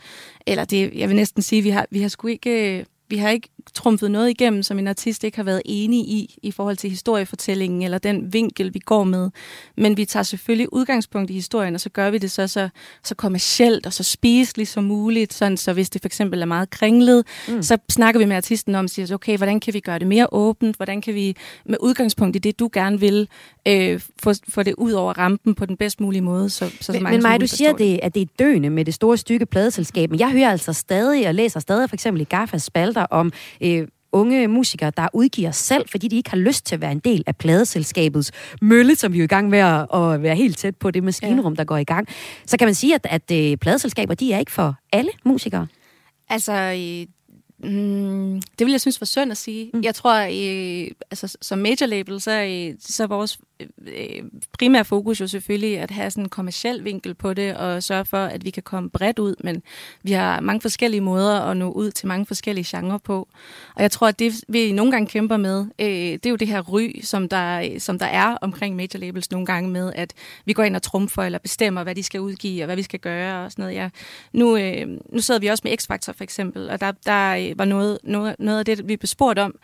eller 0.47 0.65
det, 0.65 0.93
jeg 0.93 1.09
vil 1.09 1.15
næsten 1.15 1.41
sige, 1.41 1.61
vi 1.61 1.69
har, 1.69 1.87
vi 1.91 2.01
har 2.01 2.09
sgu 2.09 2.27
ikke, 2.27 2.79
øh, 2.79 2.85
vi 3.09 3.17
har 3.17 3.29
ikke 3.29 3.49
trumfet 3.73 4.11
noget 4.11 4.29
igennem, 4.29 4.63
som 4.63 4.79
en 4.79 4.87
artist 4.87 5.23
ikke 5.23 5.37
har 5.37 5.43
været 5.43 5.61
enig 5.65 5.99
i, 5.99 6.35
i 6.43 6.51
forhold 6.51 6.77
til 6.77 6.89
historiefortællingen, 6.89 7.81
eller 7.81 7.97
den 7.97 8.33
vinkel, 8.33 8.73
vi 8.73 8.79
går 8.79 9.03
med. 9.03 9.29
Men 9.77 9.97
vi 9.97 10.05
tager 10.05 10.23
selvfølgelig 10.23 10.73
udgangspunkt 10.73 11.29
i 11.29 11.33
historien, 11.33 11.75
og 11.75 11.81
så 11.81 11.89
gør 11.89 12.09
vi 12.09 12.17
det 12.17 12.31
så, 12.31 12.47
så, 12.47 12.69
så 13.03 13.15
kommercielt 13.15 13.85
og 13.85 13.93
så 13.93 14.03
spiseligt 14.03 14.69
som 14.69 14.83
muligt, 14.83 15.33
sådan 15.33 15.57
så 15.57 15.73
hvis 15.73 15.89
det 15.89 16.01
for 16.01 16.07
eksempel 16.07 16.41
er 16.41 16.45
meget 16.45 16.69
kringlet, 16.69 17.25
mm. 17.47 17.63
så 17.63 17.77
snakker 17.89 18.19
vi 18.19 18.25
med 18.25 18.35
artisten 18.35 18.75
om, 18.75 18.87
siger, 18.87 19.13
okay, 19.13 19.37
hvordan 19.37 19.59
kan 19.59 19.73
vi 19.73 19.79
gøre 19.79 19.99
det 19.99 20.07
mere 20.07 20.27
åbent, 20.31 20.75
hvordan 20.75 21.01
kan 21.01 21.15
vi 21.15 21.35
med 21.65 21.77
udgangspunkt 21.81 22.35
i 22.35 22.39
det, 22.39 22.59
du 22.59 22.69
gerne 22.73 22.99
vil, 22.99 23.27
øh, 23.67 24.01
få, 24.23 24.33
få 24.49 24.63
det 24.63 24.73
ud 24.77 24.91
over 24.91 25.13
rampen 25.13 25.55
på 25.55 25.65
den 25.65 25.77
bedst 25.77 26.01
mulige 26.01 26.21
måde. 26.21 26.49
Så, 26.49 26.57
så, 26.59 26.65
men, 26.65 26.81
så 26.81 26.91
mange 26.91 27.17
men 27.17 27.23
Maja, 27.23 27.37
du 27.37 27.47
siger, 27.47 27.73
det, 27.73 27.99
at 28.03 28.15
det 28.15 28.21
er 28.21 28.25
døende 28.39 28.69
med 28.69 28.85
det 28.85 28.93
store 28.93 29.17
stykke 29.17 29.45
pladeselskab, 29.45 30.09
men 30.09 30.19
jeg 30.19 30.31
hører 30.31 30.51
altså 30.51 30.73
stadig 30.73 31.27
og 31.27 31.33
læser 31.33 31.59
stadig 31.59 31.89
for 31.89 31.95
eksempel 31.95 32.21
i 32.21 32.25
Gaffas 32.25 32.63
spalter 32.63 33.05
om 33.05 33.31
øh, 33.61 33.87
unge 34.11 34.47
musikere, 34.47 34.91
der 34.97 35.07
udgiver 35.13 35.51
selv, 35.51 35.85
fordi 35.91 36.07
de 36.07 36.15
ikke 36.15 36.29
har 36.29 36.37
lyst 36.37 36.65
til 36.65 36.75
at 36.75 36.81
være 36.81 36.91
en 36.91 36.99
del 36.99 37.23
af 37.27 37.35
pladeselskabets 37.35 38.31
mølle, 38.61 38.95
som 38.95 39.13
vi 39.13 39.19
er 39.19 39.23
i 39.23 39.27
gang 39.27 39.49
med 39.49 39.59
at, 39.59 39.87
at 39.93 40.23
være 40.23 40.35
helt 40.35 40.57
tæt 40.57 40.75
på 40.75 40.91
det 40.91 41.03
maskinrum, 41.03 41.53
ja. 41.53 41.57
der 41.57 41.63
går 41.63 41.77
i 41.77 41.83
gang. 41.83 42.07
Så 42.45 42.57
kan 42.57 42.67
man 42.67 42.75
sige, 42.75 42.95
at, 42.95 43.07
at 43.09 43.31
øh, 43.31 43.57
pladeselskaber, 43.57 44.13
de 44.13 44.33
er 44.33 44.39
ikke 44.39 44.51
for 44.51 44.75
alle 44.91 45.11
musikere. 45.25 45.67
Altså, 46.29 46.75
Mm, 47.63 48.41
det 48.59 48.65
vil 48.65 48.71
jeg 48.71 48.81
synes 48.81 49.01
var 49.01 49.05
synd 49.05 49.31
at 49.31 49.37
sige. 49.37 49.71
Mm. 49.73 49.81
Jeg 49.83 49.95
tror, 49.95 50.19
øh, 50.19 50.91
altså, 51.11 51.37
som 51.41 51.59
major 51.59 51.85
label, 51.85 52.21
så, 52.21 52.31
øh, 52.31 52.75
så 52.79 53.07
vores 53.07 53.37
øh, 53.87 53.93
øh 54.17 54.23
primære 54.59 54.85
fokus 54.85 55.21
jo 55.21 55.27
selvfølgelig 55.27 55.79
at 55.79 55.91
have 55.91 56.11
sådan 56.11 56.23
en 56.23 56.29
kommersiel 56.29 56.83
vinkel 56.83 57.13
på 57.13 57.33
det, 57.33 57.55
og 57.55 57.83
sørge 57.83 58.05
for, 58.05 58.17
at 58.17 58.45
vi 58.45 58.49
kan 58.49 58.63
komme 58.63 58.89
bredt 58.89 59.19
ud, 59.19 59.35
men 59.43 59.63
vi 60.03 60.11
har 60.11 60.39
mange 60.39 60.61
forskellige 60.61 61.01
måder 61.01 61.41
at 61.41 61.57
nå 61.57 61.71
ud 61.71 61.91
til 61.91 62.07
mange 62.07 62.25
forskellige 62.25 62.77
genrer 62.77 62.97
på. 62.97 63.27
Og 63.75 63.81
jeg 63.81 63.91
tror, 63.91 64.07
at 64.07 64.19
det, 64.19 64.33
vi 64.47 64.71
nogle 64.71 64.91
gange 64.91 65.07
kæmper 65.07 65.37
med, 65.37 65.65
øh, 65.79 65.87
det 65.87 66.25
er 66.25 66.29
jo 66.29 66.35
det 66.35 66.47
her 66.47 66.61
ry, 66.61 67.01
som 67.01 67.29
der, 67.29 67.79
som 67.79 67.99
der 67.99 68.05
er 68.05 68.37
omkring 68.41 68.75
major 68.75 68.97
labels 68.97 69.31
nogle 69.31 69.45
gange 69.45 69.69
med, 69.69 69.93
at 69.95 70.13
vi 70.45 70.53
går 70.53 70.63
ind 70.63 70.75
og 70.75 70.81
trumfer 70.81 71.23
eller 71.23 71.39
bestemmer, 71.39 71.83
hvad 71.83 71.95
de 71.95 72.03
skal 72.03 72.21
udgive, 72.21 72.63
og 72.63 72.65
hvad 72.65 72.75
vi 72.75 72.83
skal 72.83 72.99
gøre 72.99 73.45
og 73.45 73.51
sådan 73.51 73.63
noget. 73.63 73.75
Ja. 73.75 73.89
Nu, 74.33 74.57
øh, 74.57 74.87
nu 75.09 75.19
sidder 75.19 75.39
vi 75.39 75.47
også 75.47 75.61
med 75.65 75.71
X-Factor 75.71 76.13
for 76.13 76.23
eksempel, 76.23 76.69
og 76.69 76.79
der, 76.79 76.91
der 76.91 77.35
øh, 77.35 77.59
var 77.59 77.65
noget, 77.65 77.97
noget, 78.03 78.35
noget 78.39 78.59
af 78.59 78.65
det, 78.65 78.87
vi 78.87 78.97
blev 78.97 79.07
spurgt 79.07 79.39
om, 79.39 79.55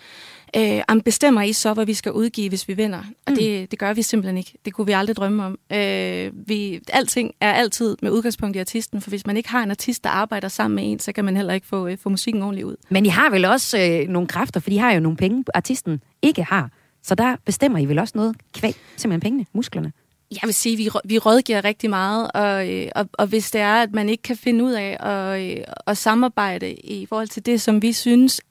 øh, 0.56 1.02
bestemmer 1.06 1.42
I 1.42 1.54
så, 1.54 1.74
hvad 1.74 1.86
vi 1.86 1.94
skal 1.94 2.12
udgive, 2.12 2.50
hvis 2.50 2.68
vi 2.68 2.74
vinder? 2.74 3.00
Og 3.00 3.32
mm. 3.32 3.36
det, 3.36 3.72
det 3.72 3.80
gør 3.80 3.94
vi 3.94 4.02
simpelthen 4.02 4.38
ikke. 4.38 4.54
Det 4.66 4.74
kunne 4.74 4.88
vi 4.88 4.92
aldrig 4.92 5.16
drømme 5.16 5.46
om. 5.46 5.60
Øh, 5.74 6.32
vi, 6.48 6.80
alting 6.94 7.32
er 7.42 7.54
altid 7.54 7.98
med 8.02 8.12
udgangspunkt 8.12 8.56
i 8.56 8.60
artisten, 8.60 9.02
for 9.02 9.10
hvis 9.10 9.26
man 9.26 9.38
ikke 9.38 9.50
har 9.50 9.64
en 9.64 9.72
artist, 9.72 10.04
der 10.04 10.10
arbejder 10.10 10.48
sammen 10.48 10.76
med 10.76 10.92
en, 10.92 11.00
så 11.00 11.12
kan 11.12 11.26
man 11.26 11.36
heller 11.36 11.54
ikke 11.54 11.68
få, 11.68 11.88
øh, 11.88 11.98
få 11.98 12.10
musikken 12.10 12.42
ordentligt 12.42 12.66
ud. 12.66 12.76
Men 12.90 13.06
I 13.06 13.10
har 13.10 13.30
vel 13.30 13.46
også 13.46 13.80
øh, 13.80 14.08
nogle 14.08 14.28
kræfter, 14.28 14.60
for 14.60 14.70
de 14.70 14.80
har 14.80 14.92
jo 14.92 15.00
nogle 15.00 15.18
penge, 15.18 15.44
artisten 15.54 16.02
ikke 16.22 16.44
har. 16.44 16.72
Så 17.04 17.16
der 17.16 17.36
bestemmer 17.46 17.80
I 17.80 17.86
vel 17.86 18.00
også 18.00 18.14
noget 18.16 18.36
kvæg, 18.54 18.76
simpelthen 18.98 19.20
pengene, 19.20 19.46
musklerne. 19.54 19.92
Jeg 20.32 20.42
vil 20.44 20.54
sige, 20.54 20.74
at 20.74 20.78
vi, 20.78 20.90
vi 21.06 21.18
rådgiver 21.18 21.64
rigtig 21.64 21.90
meget, 21.90 22.32
og, 22.34 22.70
øh, 22.70 22.88
og, 22.96 23.10
og 23.14 23.28
hvis 23.28 23.52
det 23.52 23.62
er, 23.62 23.74
at 23.74 23.94
man 23.94 24.10
ikke 24.10 24.24
kan 24.24 24.38
finde 24.38 24.64
ud 24.64 24.72
af 24.72 24.98
at, 25.00 25.42
øh, 25.42 25.64
at 25.88 25.98
samarbejde 25.98 26.74
i 26.74 27.06
forhold 27.06 27.28
til 27.28 27.46
det, 27.46 27.62
som 27.62 27.82
vi 27.82 27.94
synes 27.94 28.42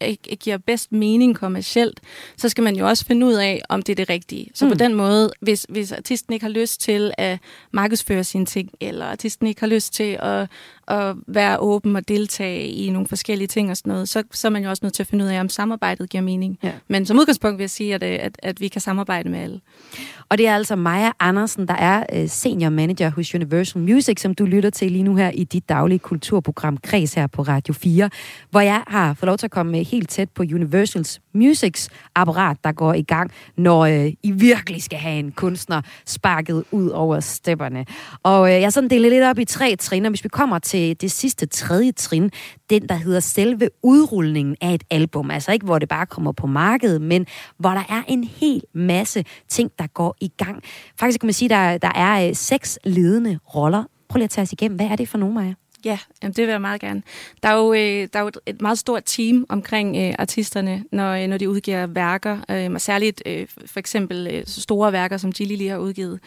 giver 0.41 0.59
bedst 0.59 0.93
mening 0.93 1.37
kommercielt, 1.37 2.01
så 2.37 2.49
skal 2.49 2.65
man 2.65 2.77
jo 2.77 2.89
også 2.89 3.05
finde 3.07 3.27
ud 3.27 3.33
af, 3.33 3.63
om 3.69 3.83
det 3.83 3.93
er 3.93 3.97
det 3.97 4.11
rigtige. 4.11 4.51
Så 4.55 4.65
mm. 4.65 4.71
på 4.71 4.79
den 4.79 4.95
måde, 4.95 5.31
hvis, 5.41 5.67
hvis 5.69 5.93
artisten 5.93 6.33
ikke 6.33 6.45
har 6.45 6.51
lyst 6.51 6.81
til 6.81 7.13
at 7.19 7.39
markedsføre 7.73 8.25
sine 8.25 8.47
ting, 8.47 8.71
eller 8.81 9.07
artisten 9.07 9.47
ikke 9.47 9.61
har 9.61 9.69
lyst 9.69 9.95
til 9.95 10.19
at, 10.23 10.49
at 10.89 11.17
være 11.27 11.59
åben 11.59 11.97
og 11.97 12.09
deltage 12.09 12.69
i 12.69 12.91
nogle 12.91 13.09
forskellige 13.09 13.49
ting 13.49 13.71
og 13.71 13.77
sådan 13.77 13.93
noget, 13.93 14.09
så, 14.09 14.23
så 14.33 14.49
er 14.49 14.51
man 14.51 14.63
jo 14.63 14.71
også 14.71 14.81
nødt 14.85 14.95
til 14.95 15.03
at 15.03 15.07
finde 15.07 15.25
ud 15.25 15.31
af, 15.31 15.41
om 15.41 15.49
samarbejdet 15.49 16.11
giver 16.11 16.23
mening. 16.23 16.59
Ja. 16.63 16.73
Men 16.89 17.07
som 17.07 17.19
udgangspunkt 17.19 17.59
vil 17.59 17.63
jeg 17.63 17.71
sige, 17.71 17.95
at, 17.95 18.03
at, 18.03 18.39
at 18.43 18.61
vi 18.61 18.69
kan 18.69 18.81
samarbejde 18.81 19.29
med 19.29 19.39
alle. 19.39 19.61
Og 20.29 20.39
det 20.39 20.47
er 20.47 20.55
altså 20.55 20.77
Maja 20.77 21.11
Andersen, 21.21 21.69
der 21.69 21.75
er 21.75 22.05
øh, 22.13 22.29
senior 22.29 22.71
manager 22.71 23.11
hos 23.11 23.35
Universal 23.35 23.83
Music, 23.83 24.21
som 24.21 24.35
du 24.35 24.45
lytter 24.45 24.71
til 24.71 24.93
lige 24.93 25.03
nu 25.03 25.15
her 25.15 25.31
i 25.31 25.45
dit 25.45 25.69
daglige 25.69 25.99
kulturprogram 25.99 26.77
Kreds 26.77 27.15
her 27.15 27.27
på 27.27 27.43
Radio 27.43 27.75
4, 27.75 28.11
hvor 28.51 28.61
jeg 28.61 28.83
har 28.87 29.15
fået 29.15 29.27
lov 29.27 29.39
til 29.39 29.47
at 29.47 29.51
komme 29.51 29.83
helt 29.83 30.09
tæt 30.09 30.31
på 30.31 30.43
Universals 30.43 31.21
Musics 31.35 31.89
apparat, 32.15 32.57
der 32.65 32.73
går 32.73 32.95
i 32.95 33.03
gang, 33.03 33.31
når 33.57 33.81
øh, 33.81 34.13
I 34.23 34.31
virkelig 34.31 34.83
skal 34.83 34.99
have 34.99 35.19
en 35.19 35.33
kunstner 35.33 35.83
sparket 36.07 36.65
ud 36.71 36.89
over 36.89 37.21
stepperne. 37.21 37.87
Og 38.23 38.55
øh, 38.55 38.61
jeg 38.61 38.73
sådan 38.73 38.91
delt 38.91 39.09
lidt 39.09 39.25
op 39.25 39.39
i 39.39 39.45
tre 39.45 39.77
trin, 39.77 40.05
og 40.05 40.11
hvis 40.11 40.25
vi 40.25 40.29
kommer 40.29 40.59
til 40.59 40.78
det 41.01 41.11
sidste 41.11 41.47
tredje 41.47 41.93
trin, 41.93 42.31
den 42.71 42.89
der 42.89 42.95
hedder 42.95 43.21
selve 43.21 43.69
udrulningen 43.83 44.57
af 44.61 44.75
et 44.75 44.85
album, 44.91 45.31
altså 45.31 45.53
ikke 45.53 45.67
hvor 45.67 45.79
det 45.79 45.89
bare 45.89 46.07
kommer 46.07 46.33
på 46.33 46.47
markedet, 46.47 47.03
men 47.03 47.27
hvor 47.59 47.71
der 47.71 47.85
er 47.89 48.03
en 48.09 48.25
hel 48.25 48.63
masse 48.75 49.25
ting, 49.49 49.71
der 49.79 49.87
går 49.87 50.17
i 50.21 50.29
gang. 50.29 50.63
Faktisk 51.01 51.21
kan 51.21 51.27
man 51.27 51.35
sige, 51.35 51.55
at 51.55 51.83
der, 51.83 51.89
der 51.89 51.99
er 51.99 52.29
øh, 52.29 52.35
seks 52.35 52.79
ledende 52.85 53.39
roller. 53.55 53.85
Prøv 54.09 54.19
lige 54.19 54.25
at 54.25 54.31
tage 54.31 54.43
os 54.43 54.53
igennem. 54.53 54.77
Hvad 54.77 54.87
er 54.87 54.97
det 54.97 55.09
for 55.09 55.19
nogle, 55.19 55.35
Maja? 55.35 55.55
Ja, 55.85 55.99
jamen 56.23 56.35
det 56.35 56.47
vil 56.47 56.51
jeg 56.53 56.61
meget 56.61 56.81
gerne. 56.81 57.03
Der 57.43 57.49
er 57.49 57.55
jo, 57.55 57.73
øh, 57.73 58.09
der 58.13 58.19
er 58.19 58.21
jo 58.21 58.31
et 58.47 58.61
meget 58.61 58.79
stort 58.79 59.03
team 59.07 59.47
omkring 59.49 59.97
øh, 59.97 60.15
artisterne, 60.19 60.85
når, 60.93 61.13
øh, 61.13 61.27
når 61.29 61.39
de 61.39 61.49
udgiver 61.49 61.87
værker, 61.87 62.39
øh, 62.51 62.73
og 62.73 62.81
særligt 62.81 63.23
øh, 63.27 63.47
for 63.67 63.79
eksempel 63.79 64.29
øh, 64.31 64.43
store 64.47 64.93
værker, 64.93 65.17
som 65.17 65.33
Gilly 65.33 65.57
lige 65.57 65.71
har 65.71 65.79
udgivet. 65.79 66.21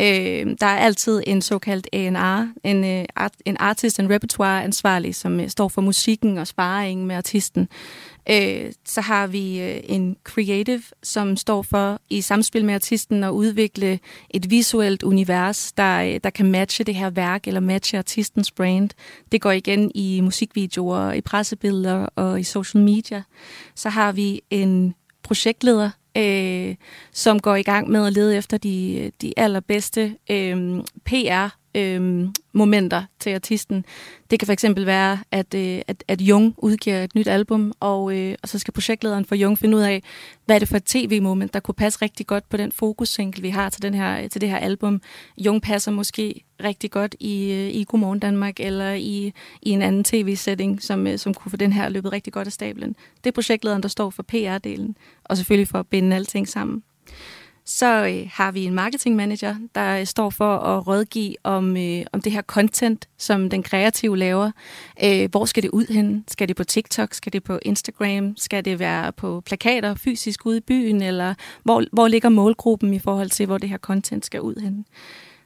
Øh, 0.00 0.56
der 0.60 0.66
er 0.66 0.78
altid 0.78 1.22
en 1.26 1.42
såkaldt 1.42 1.88
A&R, 1.92 2.48
en, 2.64 2.84
øh, 2.84 3.04
art, 3.16 3.32
en 3.44 3.56
artist 3.60 4.00
and 4.00 4.10
repertoire 4.10 4.64
ansvarlig, 4.64 5.14
som 5.14 5.40
øh, 5.40 5.48
står 5.48 5.68
for 5.68 5.80
musikken 5.80 6.38
og 6.38 6.46
sparringen 6.46 7.06
med 7.06 7.16
artisten. 7.16 7.68
Øh, 8.30 8.72
så 8.84 9.00
har 9.00 9.26
vi 9.26 9.60
øh, 9.60 9.80
en 9.84 10.16
creative, 10.24 10.82
som 11.02 11.36
står 11.36 11.62
for 11.62 12.00
i 12.10 12.20
samspil 12.20 12.64
med 12.64 12.74
artisten 12.74 13.24
at 13.24 13.30
udvikle 13.30 13.98
et 14.30 14.50
visuelt 14.50 15.02
univers, 15.02 15.72
der, 15.72 16.02
øh, 16.02 16.20
der 16.24 16.30
kan 16.30 16.50
matche 16.50 16.84
det 16.84 16.94
her 16.94 17.10
værk 17.10 17.46
eller 17.46 17.60
matche 17.60 17.98
artistens 17.98 18.50
brand. 18.50 18.90
Det 19.32 19.40
går 19.40 19.50
igen 19.50 19.92
i 19.94 20.20
musikvideoer, 20.20 21.12
i 21.12 21.20
pressebilleder 21.20 22.06
og 22.16 22.40
i 22.40 22.42
social 22.42 22.84
media. 22.84 23.22
Så 23.74 23.88
har 23.88 24.12
vi 24.12 24.42
en 24.50 24.94
projektleder, 25.22 25.90
øh, 26.16 26.74
som 27.12 27.40
går 27.40 27.56
i 27.56 27.62
gang 27.62 27.90
med 27.90 28.06
at 28.06 28.12
lede 28.12 28.36
efter 28.36 28.58
de, 28.58 29.10
de 29.22 29.32
allerbedste 29.36 30.16
øh, 30.30 30.80
PR 31.04 31.61
øh, 31.74 32.28
momenter 32.52 33.02
til 33.20 33.30
artisten. 33.34 33.84
Det 34.30 34.38
kan 34.38 34.48
fx 34.48 34.64
være, 34.76 35.18
at, 35.30 35.54
øh, 35.54 35.80
at, 35.86 36.04
at 36.08 36.20
Jung 36.20 36.54
udgiver 36.56 37.04
et 37.04 37.14
nyt 37.14 37.28
album, 37.28 37.72
og, 37.80 38.18
øh, 38.18 38.34
og 38.42 38.48
så 38.48 38.58
skal 38.58 38.72
projektlederen 38.72 39.24
for 39.24 39.34
Jung 39.34 39.58
finde 39.58 39.76
ud 39.76 39.82
af, 39.82 40.02
hvad 40.44 40.56
er 40.56 40.58
det 40.58 40.68
for 40.68 40.76
et 40.76 40.84
tv-moment, 40.84 41.54
der 41.54 41.60
kunne 41.60 41.74
passe 41.74 41.98
rigtig 42.02 42.26
godt 42.26 42.48
på 42.48 42.56
den 42.56 42.72
fokusvinkel, 42.72 43.42
vi 43.42 43.48
har 43.48 43.70
til, 43.70 43.82
den 43.82 43.94
her, 43.94 44.28
til 44.28 44.40
det 44.40 44.48
her 44.48 44.58
album. 44.58 45.00
Jung 45.38 45.62
passer 45.62 45.90
måske 45.90 46.40
rigtig 46.64 46.90
godt 46.90 47.14
i, 47.20 47.52
øh, 47.52 47.74
i 47.74 47.84
Godmorgen 47.88 48.18
Danmark, 48.18 48.60
eller 48.60 48.92
i, 48.92 49.32
i 49.62 49.70
en 49.70 49.82
anden 49.82 50.04
tv-setting, 50.04 50.82
som, 50.82 51.06
øh, 51.06 51.18
som 51.18 51.34
kunne 51.34 51.50
få 51.50 51.56
den 51.56 51.72
her 51.72 51.88
løbet 51.88 52.12
rigtig 52.12 52.32
godt 52.32 52.46
af 52.46 52.52
stablen. 52.52 52.96
Det 53.24 53.30
er 53.30 53.34
projektlederen, 53.34 53.82
der 53.82 53.88
står 53.88 54.10
for 54.10 54.24
PR-delen, 54.32 54.94
og 55.24 55.36
selvfølgelig 55.36 55.68
for 55.68 55.78
at 55.78 55.86
binde 55.86 56.16
alting 56.16 56.48
sammen. 56.48 56.82
Så 57.64 58.06
øh, 58.06 58.30
har 58.32 58.52
vi 58.52 58.64
en 58.64 58.74
marketing 58.74 59.16
manager, 59.16 59.56
der 59.74 59.98
øh, 59.98 60.06
står 60.06 60.30
for 60.30 60.56
at 60.58 60.86
rådgive 60.86 61.34
om, 61.44 61.76
øh, 61.76 62.04
om 62.12 62.20
det 62.22 62.32
her 62.32 62.42
content, 62.42 63.08
som 63.18 63.50
den 63.50 63.62
kreative 63.62 64.18
laver. 64.18 64.50
Øh, 65.04 65.30
hvor 65.30 65.44
skal 65.44 65.62
det 65.62 65.70
ud 65.70 65.92
hen? 65.92 66.24
Skal 66.28 66.48
det 66.48 66.56
på 66.56 66.64
TikTok? 66.64 67.14
Skal 67.14 67.32
det 67.32 67.44
på 67.44 67.58
Instagram? 67.62 68.36
Skal 68.36 68.64
det 68.64 68.78
være 68.78 69.12
på 69.12 69.42
plakater 69.46 69.94
fysisk 69.94 70.46
ude 70.46 70.56
i 70.56 70.60
byen? 70.60 71.02
Eller 71.02 71.34
hvor, 71.62 71.84
hvor 71.92 72.08
ligger 72.08 72.28
målgruppen 72.28 72.94
i 72.94 72.98
forhold 72.98 73.30
til, 73.30 73.46
hvor 73.46 73.58
det 73.58 73.68
her 73.68 73.78
content 73.78 74.26
skal 74.26 74.40
ud 74.40 74.60
hen? 74.60 74.84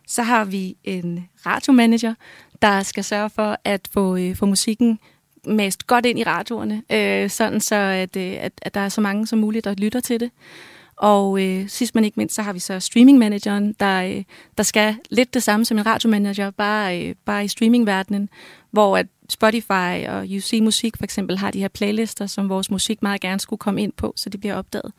Så 0.06 0.22
har 0.22 0.44
vi 0.44 0.76
en 0.84 1.28
radiomanager, 1.46 2.14
der 2.62 2.82
skal 2.82 3.04
sørge 3.04 3.30
for 3.30 3.58
at 3.64 3.88
få, 3.92 4.16
øh, 4.16 4.36
få 4.36 4.46
musikken 4.46 4.98
mest 5.46 5.86
godt 5.86 6.06
ind 6.06 6.18
i 6.18 6.24
radioerne, 6.24 6.82
øh, 6.92 7.30
sådan 7.30 7.60
så 7.60 7.74
at, 7.74 8.16
øh, 8.16 8.36
at, 8.40 8.52
at 8.62 8.74
der 8.74 8.80
er 8.80 8.88
så 8.88 9.00
mange 9.00 9.26
som 9.26 9.38
muligt, 9.38 9.64
der 9.64 9.74
lytter 9.74 10.00
til 10.00 10.20
det. 10.20 10.30
Og 10.96 11.42
øh, 11.42 11.68
sidst 11.68 11.94
men 11.94 12.04
ikke 12.04 12.16
mindst, 12.16 12.34
så 12.34 12.42
har 12.42 12.52
vi 12.52 12.58
så 12.58 12.80
streaming-manageren, 12.80 13.72
der, 13.80 14.02
øh, 14.02 14.24
der 14.58 14.62
skal 14.62 14.96
lidt 15.10 15.34
det 15.34 15.42
samme 15.42 15.64
som 15.64 15.78
en 15.78 15.86
radiomanager, 15.86 16.50
bare, 16.50 17.02
øh, 17.02 17.14
bare 17.24 17.44
i 17.44 17.48
streamingverdenen, 17.48 18.28
hvor 18.70 18.96
at 18.96 19.06
Spotify 19.28 20.06
og 20.08 20.26
UC 20.36 20.58
Musik 20.62 20.96
for 20.96 21.04
eksempel 21.04 21.38
har 21.38 21.50
de 21.50 21.60
her 21.60 21.68
playlister, 21.68 22.26
som 22.26 22.48
vores 22.48 22.70
musik 22.70 23.02
meget 23.02 23.20
gerne 23.20 23.40
skulle 23.40 23.58
komme 23.58 23.82
ind 23.82 23.92
på, 23.92 24.12
så 24.16 24.28
det 24.30 24.40
bliver 24.40 24.54
opdaget. 24.54 24.92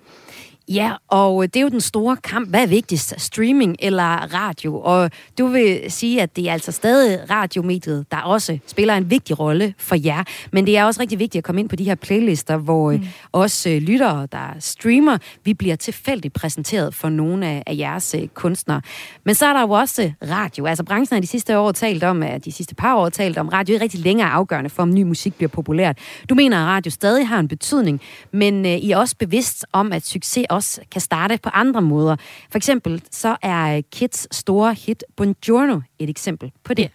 Ja, 0.69 0.91
og 1.07 1.53
det 1.53 1.55
er 1.59 1.63
jo 1.63 1.69
den 1.69 1.81
store 1.81 2.17
kamp. 2.17 2.49
Hvad 2.49 2.61
er 2.61 2.67
vigtigst? 2.67 3.21
Streaming 3.21 3.75
eller 3.79 4.33
radio? 4.33 4.79
Og 4.79 5.11
du 5.37 5.47
vil 5.47 5.81
sige, 5.87 6.21
at 6.21 6.35
det 6.35 6.49
er 6.49 6.53
altså 6.53 6.71
stadig 6.71 7.29
radiomediet, 7.29 8.05
der 8.11 8.17
også 8.17 8.57
spiller 8.67 8.95
en 8.95 9.09
vigtig 9.09 9.39
rolle 9.39 9.73
for 9.77 9.95
jer. 9.95 10.23
Men 10.51 10.65
det 10.65 10.77
er 10.77 10.85
også 10.85 11.01
rigtig 11.01 11.19
vigtigt 11.19 11.39
at 11.39 11.43
komme 11.43 11.61
ind 11.61 11.69
på 11.69 11.75
de 11.75 11.83
her 11.83 11.95
playlister, 11.95 12.57
hvor 12.57 12.91
mm. 12.91 13.05
også 13.31 13.69
øh, 13.69 13.81
lyttere, 13.81 14.27
der 14.31 14.47
streamer, 14.59 15.17
vi 15.43 15.53
bliver 15.53 15.75
tilfældigt 15.75 16.33
præsenteret 16.33 16.93
for 16.93 17.09
nogle 17.09 17.45
af, 17.47 17.63
jeres 17.77 18.15
øh, 18.19 18.27
kunstnere. 18.27 18.81
Men 19.23 19.35
så 19.35 19.45
er 19.45 19.53
der 19.53 19.61
jo 19.61 19.69
også 19.69 20.11
radio. 20.29 20.65
Altså 20.65 20.83
branchen 20.83 21.15
har 21.15 21.21
de 21.21 21.27
sidste 21.27 21.57
år 21.57 21.71
talt 21.71 22.03
om, 22.03 22.23
at 22.23 22.45
de 22.45 22.51
sidste 22.51 22.75
par 22.75 22.95
år 22.95 23.09
talt 23.09 23.37
om, 23.37 23.47
radio 23.47 23.75
er 23.75 23.81
rigtig 23.81 23.99
længere 23.99 24.29
afgørende 24.29 24.69
for, 24.69 24.83
om 24.83 24.93
ny 24.93 25.03
musik 25.03 25.35
bliver 25.35 25.49
populært. 25.49 25.97
Du 26.29 26.35
mener, 26.35 26.57
at 26.57 26.67
radio 26.67 26.91
stadig 26.91 27.27
har 27.27 27.39
en 27.39 27.47
betydning, 27.47 28.01
men 28.31 28.65
øh, 28.65 28.71
I 28.71 28.91
er 28.91 28.97
også 28.97 29.15
bevidst 29.19 29.65
om, 29.71 29.93
at 29.93 30.05
succes 30.05 30.45
også 30.57 30.81
kan 30.91 31.01
starte 31.01 31.39
på 31.43 31.49
andre 31.53 31.81
måder. 31.81 32.15
For 32.51 32.57
eksempel 32.57 33.01
så 33.11 33.37
er 33.41 33.81
Kids 33.91 34.35
store 34.35 34.73
hit 34.73 35.03
Buongiorno 35.17 35.81
et 35.99 36.09
eksempel 36.09 36.51
på 36.63 36.73
det. 36.73 36.91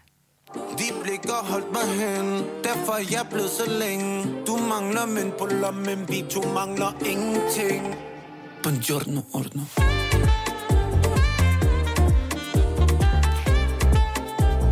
De 0.54 0.86
blikker 1.02 1.38
holdt 1.52 1.72
mig 1.72 1.86
hen, 2.00 2.26
derfor 2.64 2.92
er 2.92 3.06
jeg 3.10 3.24
blevet 3.30 3.50
så 3.50 3.70
længe. 3.82 4.26
Du 4.46 4.56
mangler 4.56 5.06
mænd 5.06 5.32
på 5.38 5.46
lommen, 5.46 6.08
vi 6.08 6.24
to 6.30 6.42
mangler 6.54 6.92
ingenting. 7.12 7.82
Buongiorno, 8.62 9.20
ordno. 9.34 9.62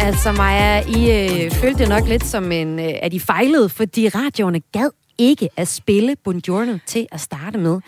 Altså 0.01 0.33
Maja, 0.33 0.83
I 0.89 1.01
øh, 1.45 1.51
følte 1.51 1.87
nok 1.87 2.09
lidt 2.09 2.25
som 2.25 2.53
en, 2.53 2.79
øh, 2.79 2.93
at 3.03 3.13
I 3.15 3.19
fejlede, 3.19 3.69
fordi 3.69 4.09
radioerne 4.09 4.61
gad 4.73 4.91
ikke 5.19 5.49
at 5.57 5.69
spille 5.69 6.17
Buongiorno 6.25 6.79
til 6.87 7.07
at 7.13 7.21
starte 7.21 7.59
med. 7.59 7.81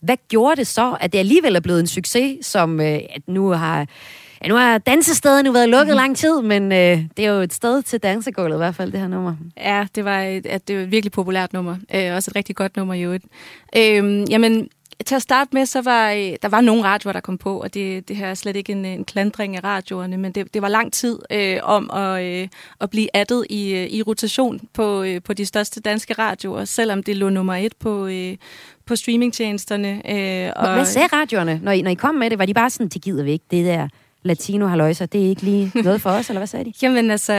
Hvad 0.00 0.16
gjorde 0.28 0.56
det 0.56 0.66
så, 0.66 0.96
at 1.00 1.12
det 1.12 1.18
alligevel 1.18 1.56
er 1.56 1.60
blevet 1.60 1.80
en 1.80 1.86
succes, 1.86 2.46
som 2.46 2.80
øh, 2.80 2.86
at 2.86 3.22
nu 3.26 3.48
har... 3.48 3.86
Ja, 4.44 4.48
nu 4.48 4.54
har 4.54 4.78
dansestedet 4.78 5.44
nu 5.44 5.52
været 5.52 5.68
lukket 5.68 5.94
mm. 5.94 5.96
lang 5.96 6.16
tid, 6.16 6.42
men 6.42 6.72
øh, 6.72 6.98
det 7.16 7.24
er 7.24 7.30
jo 7.30 7.40
et 7.40 7.52
sted 7.52 7.82
til 7.82 8.00
dansegulvet 8.02 8.56
i 8.56 8.58
hvert 8.58 8.74
fald, 8.74 8.92
det 8.92 9.00
her 9.00 9.08
nummer. 9.08 9.34
Ja, 9.56 9.86
det 9.94 10.04
var 10.04 10.20
et, 10.20 10.46
at 10.46 10.68
det 10.68 10.76
var 10.76 10.82
et 10.82 10.90
virkelig 10.90 11.12
populært 11.12 11.52
nummer. 11.52 11.76
Øh, 11.94 12.14
også 12.14 12.30
et 12.30 12.36
rigtig 12.36 12.56
godt 12.56 12.76
nummer 12.76 12.94
i 12.94 13.02
øvrigt. 13.02 13.24
Øh, 13.76 14.30
jamen, 14.30 14.68
til 15.06 15.14
at 15.14 15.22
starte 15.22 15.50
med, 15.52 15.66
så 15.66 15.82
var 15.82 16.10
øh, 16.10 16.36
der 16.42 16.48
var 16.48 16.60
nogle 16.60 16.84
radioer, 16.84 17.12
der 17.12 17.20
kom 17.20 17.38
på, 17.38 17.60
og 17.60 17.74
det, 17.74 18.08
det 18.08 18.16
her 18.16 18.26
er 18.26 18.34
slet 18.34 18.56
ikke 18.56 18.72
en, 18.72 18.84
en 18.84 19.04
klandring 19.04 19.56
af 19.56 19.64
radioerne, 19.64 20.16
men 20.16 20.32
det, 20.32 20.54
det 20.54 20.62
var 20.62 20.68
lang 20.68 20.92
tid 20.92 21.18
øh, 21.30 21.58
om 21.62 21.90
at, 21.90 22.24
øh, 22.24 22.48
at 22.80 22.90
blive 22.90 23.08
addet 23.14 23.46
i, 23.50 23.74
øh, 23.74 23.86
i 23.86 24.02
rotation 24.02 24.60
på, 24.72 25.02
øh, 25.02 25.22
på 25.22 25.32
de 25.32 25.46
største 25.46 25.80
danske 25.80 26.14
radioer, 26.14 26.64
selvom 26.64 27.02
det 27.02 27.16
lå 27.16 27.28
nummer 27.28 27.54
et 27.54 27.76
på, 27.76 28.06
øh, 28.06 28.36
på 28.86 28.96
streamingtjenesterne. 28.96 30.02
Øh, 30.10 30.52
og... 30.56 30.74
Hvad 30.74 30.84
sagde 30.84 31.08
radioerne, 31.12 31.60
når 31.62 31.72
I, 31.72 31.82
når 31.82 31.90
I 31.90 31.94
kom 31.94 32.14
med 32.14 32.30
det? 32.30 32.38
Var 32.38 32.46
de 32.46 32.54
bare 32.54 32.70
sådan, 32.70 32.88
det 32.88 33.02
gider 33.02 33.24
vi 33.24 33.32
ikke, 33.32 33.44
det 33.50 33.66
der 33.66 33.88
latino 34.22 34.66
haløjser, 34.66 35.06
det 35.06 35.24
er 35.24 35.28
ikke 35.28 35.42
lige 35.42 35.72
noget 35.74 36.00
for 36.00 36.10
os, 36.10 36.28
eller 36.28 36.40
hvad 36.40 36.46
sagde 36.46 36.64
de? 36.64 36.72
Jamen 36.82 37.10
altså, 37.10 37.32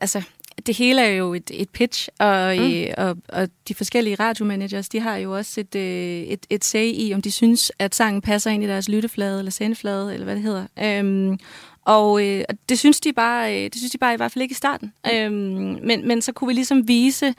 altså 0.00 0.22
det 0.66 0.76
hele 0.76 1.02
er 1.02 1.10
jo 1.10 1.34
et, 1.34 1.50
et 1.54 1.70
pitch, 1.70 2.08
og, 2.18 2.56
mm. 2.56 2.62
øh, 2.62 2.86
og, 2.98 3.16
og 3.28 3.48
de 3.68 3.74
forskellige 3.74 4.16
radiomanagers, 4.20 4.88
de 4.88 5.00
har 5.00 5.16
jo 5.16 5.36
også 5.36 5.60
et, 5.60 5.74
øh, 5.74 6.22
et, 6.22 6.46
et 6.50 6.64
say 6.64 6.92
i, 6.94 7.12
om 7.14 7.22
de 7.22 7.30
synes, 7.30 7.72
at 7.78 7.94
sangen 7.94 8.22
passer 8.22 8.50
ind 8.50 8.64
i 8.64 8.66
deres 8.66 8.88
lytteflade, 8.88 9.38
eller 9.38 9.50
sendeflade, 9.50 10.14
eller 10.14 10.24
hvad 10.24 10.34
det 10.34 10.42
hedder. 10.42 10.66
Øhm, 10.82 11.38
og 11.86 12.26
øh, 12.26 12.44
det 12.68 12.78
synes 12.78 13.00
de 13.00 13.12
bare, 13.12 13.56
øh, 13.56 13.64
det 13.64 13.76
synes 13.76 13.92
de 13.92 13.98
bare 13.98 14.14
i 14.14 14.16
hvert 14.16 14.32
fald 14.32 14.42
ikke 14.42 14.52
i 14.52 14.54
starten. 14.54 14.92
Mm. 15.04 15.10
Øhm, 15.10 15.86
men, 15.86 16.08
men 16.08 16.22
så 16.22 16.32
kunne 16.32 16.48
vi 16.48 16.54
ligesom 16.54 16.88
vise 16.88 17.34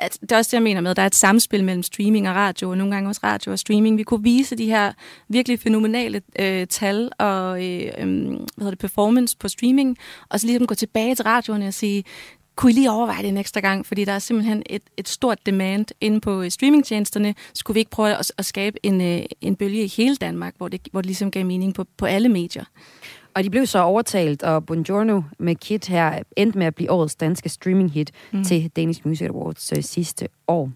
at 0.00 0.18
det 0.20 0.32
er 0.32 0.36
også 0.36 0.48
det, 0.48 0.52
jeg 0.52 0.62
mener 0.62 0.80
med, 0.80 0.90
at 0.90 0.96
der 0.96 1.02
er 1.02 1.06
et 1.06 1.14
samspil 1.14 1.64
mellem 1.64 1.82
streaming 1.82 2.28
og 2.28 2.34
radio, 2.34 2.70
og 2.70 2.78
nogle 2.78 2.94
gange 2.94 3.08
også 3.08 3.20
radio 3.24 3.52
og 3.52 3.58
streaming. 3.58 3.98
Vi 3.98 4.02
kunne 4.02 4.22
vise 4.22 4.56
de 4.56 4.66
her 4.66 4.92
virkelig 5.28 5.60
fænomenale 5.60 6.22
øh, 6.38 6.66
tal 6.66 7.10
og 7.18 7.64
øh, 7.66 7.92
øh, 7.98 8.26
hvad 8.26 8.46
hedder 8.58 8.70
det, 8.70 8.78
performance 8.78 9.36
på 9.36 9.48
streaming, 9.48 9.96
og 10.28 10.40
så 10.40 10.46
ligesom 10.46 10.66
gå 10.66 10.74
tilbage 10.74 11.14
til 11.14 11.22
radioerne 11.22 11.66
og 11.68 11.74
sige, 11.74 12.04
kunne 12.60 12.72
I 12.72 12.74
lige 12.74 12.90
overveje 12.90 13.22
det 13.22 13.28
en 13.28 13.36
ekstra 13.36 13.60
gang, 13.60 13.86
fordi 13.86 14.04
der 14.04 14.12
er 14.12 14.18
simpelthen 14.18 14.62
et, 14.66 14.82
et 14.96 15.08
stort 15.08 15.46
demand 15.46 15.86
inde 16.00 16.20
på 16.20 16.42
øh, 16.42 16.50
streamingtjenesterne. 16.50 17.34
Skulle 17.54 17.74
vi 17.74 17.78
ikke 17.78 17.90
prøve 17.90 18.16
at, 18.16 18.32
at 18.38 18.44
skabe 18.44 18.86
en, 18.86 19.00
øh, 19.00 19.22
en 19.40 19.56
bølge 19.56 19.84
i 19.84 19.92
hele 19.96 20.16
Danmark, 20.16 20.54
hvor 20.56 20.68
det, 20.68 20.88
hvor 20.92 21.00
det 21.00 21.06
ligesom 21.06 21.30
gav 21.30 21.46
mening 21.46 21.74
på, 21.74 21.84
på 21.96 22.06
alle 22.06 22.28
medier? 22.28 22.64
Og 23.34 23.44
de 23.44 23.50
blev 23.50 23.66
så 23.66 23.78
overtalt, 23.78 24.42
og 24.42 24.66
Buongiorno 24.66 25.22
med 25.38 25.54
Kit 25.54 25.86
her 25.86 26.22
endte 26.36 26.58
med 26.58 26.66
at 26.66 26.74
blive 26.74 26.90
årets 26.90 27.14
danske 27.14 27.48
streaming-hit 27.48 28.10
mm. 28.32 28.44
til 28.44 28.70
Danish 28.76 29.00
Music 29.04 29.28
Awards 29.28 29.72
øh, 29.72 29.82
sidste 29.82 30.28
år. 30.48 30.70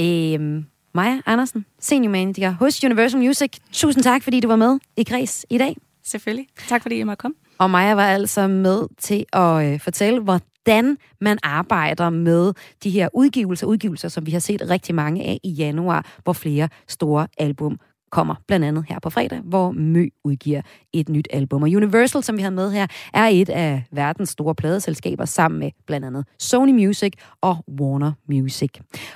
Øhm, 0.00 0.64
Maja 0.94 1.20
Andersen, 1.26 1.64
senior 1.80 2.10
manager 2.10 2.50
hos 2.50 2.84
Universal 2.84 3.20
Music. 3.20 3.50
Tusind 3.72 4.04
tak, 4.04 4.22
fordi 4.22 4.40
du 4.40 4.48
var 4.48 4.56
med 4.56 4.78
i 4.96 5.04
Græs 5.04 5.46
i 5.50 5.58
dag. 5.58 5.76
Selvfølgelig. 6.06 6.46
Tak, 6.68 6.82
fordi 6.82 6.98
I 6.98 7.02
måtte 7.02 7.20
komme. 7.20 7.34
Og 7.58 7.70
Maja 7.70 7.94
var 7.94 8.06
altså 8.06 8.48
med 8.48 8.88
til 8.98 9.24
at 9.32 9.72
øh, 9.72 9.80
fortælle, 9.80 10.20
hvordan 10.20 10.96
man 11.20 11.38
arbejder 11.42 12.10
med 12.10 12.52
de 12.84 12.90
her 12.90 13.08
udgivelser, 13.14 13.66
udgivelser, 13.66 14.08
som 14.08 14.26
vi 14.26 14.30
har 14.30 14.38
set 14.38 14.70
rigtig 14.70 14.94
mange 14.94 15.24
af 15.24 15.40
i 15.42 15.50
januar, 15.50 16.06
hvor 16.24 16.32
flere 16.32 16.68
store 16.88 17.26
album 17.38 17.78
kommer 18.14 18.34
blandt 18.46 18.66
andet 18.66 18.84
her 18.88 18.98
på 19.02 19.10
fredag, 19.10 19.40
hvor 19.44 19.70
Mø 19.70 20.08
udgiver 20.24 20.62
et 20.92 21.08
nyt 21.08 21.28
album. 21.30 21.62
Og 21.62 21.68
Universal, 21.68 22.22
som 22.22 22.36
vi 22.36 22.42
har 22.42 22.50
med 22.50 22.72
her, 22.72 22.86
er 23.14 23.24
et 23.24 23.48
af 23.48 23.84
verdens 23.92 24.28
store 24.28 24.54
pladeselskaber 24.54 25.24
sammen 25.24 25.60
med 25.60 25.70
blandt 25.86 26.06
andet 26.06 26.24
Sony 26.38 26.72
Music 26.72 27.12
og 27.40 27.56
Warner 27.80 28.12
Music. 28.28 28.70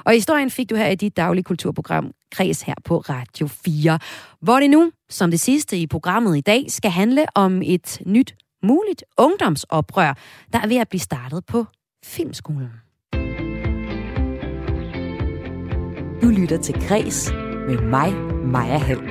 Og 0.04 0.12
historien 0.12 0.50
fik 0.50 0.70
du 0.70 0.76
her 0.76 0.88
i 0.88 0.94
dit 0.94 1.16
daglige 1.16 1.44
kulturprogram 1.44 2.12
Kreds 2.32 2.62
her 2.62 2.74
på 2.84 2.98
Radio 2.98 3.46
4, 3.46 3.98
hvor 4.40 4.60
det 4.60 4.70
nu, 4.70 4.90
som 5.10 5.30
det 5.30 5.40
sidste 5.40 5.78
i 5.78 5.86
programmet 5.86 6.36
i 6.36 6.40
dag, 6.40 6.64
skal 6.68 6.90
handle 6.90 7.26
om 7.34 7.62
et 7.64 8.02
nyt 8.06 8.34
muligt 8.62 9.04
ungdomsoprør, 9.18 10.14
der 10.52 10.58
er 10.58 10.66
ved 10.66 10.76
at 10.76 10.88
blive 10.88 11.00
startet 11.00 11.46
på 11.46 11.64
Filmskolen. 12.04 12.70
Du 16.22 16.28
lytter 16.28 16.58
til 16.62 16.74
Kres 16.74 17.32
med 17.68 17.80
mig, 17.80 18.14
Maja 18.44 18.78
Hall. 18.78 19.02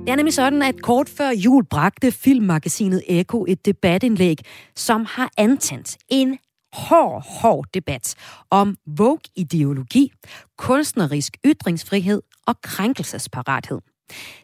Det 0.00 0.12
er 0.12 0.16
nemlig 0.16 0.34
sådan, 0.34 0.62
at 0.62 0.82
kort 0.82 1.08
før 1.08 1.30
jul 1.30 1.64
bragte 1.64 2.12
filmmagasinet 2.12 3.02
Eko 3.08 3.44
et 3.48 3.66
debatindlæg, 3.66 4.38
som 4.76 5.06
har 5.08 5.30
antændt 5.38 5.96
en 6.08 6.38
hård, 6.72 7.26
hård 7.40 7.64
debat 7.74 8.14
om 8.50 8.76
Vogue-ideologi, 8.86 10.12
kunstnerisk 10.58 11.36
ytringsfrihed 11.46 12.22
og 12.46 12.60
krænkelsesparathed. 12.62 13.78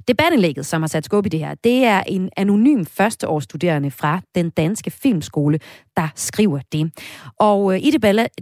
Debatindlægget, 0.08 0.66
som 0.66 0.82
har 0.82 0.88
sat 0.88 1.04
skub 1.04 1.26
i 1.26 1.28
det 1.28 1.40
her, 1.40 1.54
det 1.54 1.84
er 1.84 2.00
en 2.00 2.30
anonym 2.36 2.84
førsteårsstuderende 2.84 3.90
fra 3.90 4.20
den 4.34 4.50
danske 4.50 4.90
filmskole, 4.90 5.58
der 5.96 6.08
skriver 6.14 6.60
det. 6.72 6.92
Og 7.38 7.74
øh, 7.74 7.80
i 7.82 7.90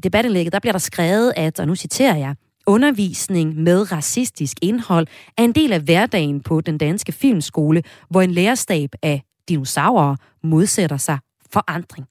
debatindlægget, 0.03 0.53
der 0.53 0.61
bliver 0.61 0.73
der 0.73 0.79
skrevet, 0.79 1.33
at, 1.37 1.61
og 1.61 1.67
nu 1.67 1.75
citerer 1.75 2.17
jeg, 2.17 2.35
undervisning 2.71 3.57
med 3.57 3.93
racistisk 3.93 4.57
indhold 4.63 5.07
er 5.39 5.45
en 5.45 5.53
del 5.53 5.73
af 5.73 5.81
hverdagen 5.81 6.41
på 6.41 6.61
den 6.61 6.79
danske 6.79 7.13
filmskole, 7.13 7.83
hvor 8.11 8.23
en 8.23 8.31
lærerstab 8.31 8.91
af 9.03 9.23
dinosaurer 9.49 10.17
modsætter 10.43 10.97
sig 10.97 11.19
forandring. 11.53 12.07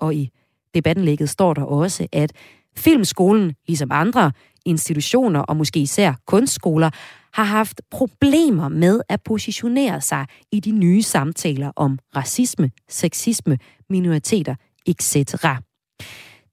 Og 0.00 0.14
i 0.14 0.30
debattenlægget 0.74 1.30
står 1.30 1.54
der 1.54 1.62
også, 1.62 2.06
at 2.12 2.32
filmskolen, 2.76 3.54
ligesom 3.66 3.88
andre 3.92 4.32
institutioner 4.66 5.40
og 5.40 5.56
måske 5.56 5.80
især 5.80 6.14
kunstskoler, 6.26 6.90
har 7.32 7.44
haft 7.44 7.80
problemer 7.90 8.68
med 8.68 9.00
at 9.08 9.22
positionere 9.22 10.00
sig 10.00 10.26
i 10.52 10.60
de 10.60 10.70
nye 10.70 11.02
samtaler 11.02 11.72
om 11.76 11.98
racisme, 12.16 12.70
sexisme, 12.88 13.58
minoriteter 13.90 14.54
etc. 14.86 15.34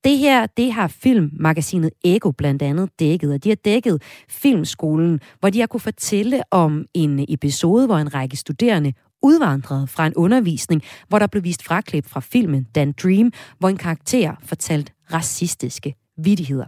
Det 0.04 0.18
her, 0.18 0.46
det 0.46 0.74
har 0.74 0.88
filmmagasinet 0.88 1.90
Ego 2.06 2.32
blandt 2.32 2.62
andet 2.62 2.90
dækket, 3.00 3.34
og 3.34 3.44
de 3.44 3.50
har 3.50 3.56
dækket 3.56 4.02
filmskolen, 4.30 5.20
hvor 5.40 5.50
de 5.50 5.60
har 5.60 5.68
kunne 5.68 5.80
fortælle 5.80 6.44
om 6.52 6.86
en 6.94 7.26
episode, 7.30 7.86
hvor 7.86 7.98
en 7.98 8.14
række 8.14 8.38
studerende 8.38 8.94
udvandrede 9.24 9.88
fra 9.88 10.08
en 10.08 10.14
undervisning, 10.16 10.84
hvor 11.08 11.20
der 11.20 11.28
blev 11.28 11.44
vist 11.44 11.64
fraklip 11.64 12.06
fra 12.06 12.20
filmen 12.20 12.64
Dan 12.76 12.94
Dream, 13.04 13.32
hvor 13.60 13.70
en 13.70 13.78
karakter 13.78 14.36
fortalte 14.44 14.94
racistiske 15.14 15.96
vidigheder. 16.18 16.66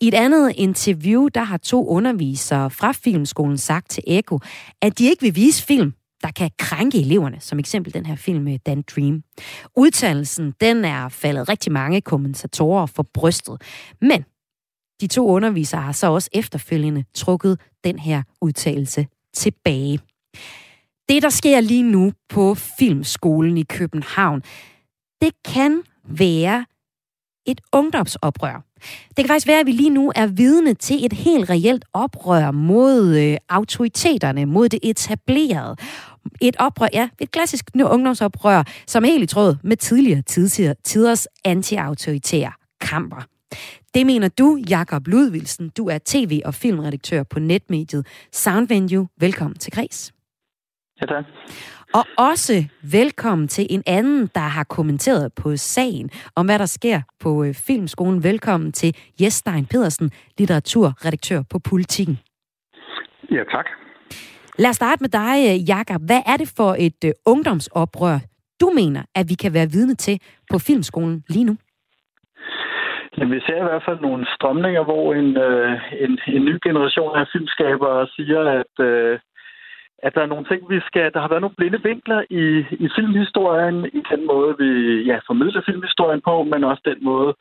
I 0.00 0.08
et 0.08 0.14
andet 0.14 0.52
interview, 0.56 1.28
der 1.28 1.42
har 1.42 1.56
to 1.56 1.86
undervisere 1.86 2.70
fra 2.70 2.92
filmskolen 2.92 3.58
sagt 3.58 3.90
til 3.90 4.02
Eko, 4.06 4.38
at 4.82 4.98
de 4.98 5.04
ikke 5.04 5.22
vil 5.22 5.36
vise 5.36 5.62
film, 5.64 5.92
der 6.22 6.30
kan 6.30 6.50
krænke 6.58 7.00
eleverne, 7.00 7.40
som 7.40 7.58
eksempel 7.58 7.94
den 7.94 8.06
her 8.06 8.16
film 8.16 8.44
med 8.44 8.58
Dan 8.58 8.82
Dream. 8.82 9.22
Udtalelsen, 9.76 10.54
den 10.60 10.84
er 10.84 11.08
faldet 11.08 11.48
rigtig 11.48 11.72
mange 11.72 12.00
kommentatorer 12.00 12.86
for 12.86 13.02
brystet. 13.02 13.62
Men 14.00 14.24
de 15.00 15.06
to 15.06 15.28
undervisere 15.28 15.82
har 15.82 15.92
så 15.92 16.06
også 16.06 16.30
efterfølgende 16.32 17.04
trukket 17.14 17.60
den 17.84 17.98
her 17.98 18.22
udtalelse 18.40 19.06
tilbage. 19.34 19.98
Det, 21.08 21.22
der 21.22 21.28
sker 21.28 21.60
lige 21.60 21.82
nu 21.82 22.12
på 22.28 22.54
Filmskolen 22.54 23.58
i 23.58 23.62
København, 23.62 24.40
det 25.22 25.32
kan 25.44 25.82
være 26.04 26.66
et 27.46 27.60
ungdomsoprør. 27.72 28.67
Det 29.08 29.16
kan 29.16 29.26
faktisk 29.26 29.46
være, 29.46 29.60
at 29.60 29.66
vi 29.66 29.72
lige 29.72 29.90
nu 29.90 30.12
er 30.16 30.26
vidne 30.26 30.74
til 30.74 31.04
et 31.04 31.12
helt 31.12 31.50
reelt 31.50 31.84
oprør 31.92 32.50
mod 32.50 33.16
øh, 33.16 33.36
autoriteterne, 33.48 34.46
mod 34.46 34.68
det 34.68 34.80
etablerede. 34.82 35.76
Et 36.40 36.56
oprør, 36.58 36.88
ja, 36.92 37.08
et 37.20 37.30
klassisk 37.30 37.64
ungdomsoprør, 37.84 38.62
som 38.86 39.04
er 39.04 39.08
helt 39.08 39.22
i 39.22 39.26
tråd 39.26 39.56
med 39.62 39.76
tidligere 39.76 40.74
tiders 40.84 41.26
anti-autoritære 41.44 42.52
kamper. 42.80 43.26
Det 43.94 44.06
mener 44.06 44.28
du, 44.28 44.58
Jakob 44.68 45.06
Ludvigsen. 45.06 45.68
Du 45.76 45.88
er 45.88 45.98
tv- 46.04 46.40
og 46.44 46.54
filmredaktør 46.54 47.22
på 47.22 47.38
netmediet 47.40 48.06
Soundvenue. 48.32 49.08
Velkommen 49.20 49.58
til 49.58 49.72
Græs. 49.72 50.12
Ja, 51.00 51.06
tak. 51.06 51.24
Og 51.94 52.04
også 52.30 52.52
velkommen 52.92 53.48
til 53.48 53.66
en 53.70 53.82
anden, 53.86 54.26
der 54.34 54.48
har 54.56 54.64
kommenteret 54.64 55.32
på 55.42 55.56
sagen 55.56 56.10
om, 56.36 56.46
hvad 56.46 56.58
der 56.58 56.66
sker 56.66 57.00
på 57.20 57.44
øh, 57.44 57.54
Filmskolen. 57.66 58.24
Velkommen 58.24 58.72
til 58.72 58.90
Jes 59.20 59.32
Stein 59.32 59.66
Pedersen, 59.66 60.10
litteraturredaktør 60.38 61.40
på 61.52 61.58
Politiken. 61.70 62.18
Ja, 63.30 63.42
tak. 63.54 63.66
Lad 64.58 64.70
os 64.70 64.76
starte 64.76 65.00
med 65.00 65.08
dig, 65.08 65.36
øh, 65.48 65.68
Jakob. 65.68 66.00
Hvad 66.06 66.22
er 66.32 66.36
det 66.36 66.52
for 66.56 66.70
et 66.86 67.00
uh, 67.04 67.32
ungdomsoprør, 67.32 68.18
du 68.60 68.68
mener, 68.80 69.02
at 69.14 69.26
vi 69.28 69.34
kan 69.34 69.54
være 69.54 69.68
vidne 69.76 69.94
til 69.94 70.16
på 70.50 70.58
Filmskolen 70.58 71.24
lige 71.28 71.44
nu? 71.44 71.56
Jamen, 73.18 73.34
vi 73.34 73.40
ser 73.40 73.58
i 73.60 73.68
hvert 73.68 73.84
fald 73.88 74.00
nogle 74.00 74.26
strømninger, 74.34 74.84
hvor 74.84 75.14
en, 75.14 75.36
øh, 75.36 75.72
en, 76.04 76.12
en 76.36 76.44
ny 76.44 76.56
generation 76.66 77.18
af 77.18 77.26
filmskabere 77.32 78.06
siger, 78.16 78.40
at, 78.60 78.84
øh, 78.86 79.18
at 80.02 80.14
der 80.14 80.22
er 80.22 80.32
nogle 80.32 80.44
ting, 80.44 80.70
vi 80.70 80.80
skal... 80.80 81.12
Der 81.14 81.20
har 81.20 81.28
været 81.28 81.40
nogle 81.40 81.58
blinde 81.58 81.82
vinkler 81.82 82.20
i, 82.30 82.44
i 82.84 82.88
filmhistorien, 82.96 83.86
i 83.86 84.02
den 84.12 84.26
måde, 84.26 84.54
vi 84.58 84.70
ja, 85.10 85.18
formidler 85.26 85.62
filmhistorien 85.66 86.20
på, 86.20 86.42
men 86.42 86.64
også 86.64 86.82
den 86.84 87.04
måde, 87.04 87.34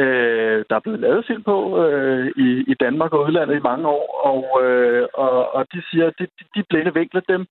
øh, 0.00 0.64
der 0.68 0.74
er 0.76 0.84
blevet 0.84 1.00
lavet 1.00 1.26
film 1.26 1.42
på 1.42 1.84
øh, 1.84 2.26
i, 2.36 2.48
i 2.72 2.74
Danmark 2.74 3.12
og 3.12 3.26
udlandet 3.26 3.56
i 3.56 3.66
mange 3.70 3.88
år. 3.88 4.06
Og, 4.32 4.64
øh, 4.64 5.08
og, 5.14 5.54
og 5.54 5.66
de 5.72 5.82
siger, 5.90 6.06
at 6.06 6.14
de, 6.18 6.26
de 6.54 6.62
blinde 6.70 6.94
vinkler, 6.94 7.20
dem 7.28 7.46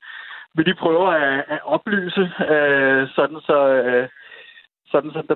vil 0.56 0.66
de 0.66 0.74
prøve 0.74 1.16
at, 1.16 1.46
at 1.48 1.60
oplyse, 1.64 2.24
øh, 2.54 3.08
sådan 3.16 3.40
så... 3.50 3.60
Øh, 3.74 4.08
sådan 4.92 5.12
så 5.12 5.24
der, 5.30 5.36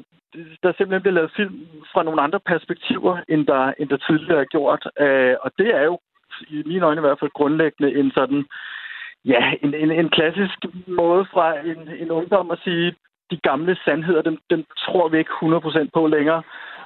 der 0.63 0.71
simpelthen 0.71 1.01
bliver 1.01 1.13
lavet 1.13 1.31
film 1.35 1.67
fra 1.93 2.03
nogle 2.03 2.21
andre 2.21 2.39
perspektiver, 2.39 3.17
end 3.29 3.47
der, 3.47 3.73
end 3.79 3.89
der 3.89 3.97
tidligere 3.97 4.41
er 4.41 4.53
gjort. 4.55 4.87
Øh, 4.99 5.35
og 5.41 5.51
det 5.57 5.69
er 5.75 5.83
jo 5.83 5.99
i 6.47 6.63
mine 6.65 6.85
øjne 6.85 6.99
i 6.99 7.05
hvert 7.05 7.19
fald 7.19 7.37
grundlæggende 7.39 7.99
en 7.99 8.11
sådan 8.11 8.45
ja, 9.25 9.53
en, 9.63 9.73
en, 9.73 9.91
en 9.91 10.09
klassisk 10.09 10.59
måde 10.87 11.25
fra 11.33 11.59
en, 11.59 11.79
en 12.03 12.11
ungdom 12.11 12.51
at 12.51 12.59
sige, 12.63 12.95
de 13.31 13.37
gamle 13.49 13.77
sandheder, 13.85 14.21
dem, 14.21 14.37
dem 14.49 14.65
tror 14.85 15.09
vi 15.09 15.17
ikke 15.17 15.31
100% 15.31 15.89
på 15.93 16.07
længere, 16.07 16.41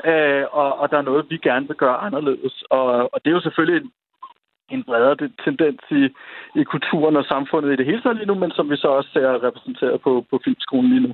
øh, 0.09 0.45
og, 0.51 0.79
og 0.79 0.91
der 0.91 0.97
er 0.97 1.09
noget, 1.09 1.25
vi 1.29 1.37
gerne 1.37 1.67
vil 1.67 1.75
gøre 1.75 1.97
anderledes. 1.97 2.63
Og, 2.69 2.87
og 3.13 3.17
det 3.21 3.29
er 3.29 3.37
jo 3.39 3.47
selvfølgelig 3.47 3.81
en, 3.81 3.91
en 4.75 4.83
bredere 4.83 5.15
tendens 5.45 5.81
i, 5.91 6.03
i 6.59 6.63
kulturen 6.63 7.15
og 7.15 7.25
samfundet 7.25 7.73
i 7.73 7.75
det 7.75 7.85
hele 7.85 8.01
taget 8.01 8.17
lige 8.17 8.31
nu, 8.31 8.35
men 8.35 8.51
som 8.51 8.69
vi 8.69 8.77
så 8.77 8.87
også 8.87 9.09
ser 9.13 9.43
repræsenteret 9.47 10.01
på, 10.01 10.25
på 10.29 10.39
filmskolen 10.43 10.89
lige 10.89 11.07
nu. 11.07 11.13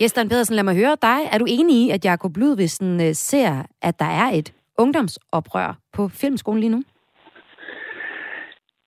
Jesper 0.00 0.22
Pedersen, 0.30 0.56
lad 0.56 0.64
mig 0.64 0.76
høre 0.76 0.96
dig. 1.02 1.18
Er 1.32 1.38
du 1.38 1.46
enig 1.48 1.76
i, 1.82 1.90
at 1.90 2.04
Jakob 2.04 2.36
Ludvigsen 2.36 3.00
øh, 3.00 3.12
ser, 3.14 3.62
at 3.82 3.98
der 3.98 4.10
er 4.22 4.28
et 4.38 4.52
ungdomsoprør 4.78 5.70
på 5.92 6.08
filmskolen 6.08 6.60
lige 6.60 6.74
nu? 6.76 6.82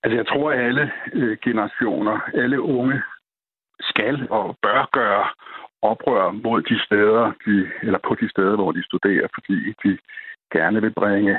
Altså 0.02 0.16
jeg 0.16 0.26
tror, 0.26 0.52
at 0.52 0.60
alle 0.60 0.92
øh, 1.12 1.36
generationer, 1.44 2.20
alle 2.34 2.60
unge 2.60 3.02
skal 3.80 4.26
og 4.30 4.56
bør 4.62 4.88
gøre 4.92 5.26
oprør 5.82 6.30
mod 6.30 6.62
de 6.62 6.84
steder, 6.86 7.32
de, 7.46 7.70
eller 7.82 7.98
på 8.08 8.14
de 8.20 8.30
steder, 8.30 8.54
hvor 8.56 8.72
de 8.72 8.84
studerer, 8.84 9.28
fordi 9.34 9.56
de 9.84 9.98
gerne 10.52 10.80
vil 10.80 10.94
bringe, 11.02 11.38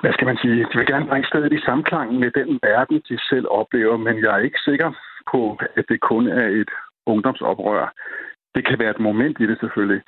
hvad 0.00 0.12
skal 0.12 0.26
man 0.26 0.38
sige, 0.42 0.66
de 0.70 0.78
vil 0.78 0.86
gerne 0.86 1.06
bringe 1.06 1.28
stedet 1.28 1.52
i 1.52 1.60
samklang 1.60 2.18
med 2.22 2.30
den 2.30 2.58
verden, 2.62 3.02
de 3.08 3.18
selv 3.30 3.46
oplever, 3.50 3.96
men 3.96 4.22
jeg 4.22 4.34
er 4.34 4.44
ikke 4.48 4.60
sikker 4.64 4.90
på, 5.32 5.58
at 5.76 5.84
det 5.88 6.00
kun 6.00 6.28
er 6.28 6.46
et 6.46 6.70
ungdomsoprør. 7.06 7.92
Det 8.54 8.66
kan 8.66 8.78
være 8.78 8.90
et 8.90 9.00
moment 9.00 9.40
i 9.40 9.46
det 9.46 9.58
selvfølgelig, 9.60 10.02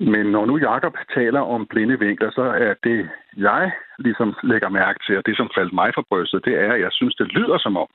men 0.00 0.26
når 0.26 0.46
nu 0.46 0.58
Jakob 0.58 0.94
taler 1.14 1.40
om 1.40 1.66
blinde 1.66 1.98
vinkler, 1.98 2.30
så 2.30 2.42
er 2.42 2.74
det, 2.84 3.08
jeg 3.36 3.72
ligesom 3.98 4.34
lægger 4.42 4.68
mærke 4.68 4.98
til, 5.06 5.16
og 5.18 5.26
det 5.26 5.36
som 5.36 5.50
faldt 5.54 5.72
mig 5.72 5.90
for 5.94 6.04
brystet, 6.10 6.44
det 6.44 6.54
er, 6.54 6.72
at 6.72 6.80
jeg 6.80 6.92
synes, 6.92 7.14
det 7.14 7.32
lyder 7.32 7.58
som 7.58 7.76
om, 7.76 7.88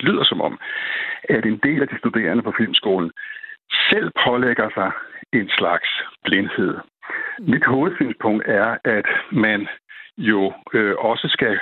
lyder 0.00 0.24
som 0.24 0.40
om, 0.40 0.58
at 1.28 1.46
en 1.46 1.60
del 1.62 1.82
af 1.82 1.88
de 1.88 1.98
studerende 1.98 2.42
på 2.42 2.52
filmskolen 2.58 3.10
selv 3.90 4.10
pålægger 4.26 4.68
sig 4.74 4.90
en 5.32 5.48
slags 5.58 5.88
blindhed. 6.24 6.74
Mit 7.38 7.64
hovedsynspunkt 7.64 8.44
er, 8.46 8.76
at 8.84 9.06
man 9.32 9.68
jo 10.16 10.52
øh, 10.74 10.94
også 10.98 11.28
skal 11.28 11.58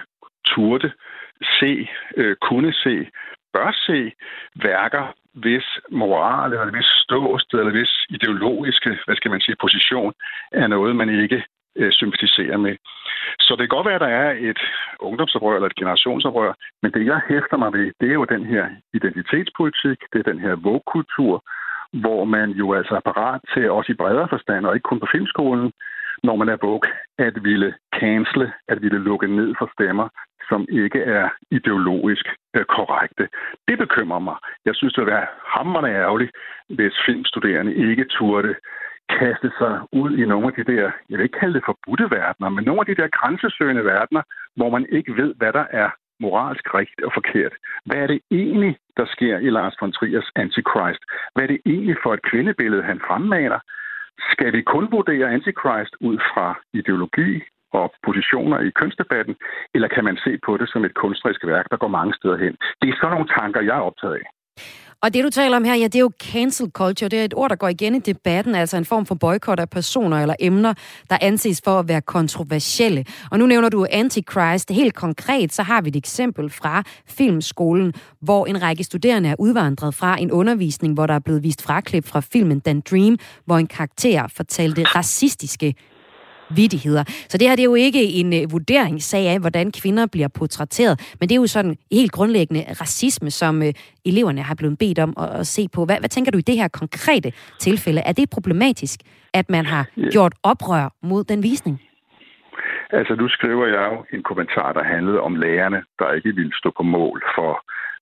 turde 0.47 0.93
se, 1.61 1.89
øh, 2.17 2.37
kunne 2.37 2.73
se, 2.73 3.09
bør 3.53 3.71
se 3.87 4.13
værker, 4.63 5.15
hvis 5.35 5.67
moral, 5.91 6.53
eller 6.53 6.71
hvis 6.71 6.91
ståsted, 7.05 7.59
eller 7.59 7.73
hvis 7.73 7.93
ideologiske, 8.09 8.99
hvad 9.05 9.17
skal 9.17 9.31
man 9.31 9.41
sige, 9.41 9.57
position, 9.61 10.13
er 10.53 10.67
noget, 10.67 10.97
man 10.97 11.09
ikke 11.09 11.45
øh, 11.77 11.93
sympatiserer 11.93 12.57
med. 12.57 12.77
Så 13.41 13.51
det 13.53 13.59
kan 13.59 13.77
godt 13.77 13.87
være, 13.87 14.01
at 14.01 14.07
der 14.09 14.15
er 14.25 14.31
et 14.51 14.61
ungdomsoprør 15.01 15.55
eller 15.55 15.69
et 15.69 15.81
generationsoprør, 15.81 16.53
men 16.83 16.93
det, 16.93 17.07
jeg 17.07 17.21
hæfter 17.29 17.57
mig 17.57 17.73
ved, 17.73 17.93
det 18.01 18.09
er 18.09 18.19
jo 18.21 18.25
den 18.25 18.45
her 18.47 18.65
identitetspolitik, 18.95 19.99
det 20.13 20.19
er 20.19 20.31
den 20.33 20.41
her 20.41 20.55
vågkultur, 20.55 21.45
hvor 21.93 22.25
man 22.25 22.51
jo 22.51 22.75
altså 22.75 22.95
er 22.95 23.01
parat 23.11 23.41
til, 23.55 23.71
også 23.71 23.93
i 23.93 24.01
bredere 24.03 24.29
forstand, 24.29 24.67
og 24.67 24.75
ikke 24.75 24.91
kun 24.91 25.01
på 25.01 25.09
filmskolen, 25.13 25.73
når 26.23 26.37
man 26.37 26.49
er 26.49 26.57
bog, 26.57 26.83
at 27.19 27.45
ville 27.45 27.75
cancele, 28.01 28.53
at 28.69 28.83
ville 28.83 28.99
lukke 28.99 29.29
ned 29.37 29.55
for 29.59 29.71
stemmer, 29.75 30.09
som 30.49 30.67
ikke 30.71 31.01
er 31.01 31.29
ideologisk 31.51 32.27
øh, 32.57 32.65
korrekte. 32.65 33.29
Det 33.69 33.79
bekymrer 33.79 34.19
mig. 34.19 34.37
Jeg 34.65 34.75
synes, 34.75 34.95
det 34.95 35.05
vil 35.05 35.13
være 35.13 35.27
hammerende 35.47 35.91
ærgerligt, 35.91 36.33
hvis 36.69 36.95
filmstuderende 37.07 37.75
ikke 37.75 38.05
turde 38.05 38.55
kaste 39.19 39.51
sig 39.59 39.75
ud 39.93 40.11
i 40.23 40.25
nogle 40.27 40.47
af 40.47 40.55
de 40.59 40.73
der, 40.73 40.91
jeg 41.09 41.19
vil 41.19 41.27
ikke 41.27 41.39
kalde 41.41 41.55
det 41.55 41.69
forbudte 41.71 42.07
verdener, 42.11 42.49
men 42.49 42.65
nogle 42.65 42.81
af 42.81 42.87
de 42.87 43.03
der 43.03 43.09
grænsesøgende 43.19 43.85
verdener, 43.85 44.23
hvor 44.57 44.71
man 44.71 44.87
ikke 44.91 45.17
ved, 45.17 45.35
hvad 45.35 45.53
der 45.53 45.67
er 45.71 45.91
moralsk 46.21 46.75
rigtigt 46.75 47.05
og 47.07 47.13
forkert. 47.15 47.55
Hvad 47.87 47.97
er 47.97 48.07
det 48.07 48.21
egentlig, 48.31 48.77
der 48.97 49.07
sker 49.15 49.39
i 49.39 49.51
Lars 49.51 49.77
von 49.81 49.93
Triers 49.93 50.31
Antichrist? 50.37 51.03
Hvad 51.35 51.45
er 51.45 51.49
det 51.49 51.61
egentlig 51.67 51.97
for 52.03 52.15
et 52.15 52.23
kvindebillede, 52.23 52.83
han 52.83 53.01
fremmaner? 53.07 53.61
Skal 54.33 54.53
vi 54.53 54.63
kun 54.63 54.93
vurdere 54.93 55.33
Antichrist 55.37 55.95
ud 56.01 56.19
fra 56.33 56.61
ideologi 56.73 57.43
og 57.73 57.93
positioner 58.07 58.59
i 58.61 58.71
kønsdebatten, 58.71 59.37
eller 59.75 59.89
kan 59.89 60.05
man 60.05 60.17
se 60.25 60.39
på 60.47 60.57
det 60.57 60.69
som 60.69 60.85
et 60.85 60.95
kunstnerisk 60.95 61.47
værk, 61.47 61.67
der 61.71 61.77
går 61.77 61.89
mange 61.89 62.15
steder 62.15 62.37
hen? 62.37 62.57
Det 62.81 62.89
er 62.89 62.97
sådan 62.97 63.15
nogle 63.15 63.29
tanker, 63.39 63.61
jeg 63.61 63.77
er 63.77 63.89
optaget 63.91 64.15
af. 64.15 64.27
Og 65.03 65.15
det, 65.15 65.25
du 65.25 65.31
taler 65.31 65.57
om 65.57 65.65
her, 65.65 65.75
ja, 65.75 65.85
det 65.85 65.95
er 65.95 66.01
jo 66.01 66.11
cancel 66.23 66.71
culture. 66.71 67.09
Det 67.09 67.21
er 67.21 67.25
et 67.25 67.35
ord, 67.35 67.51
der 67.51 67.57
går 67.57 67.69
igen 67.69 67.95
i 67.95 67.99
debatten, 67.99 68.55
altså 68.55 68.77
en 68.77 68.85
form 68.85 69.07
for 69.07 69.15
boykot 69.15 69.61
af 69.61 69.71
personer 69.71 70.23
eller 70.23 70.35
emner, 70.41 70.75
der 71.11 71.19
anses 71.21 71.61
for 71.65 71.79
at 71.79 71.89
være 71.89 72.01
kontroversielle. 72.01 73.05
Og 73.31 73.39
nu 73.39 73.47
nævner 73.47 73.69
du 73.69 73.87
Antichrist. 73.91 74.71
Helt 74.71 74.95
konkret, 74.95 75.53
så 75.53 75.63
har 75.63 75.81
vi 75.81 75.89
et 75.89 75.97
eksempel 75.97 76.51
fra 76.51 76.83
filmskolen, 77.07 77.93
hvor 78.21 78.47
en 78.47 78.63
række 78.63 78.85
studerende 78.85 79.29
er 79.29 79.35
udvandret 79.39 79.95
fra 79.95 80.21
en 80.21 80.33
undervisning, 80.33 80.95
hvor 80.95 81.07
der 81.07 81.15
er 81.15 81.19
blevet 81.19 81.43
vist 81.43 81.63
fraklip 81.63 82.07
fra 82.07 82.21
filmen 82.21 82.61
Dan 82.61 82.83
Dream, 82.91 83.17
hvor 83.45 83.59
en 83.59 83.67
karakter 83.67 84.29
fortalte 84.29 84.83
racistiske 84.85 85.75
vidigheder. 86.57 87.05
Så 87.29 87.39
det 87.39 87.49
her 87.49 87.57
det 87.57 87.63
er 87.63 87.71
jo 87.75 87.75
ikke 87.75 88.03
en 88.03 88.33
uh, 88.33 88.53
vurderingssag 88.53 89.29
af, 89.29 89.41
hvordan 89.41 89.73
kvinder 89.73 90.07
bliver 90.13 90.29
portrætteret, 90.29 91.15
men 91.21 91.29
det 91.29 91.35
er 91.35 91.41
jo 91.41 91.47
sådan 91.47 91.77
helt 91.93 92.13
grundlæggende 92.13 92.65
racisme, 92.81 93.31
som 93.31 93.59
uh, 93.59 93.69
eleverne 94.05 94.43
har 94.43 94.55
blevet 94.55 94.79
bedt 94.79 94.99
om 94.99 95.15
at, 95.19 95.41
at 95.41 95.47
se 95.47 95.69
på. 95.75 95.85
Hvad, 95.85 95.99
hvad 95.99 96.09
tænker 96.09 96.33
du 96.33 96.39
i 96.39 96.49
det 96.51 96.57
her 96.57 96.69
konkrete 96.69 97.33
tilfælde? 97.59 98.01
Er 98.01 98.13
det 98.13 98.31
problematisk, 98.31 99.01
at 99.35 99.51
man 99.51 99.67
har 99.67 99.85
gjort 100.11 100.35
oprør 100.43 100.95
mod 101.03 101.25
den 101.25 101.43
visning? 101.43 101.81
Altså, 102.93 103.15
nu 103.15 103.29
skriver 103.29 103.67
jeg 103.67 103.87
jo 103.93 104.17
en 104.17 104.23
kommentar, 104.23 104.73
der 104.73 104.85
handlede 104.85 105.21
om 105.21 105.37
lærerne, 105.37 105.83
der 105.99 106.13
ikke 106.13 106.35
ville 106.35 106.55
stå 106.61 106.73
på 106.77 106.83
mål 106.83 107.23
for, 107.37 107.53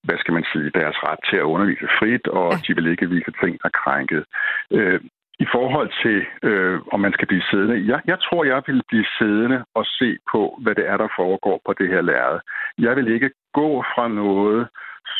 hvad 0.03 0.19
skal 0.19 0.35
man 0.35 0.45
sige, 0.53 0.71
deres 0.81 0.97
ret 1.09 1.21
til 1.31 1.37
at 1.37 1.51
undervise 1.55 1.89
frit, 1.99 2.27
og 2.27 2.53
de 2.67 2.75
vil 2.75 2.87
ikke 2.87 3.11
vise 3.11 3.33
ting, 3.43 3.53
der 3.63 3.69
er 3.69 3.79
krænket. 3.83 4.25
Øh, 4.71 5.01
i 5.39 5.47
forhold 5.53 5.91
til, 6.03 6.19
øh, 6.49 6.81
om 6.93 7.01
man 7.01 7.13
skal 7.13 7.27
blive 7.27 7.43
siddende, 7.51 7.87
jeg, 7.93 8.01
jeg 8.07 8.19
tror, 8.21 8.45
jeg 8.45 8.63
vil 8.67 8.83
blive 8.89 9.07
siddende 9.19 9.65
og 9.75 9.85
se 9.87 10.19
på, 10.33 10.59
hvad 10.63 10.75
det 10.75 10.89
er, 10.89 10.97
der 10.97 11.09
foregår 11.17 11.61
på 11.67 11.73
det 11.79 11.89
her 11.89 12.01
lærred. 12.01 12.41
Jeg 12.79 12.97
vil 12.97 13.09
ikke 13.15 13.31
gå 13.53 13.85
fra 13.95 14.09
noget, 14.09 14.69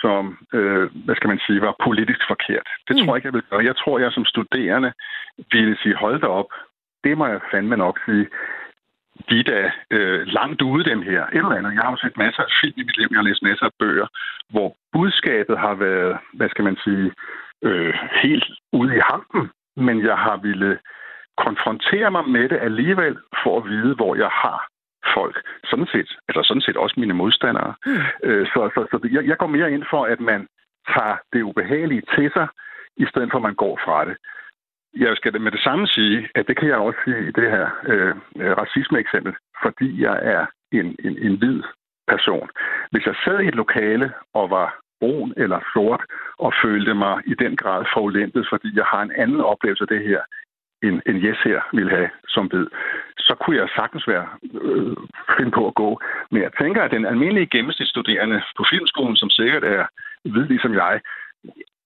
som, 0.01 0.39
øh, 0.53 0.91
hvad 1.05 1.17
skal 1.17 1.29
man 1.29 1.41
sige, 1.47 1.61
var 1.61 1.75
politisk 1.85 2.21
forkert. 2.29 2.69
Det 2.89 2.97
mm. 2.97 3.01
tror 3.01 3.13
jeg 3.13 3.17
ikke, 3.17 3.27
jeg 3.27 3.39
vil 3.39 3.49
gøre. 3.51 3.65
Jeg 3.65 3.77
tror, 3.77 3.99
jeg 3.99 4.13
som 4.13 4.25
studerende 4.25 4.93
ville 5.53 5.77
sige, 5.83 5.95
hold 5.95 6.21
da 6.21 6.27
op, 6.27 6.51
det 7.05 7.19
må 7.19 7.27
jeg 7.27 7.41
fandme 7.53 7.77
nok 7.77 8.01
sige 8.07 8.27
de 9.31 9.39
er 9.41 9.43
da 9.43 9.71
øh, 9.91 10.27
langt 10.27 10.63
ude 10.63 10.85
dem 10.85 11.03
her. 11.03 11.23
Et 11.27 11.35
eller 11.35 11.59
andet. 11.59 11.75
Jeg 11.75 11.83
har 11.83 11.91
jo 11.91 11.97
set 11.97 12.17
masser 12.17 12.43
af 12.43 12.53
film 12.61 12.75
i 12.77 12.83
mit 12.83 12.99
liv, 12.99 13.09
jeg 13.11 13.19
har 13.19 13.29
læst 13.29 13.43
masser 13.43 13.67
af 13.67 13.73
bøger, 13.79 14.07
hvor 14.51 14.77
budskabet 14.93 15.59
har 15.59 15.75
været, 15.75 16.19
hvad 16.33 16.49
skal 16.49 16.65
man 16.65 16.77
sige, 16.85 17.13
øh, 17.63 17.95
helt 18.23 18.45
ude 18.73 18.97
i 18.97 19.01
hampen, 19.11 19.51
men 19.87 20.05
jeg 20.05 20.17
har 20.17 20.37
ville 20.37 20.79
konfrontere 21.37 22.11
mig 22.11 22.29
med 22.29 22.49
det 22.49 22.59
alligevel, 22.69 23.17
for 23.43 23.59
at 23.59 23.69
vide, 23.69 23.95
hvor 23.95 24.15
jeg 24.15 24.33
har 24.43 24.69
folk. 25.15 25.37
Sådan 25.65 25.87
set, 25.93 26.11
altså 26.29 26.43
sådan 26.45 26.61
set 26.67 26.77
også 26.77 27.01
mine 27.01 27.15
modstandere. 27.15 27.75
Mm. 27.87 27.93
Øh, 28.23 28.47
så 28.47 28.71
så, 28.75 28.81
så 28.91 29.09
jeg, 29.13 29.27
jeg 29.27 29.37
går 29.39 29.47
mere 29.47 29.73
ind 29.73 29.85
for, 29.91 30.05
at 30.05 30.21
man 30.21 30.49
tager 30.95 31.17
det 31.33 31.43
ubehagelige 31.43 32.03
til 32.15 32.31
sig, 32.37 32.49
i 32.97 33.07
stedet 33.11 33.29
for 33.31 33.39
at 33.39 33.49
man 33.49 33.55
går 33.55 33.81
fra 33.85 34.05
det. 34.05 34.17
Jeg 34.97 35.17
skal 35.17 35.41
med 35.41 35.53
det 35.53 35.61
samme 35.61 35.87
sige, 35.87 36.29
at 36.35 36.49
det 36.49 36.57
kan 36.57 36.69
jeg 36.69 36.77
også 36.77 36.99
sige 37.05 37.29
i 37.29 37.33
det 37.39 37.51
her 37.51 37.67
øh, 37.91 38.15
racisme-eksempel, 38.61 39.35
fordi 39.63 40.03
jeg 40.03 40.19
er 40.23 40.47
en, 40.73 40.97
en, 41.05 41.19
en 41.19 41.35
hvid 41.39 41.63
person. 42.09 42.49
Hvis 42.91 43.07
jeg 43.07 43.15
sad 43.25 43.41
i 43.41 43.49
et 43.49 43.55
lokale 43.55 44.13
og 44.35 44.51
var 44.51 44.81
brun 45.01 45.33
eller 45.37 45.61
sort 45.73 46.03
og 46.39 46.53
følte 46.63 46.95
mig 46.95 47.23
i 47.27 47.35
den 47.35 47.57
grad 47.57 47.85
forulæmpet, 47.95 48.47
fordi 48.51 48.69
jeg 48.77 48.85
har 48.85 49.03
en 49.03 49.13
anden 49.17 49.41
oplevelse 49.41 49.85
af 49.85 49.89
det 49.89 50.03
her, 50.09 50.21
end, 50.83 51.03
end 51.07 51.19
Jes 51.25 51.41
her 51.45 51.61
ville 51.73 51.91
have 51.91 52.11
som 52.29 52.49
ved, 52.53 52.67
så 53.19 53.35
kunne 53.41 53.57
jeg 53.57 53.69
sagtens 53.77 54.09
være 54.09 54.27
øh, 54.63 54.97
finde 55.37 55.51
på 55.51 55.67
at 55.67 55.75
gå. 55.75 56.01
Men 56.31 56.43
jeg 56.43 56.51
tænker, 56.61 56.83
at 56.83 56.91
den 56.91 57.07
almindelige 57.07 57.53
gennemsnitsstuderende 57.55 58.43
på 58.57 58.65
filmskolen, 58.71 59.17
som 59.17 59.31
sikkert 59.31 59.65
er 59.65 59.87
hvid 60.25 60.47
ligesom 60.47 60.75
jeg, 60.75 61.01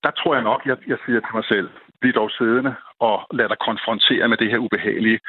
der 0.04 0.10
tror 0.10 0.34
jeg 0.34 0.44
nok, 0.44 0.60
jeg, 0.66 0.76
jeg 0.86 0.98
siger 1.06 1.20
til 1.20 1.34
mig 1.34 1.44
selv, 1.44 1.68
bliv 2.00 2.12
dog 2.12 2.30
siddende 2.30 2.74
og 2.98 3.16
lad 3.38 3.48
dig 3.48 3.58
konfrontere 3.58 4.28
med 4.28 4.36
det 4.36 4.50
her 4.50 4.58
ubehagelige. 4.58 5.20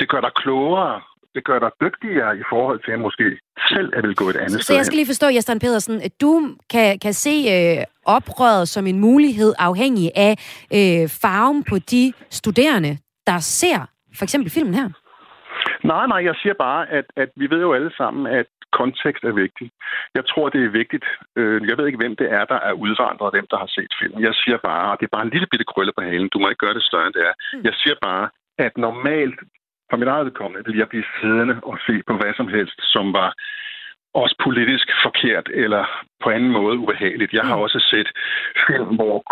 Det 0.00 0.08
gør 0.08 0.20
dig 0.20 0.32
klogere, 0.34 1.00
det 1.34 1.44
gør 1.44 1.58
dig 1.58 1.70
dygtigere 1.80 2.38
i 2.38 2.44
forhold 2.52 2.78
til 2.84 2.92
at 2.92 3.00
måske 3.00 3.26
selv 3.68 3.88
at 3.96 4.02
vil 4.02 4.14
gå 4.14 4.28
et 4.28 4.36
andet 4.36 4.50
så, 4.50 4.58
sted 4.58 4.74
Så 4.74 4.78
jeg 4.78 4.86
skal 4.86 4.96
lige 4.96 5.06
forstå, 5.12 5.26
Jesper 5.26 5.58
Pedersen, 5.60 5.96
at 6.02 6.20
du 6.20 6.32
kan, 6.70 6.98
kan 6.98 7.12
se 7.12 7.34
øh, 7.54 7.84
oprøret 8.16 8.68
som 8.68 8.86
en 8.86 8.98
mulighed 9.00 9.52
afhængig 9.58 10.10
af 10.16 10.32
øh, 10.78 11.08
farven 11.22 11.64
på 11.70 11.76
de 11.78 12.12
studerende, 12.30 12.98
der 13.26 13.38
ser 13.38 13.80
for 14.18 14.24
eksempel 14.24 14.50
filmen 14.50 14.74
her? 14.74 14.88
Nej, 15.84 16.06
nej, 16.06 16.20
jeg 16.24 16.34
siger 16.42 16.54
bare, 16.54 16.90
at, 16.98 17.06
at 17.16 17.30
vi 17.36 17.46
ved 17.50 17.60
jo 17.60 17.72
alle 17.74 17.92
sammen, 17.96 18.26
at 18.26 18.46
kontekst 18.72 19.24
er 19.24 19.34
vigtig. 19.44 19.66
Jeg 20.14 20.24
tror, 20.30 20.48
det 20.48 20.62
er 20.64 20.78
vigtigt. 20.80 21.06
Øh, 21.36 21.68
jeg 21.68 21.78
ved 21.78 21.86
ikke, 21.86 22.02
hvem 22.02 22.16
det 22.16 22.28
er, 22.38 22.44
der 22.52 22.60
er 22.68 22.72
udvandret, 22.72 23.26
og 23.28 23.34
hvem 23.36 23.46
der 23.50 23.58
har 23.64 23.70
set 23.76 23.92
filmen. 24.00 24.22
Jeg 24.28 24.34
siger 24.34 24.58
bare, 24.70 24.86
og 24.92 24.96
det 24.98 25.06
er 25.06 25.16
bare 25.16 25.26
en 25.26 25.34
lille 25.34 25.48
bitte 25.50 25.70
krølle 25.72 25.92
på 25.96 26.02
halen, 26.08 26.28
du 26.32 26.38
må 26.38 26.48
ikke 26.48 26.64
gøre 26.66 26.78
det 26.78 26.88
større, 26.88 27.06
end 27.06 27.14
det 27.14 27.24
er. 27.30 27.34
Mm. 27.54 27.64
Jeg 27.68 27.74
siger 27.82 27.96
bare, 28.08 28.24
at 28.66 28.72
normalt, 28.86 29.38
for 29.90 29.96
mit 29.96 30.08
eget 30.08 30.26
vedkommende, 30.26 30.66
vil 30.66 30.78
jeg 30.78 30.88
blive 30.88 31.04
siddende 31.20 31.56
og 31.62 31.78
se 31.86 32.02
på 32.06 32.12
hvad 32.16 32.32
som 32.36 32.48
helst, 32.48 32.78
som 32.94 33.12
var 33.12 33.30
også 34.14 34.36
politisk 34.44 34.88
forkert 35.02 35.46
eller 35.54 35.84
på 36.22 36.30
anden 36.30 36.50
måde 36.50 36.78
ubehageligt. 36.78 37.32
Jeg 37.32 37.44
har 37.44 37.56
mm. 37.56 37.62
også 37.62 37.78
set 37.90 38.08
film, 38.66 38.94
hvor 38.96 39.22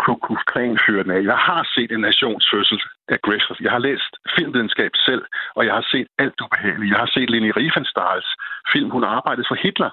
Klan 0.51 0.79
fører 0.85 1.03
den 1.03 1.11
af. 1.11 1.23
Jeg 1.23 1.37
har 1.37 1.63
set 1.75 1.91
en 1.91 1.99
nationsfødsel 1.99 2.79
af 3.07 3.21
Griffith. 3.21 3.63
Jeg 3.63 3.71
har 3.71 3.79
læst 3.79 4.11
filmvidenskab 4.35 4.91
selv, 4.95 5.23
og 5.55 5.65
jeg 5.65 5.73
har 5.73 5.85
set 5.91 6.07
alt 6.19 6.41
ubehageligt. 6.45 6.91
Jeg 6.91 6.99
har 6.99 7.11
set 7.15 7.29
Leni 7.29 7.51
Riefenstahls 7.51 8.27
film. 8.73 8.89
Hun 8.89 9.03
arbejdede 9.03 9.47
for 9.49 9.55
Hitler. 9.55 9.89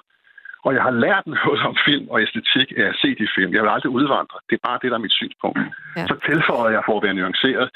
Og 0.65 0.71
jeg 0.75 0.83
har 0.87 0.95
lært 1.05 1.25
noget 1.27 1.59
om 1.69 1.75
film 1.87 2.05
og 2.13 2.21
æstetik 2.21 2.67
af 2.77 2.85
at 2.91 2.95
se 3.01 3.09
de 3.21 3.27
film. 3.35 3.53
Jeg 3.53 3.61
vil 3.63 3.75
aldrig 3.75 3.91
udvandre. 3.99 4.37
Det 4.49 4.55
er 4.55 4.67
bare 4.69 4.79
det, 4.81 4.89
der 4.91 4.97
er 4.97 5.05
mit 5.07 5.17
synspunkt. 5.21 5.59
Ja. 5.97 6.05
Så 6.09 6.15
tilføjer 6.29 6.71
jeg 6.75 6.83
for 6.87 6.95
at 6.97 7.03
være 7.05 7.17
nuanceret, 7.19 7.69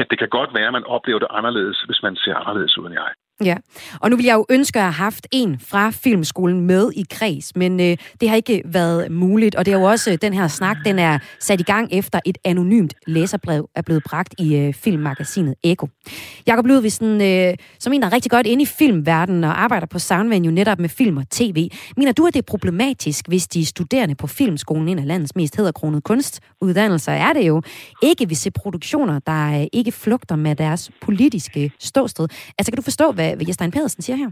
at 0.00 0.06
det 0.10 0.18
kan 0.18 0.28
godt 0.38 0.50
være, 0.54 0.70
at 0.70 0.76
man 0.78 0.84
oplever 0.96 1.18
det 1.18 1.28
anderledes, 1.38 1.78
hvis 1.88 2.00
man 2.06 2.16
ser 2.16 2.34
anderledes 2.34 2.78
ud 2.78 2.86
end 2.86 2.94
jeg. 3.02 3.10
Ja, 3.44 3.56
og 4.00 4.10
nu 4.10 4.16
vil 4.16 4.24
jeg 4.24 4.34
jo 4.34 4.46
ønske 4.48 4.78
at 4.78 4.84
have 4.84 4.92
haft 4.92 5.26
en 5.32 5.58
fra 5.60 5.90
filmskolen 5.90 6.60
med 6.60 6.90
i 6.96 7.06
kreds, 7.10 7.56
men 7.56 7.80
øh, 7.80 7.96
det 8.20 8.28
har 8.28 8.36
ikke 8.36 8.62
været 8.64 9.10
muligt, 9.10 9.54
og 9.54 9.66
det 9.66 9.74
er 9.74 9.78
jo 9.78 9.84
også, 9.84 10.12
øh, 10.12 10.18
den 10.22 10.32
her 10.32 10.48
snak, 10.48 10.76
den 10.84 10.98
er 10.98 11.18
sat 11.40 11.60
i 11.60 11.62
gang 11.62 11.88
efter 11.92 12.20
et 12.26 12.38
anonymt 12.44 12.94
læserbrev 13.06 13.68
er 13.74 13.82
blevet 13.82 14.02
bragt 14.04 14.34
i 14.38 14.56
øh, 14.56 14.74
filmmagasinet 14.74 15.54
Eko. 15.62 15.88
Jakob 16.46 16.66
Ludvigsen, 16.66 17.20
øh, 17.20 17.54
som 17.78 17.92
en, 17.92 18.02
der 18.02 18.08
er 18.08 18.12
rigtig 18.12 18.30
godt 18.30 18.46
inde 18.46 18.62
i 18.62 18.66
filmverdenen 18.66 19.44
og 19.44 19.62
arbejder 19.62 19.86
på 19.86 19.98
Soundvenue 19.98 20.52
netop 20.52 20.78
med 20.78 20.88
film 20.88 21.16
og 21.16 21.30
tv, 21.30 21.68
mener 21.96 22.12
du, 22.12 22.26
at 22.26 22.34
det 22.34 22.38
er 22.38 22.46
problematisk, 22.46 23.28
hvis 23.28 23.46
de 23.46 23.66
studerende 23.66 24.14
på 24.14 24.26
filmskolen, 24.26 24.88
en 24.88 24.98
af 24.98 25.06
landets 25.06 25.36
mest 25.36 25.56
hedderkronede 25.56 26.00
kunstuddannelser, 26.00 27.12
er 27.12 27.32
det 27.32 27.46
jo, 27.46 27.62
ikke 28.02 28.28
vil 28.28 28.36
se 28.36 28.50
produktioner, 28.50 29.18
der 29.18 29.60
øh, 29.60 29.66
ikke 29.72 29.92
flugter 29.92 30.36
med 30.36 30.56
deres 30.56 30.90
politiske 31.02 31.72
ståsted? 31.78 32.28
Altså, 32.58 32.72
kan 32.72 32.76
du 32.76 32.82
forstå, 32.82 33.12
hvad 33.12 33.33
hvad 33.36 33.46
Jesper 33.48 33.70
Pedersen 33.76 34.02
siger 34.02 34.16
her? 34.16 34.30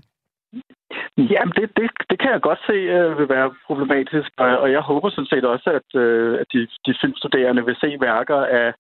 Jamen, 1.17 1.55
det, 1.59 1.67
det, 1.77 1.91
det 2.11 2.19
kan 2.21 2.31
jeg 2.33 2.41
godt 2.41 2.59
se 2.67 2.73
øh, 2.73 3.19
vil 3.19 3.29
være 3.29 3.55
problematisk, 3.67 4.31
og, 4.37 4.59
og 4.59 4.73
jeg 4.73 4.81
håber 4.81 5.11
sådan 5.11 5.33
set 5.33 5.45
også, 5.45 5.71
at, 5.79 6.01
øh, 6.01 6.41
at 6.41 6.47
de, 6.53 6.69
de 6.87 6.95
filmstuderende 7.01 7.65
vil 7.65 7.77
se 7.81 7.97
værker 8.01 8.37
af 8.37 8.75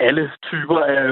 alle 0.00 0.30
typer 0.42 0.78
af 0.78 1.02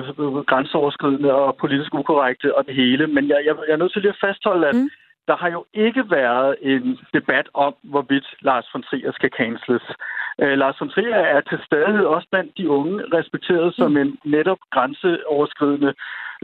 grænseoverskridende 0.47 1.35
og 1.35 1.57
politisk 1.57 1.95
ukorrekte 1.95 2.57
og 2.57 2.67
det 2.67 2.75
hele. 2.75 3.07
Men 3.07 3.29
jeg, 3.29 3.41
jeg, 3.47 3.55
jeg 3.67 3.73
er 3.73 3.77
nødt 3.77 3.93
til 3.93 4.03
lige 4.03 4.17
at 4.17 4.25
fastholde, 4.27 4.69
at 4.69 4.77
mm. 4.77 4.91
der 5.29 5.37
har 5.37 5.51
jo 5.51 5.65
ikke 5.75 6.11
været 6.11 6.57
en 6.63 6.99
debat 7.15 7.49
om, 7.55 7.75
hvorvidt 7.83 8.27
Lars 8.41 8.67
von 8.75 8.83
Trier 8.83 9.13
skal 9.13 9.31
canceles. 9.39 9.87
Øh, 10.43 10.59
Lars 10.59 10.81
von 10.81 10.91
Trier 10.91 11.15
er 11.15 11.41
til 11.41 11.59
stadighed 11.67 12.05
også 12.05 12.29
blandt 12.31 12.59
de 12.59 12.71
unge 12.71 13.05
respekteret 13.17 13.75
som 13.75 13.91
mm. 13.91 13.97
en 13.97 14.19
netop 14.25 14.59
grænseoverskridende 14.71 15.95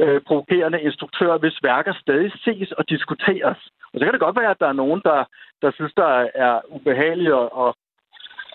øh, 0.03 0.21
provokerende 0.21 0.81
instruktør, 0.81 1.39
hvis 1.39 1.63
værker 1.63 1.95
stadig 2.01 2.33
ses 2.45 2.73
og 2.73 2.89
diskuteres. 2.89 3.59
Og 3.93 3.97
så 3.99 4.05
kan 4.05 4.13
det 4.13 4.21
godt 4.27 4.41
være, 4.41 4.51
at 4.51 4.61
der 4.61 4.69
er 4.69 4.81
nogen, 4.83 5.01
der, 5.05 5.25
der 5.63 5.71
synes, 5.73 5.93
der 5.97 6.29
er 6.35 6.61
ubehagelige 6.69 7.35
og, 7.35 7.57
og, 7.63 7.77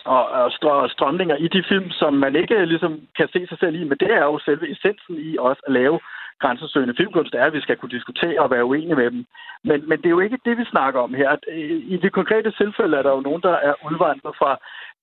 og, 0.06 0.52
og 0.62 0.90
strømninger 0.90 1.36
i 1.36 1.48
de 1.48 1.64
film, 1.70 1.90
som 1.90 2.14
man 2.14 2.36
ikke 2.36 2.66
ligesom 2.66 3.02
kan 3.18 3.28
se 3.34 3.48
sig 3.48 3.58
selv 3.60 3.76
i, 3.76 3.84
men 3.84 3.98
det 3.98 4.12
er 4.12 4.24
jo 4.24 4.40
selve 4.40 4.72
essensen 4.72 5.16
i 5.18 5.38
også 5.38 5.62
at 5.68 5.74
lave 5.74 6.00
grænsesøgende 6.42 6.96
filmkunst, 6.98 7.34
er, 7.34 7.46
at 7.46 7.54
vi 7.54 7.62
skal 7.62 7.78
kunne 7.78 7.96
diskutere 7.98 8.40
og 8.40 8.52
være 8.52 8.66
uenige 8.66 8.96
med 8.96 9.12
dem. 9.12 9.26
Men, 9.64 9.90
men 9.90 9.98
det 9.98 10.06
er 10.06 10.18
jo 10.18 10.20
ikke 10.20 10.40
det, 10.46 10.58
vi 10.58 10.66
snakker 10.74 11.00
om 11.00 11.14
her. 11.14 11.32
Øh, 11.48 11.82
I 11.94 11.98
det 12.04 12.12
konkrete 12.12 12.52
tilfælde 12.52 12.98
er 12.98 13.02
der 13.02 13.12
jo 13.12 13.22
nogen, 13.28 13.42
der 13.42 13.56
er 13.70 13.74
udvandret 13.92 14.36
fra 14.42 14.52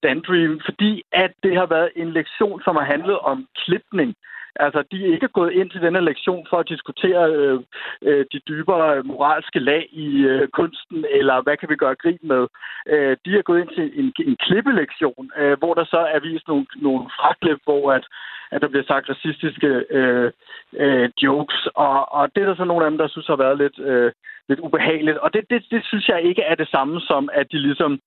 Dandream, 0.02 0.60
fordi 0.64 1.02
at 1.12 1.32
det 1.42 1.56
har 1.56 1.66
været 1.66 1.90
en 1.96 2.10
lektion, 2.12 2.62
som 2.64 2.76
har 2.76 2.86
handlet 2.94 3.18
om 3.18 3.46
klipning. 3.64 4.14
Altså, 4.58 4.84
de 4.92 5.06
er 5.06 5.12
ikke 5.12 5.28
gået 5.28 5.52
ind 5.52 5.70
til 5.70 5.80
denne 5.80 6.00
lektion 6.00 6.46
for 6.50 6.56
at 6.56 6.68
diskutere 6.68 7.32
øh, 7.32 7.60
øh, 8.02 8.24
de 8.32 8.38
dybere 8.48 9.02
moralske 9.02 9.58
lag 9.58 9.88
i 9.92 10.08
øh, 10.32 10.48
kunsten, 10.48 11.04
eller 11.10 11.42
hvad 11.42 11.56
kan 11.56 11.68
vi 11.68 11.76
gøre 11.76 11.94
grin 12.02 12.18
med. 12.22 12.46
Øh, 12.86 13.16
de 13.24 13.30
er 13.38 13.42
gået 13.42 13.60
ind 13.60 13.68
til 13.74 13.86
en, 14.00 14.12
en 14.26 14.36
klippelektion, 14.36 15.30
øh, 15.36 15.58
hvor 15.58 15.74
der 15.74 15.84
så 15.84 16.00
er 16.14 16.20
vist 16.20 16.48
nogle, 16.48 16.66
nogle 16.76 17.02
fraklip, 17.20 17.60
hvor 17.64 17.92
at, 17.92 18.04
at 18.50 18.62
der 18.62 18.68
bliver 18.68 18.84
sagt 18.84 19.10
racistiske 19.10 19.70
øh, 19.90 20.30
øh, 20.72 21.10
jokes, 21.22 21.68
og, 21.74 22.12
og 22.12 22.28
det 22.34 22.42
er 22.42 22.46
der 22.46 22.56
så 22.56 22.64
nogle 22.64 22.84
af 22.84 22.90
dem, 22.90 22.98
der 22.98 23.08
synes 23.08 23.26
har 23.26 23.36
været 23.36 23.58
lidt, 23.58 23.78
øh, 23.78 24.12
lidt 24.48 24.60
ubehageligt. 24.60 25.18
Og 25.18 25.32
det, 25.34 25.44
det, 25.50 25.66
det 25.70 25.84
synes 25.84 26.08
jeg 26.08 26.22
ikke 26.22 26.42
er 26.42 26.54
det 26.54 26.68
samme 26.68 27.00
som, 27.00 27.28
at 27.32 27.46
de 27.52 27.58
ligesom 27.58 28.00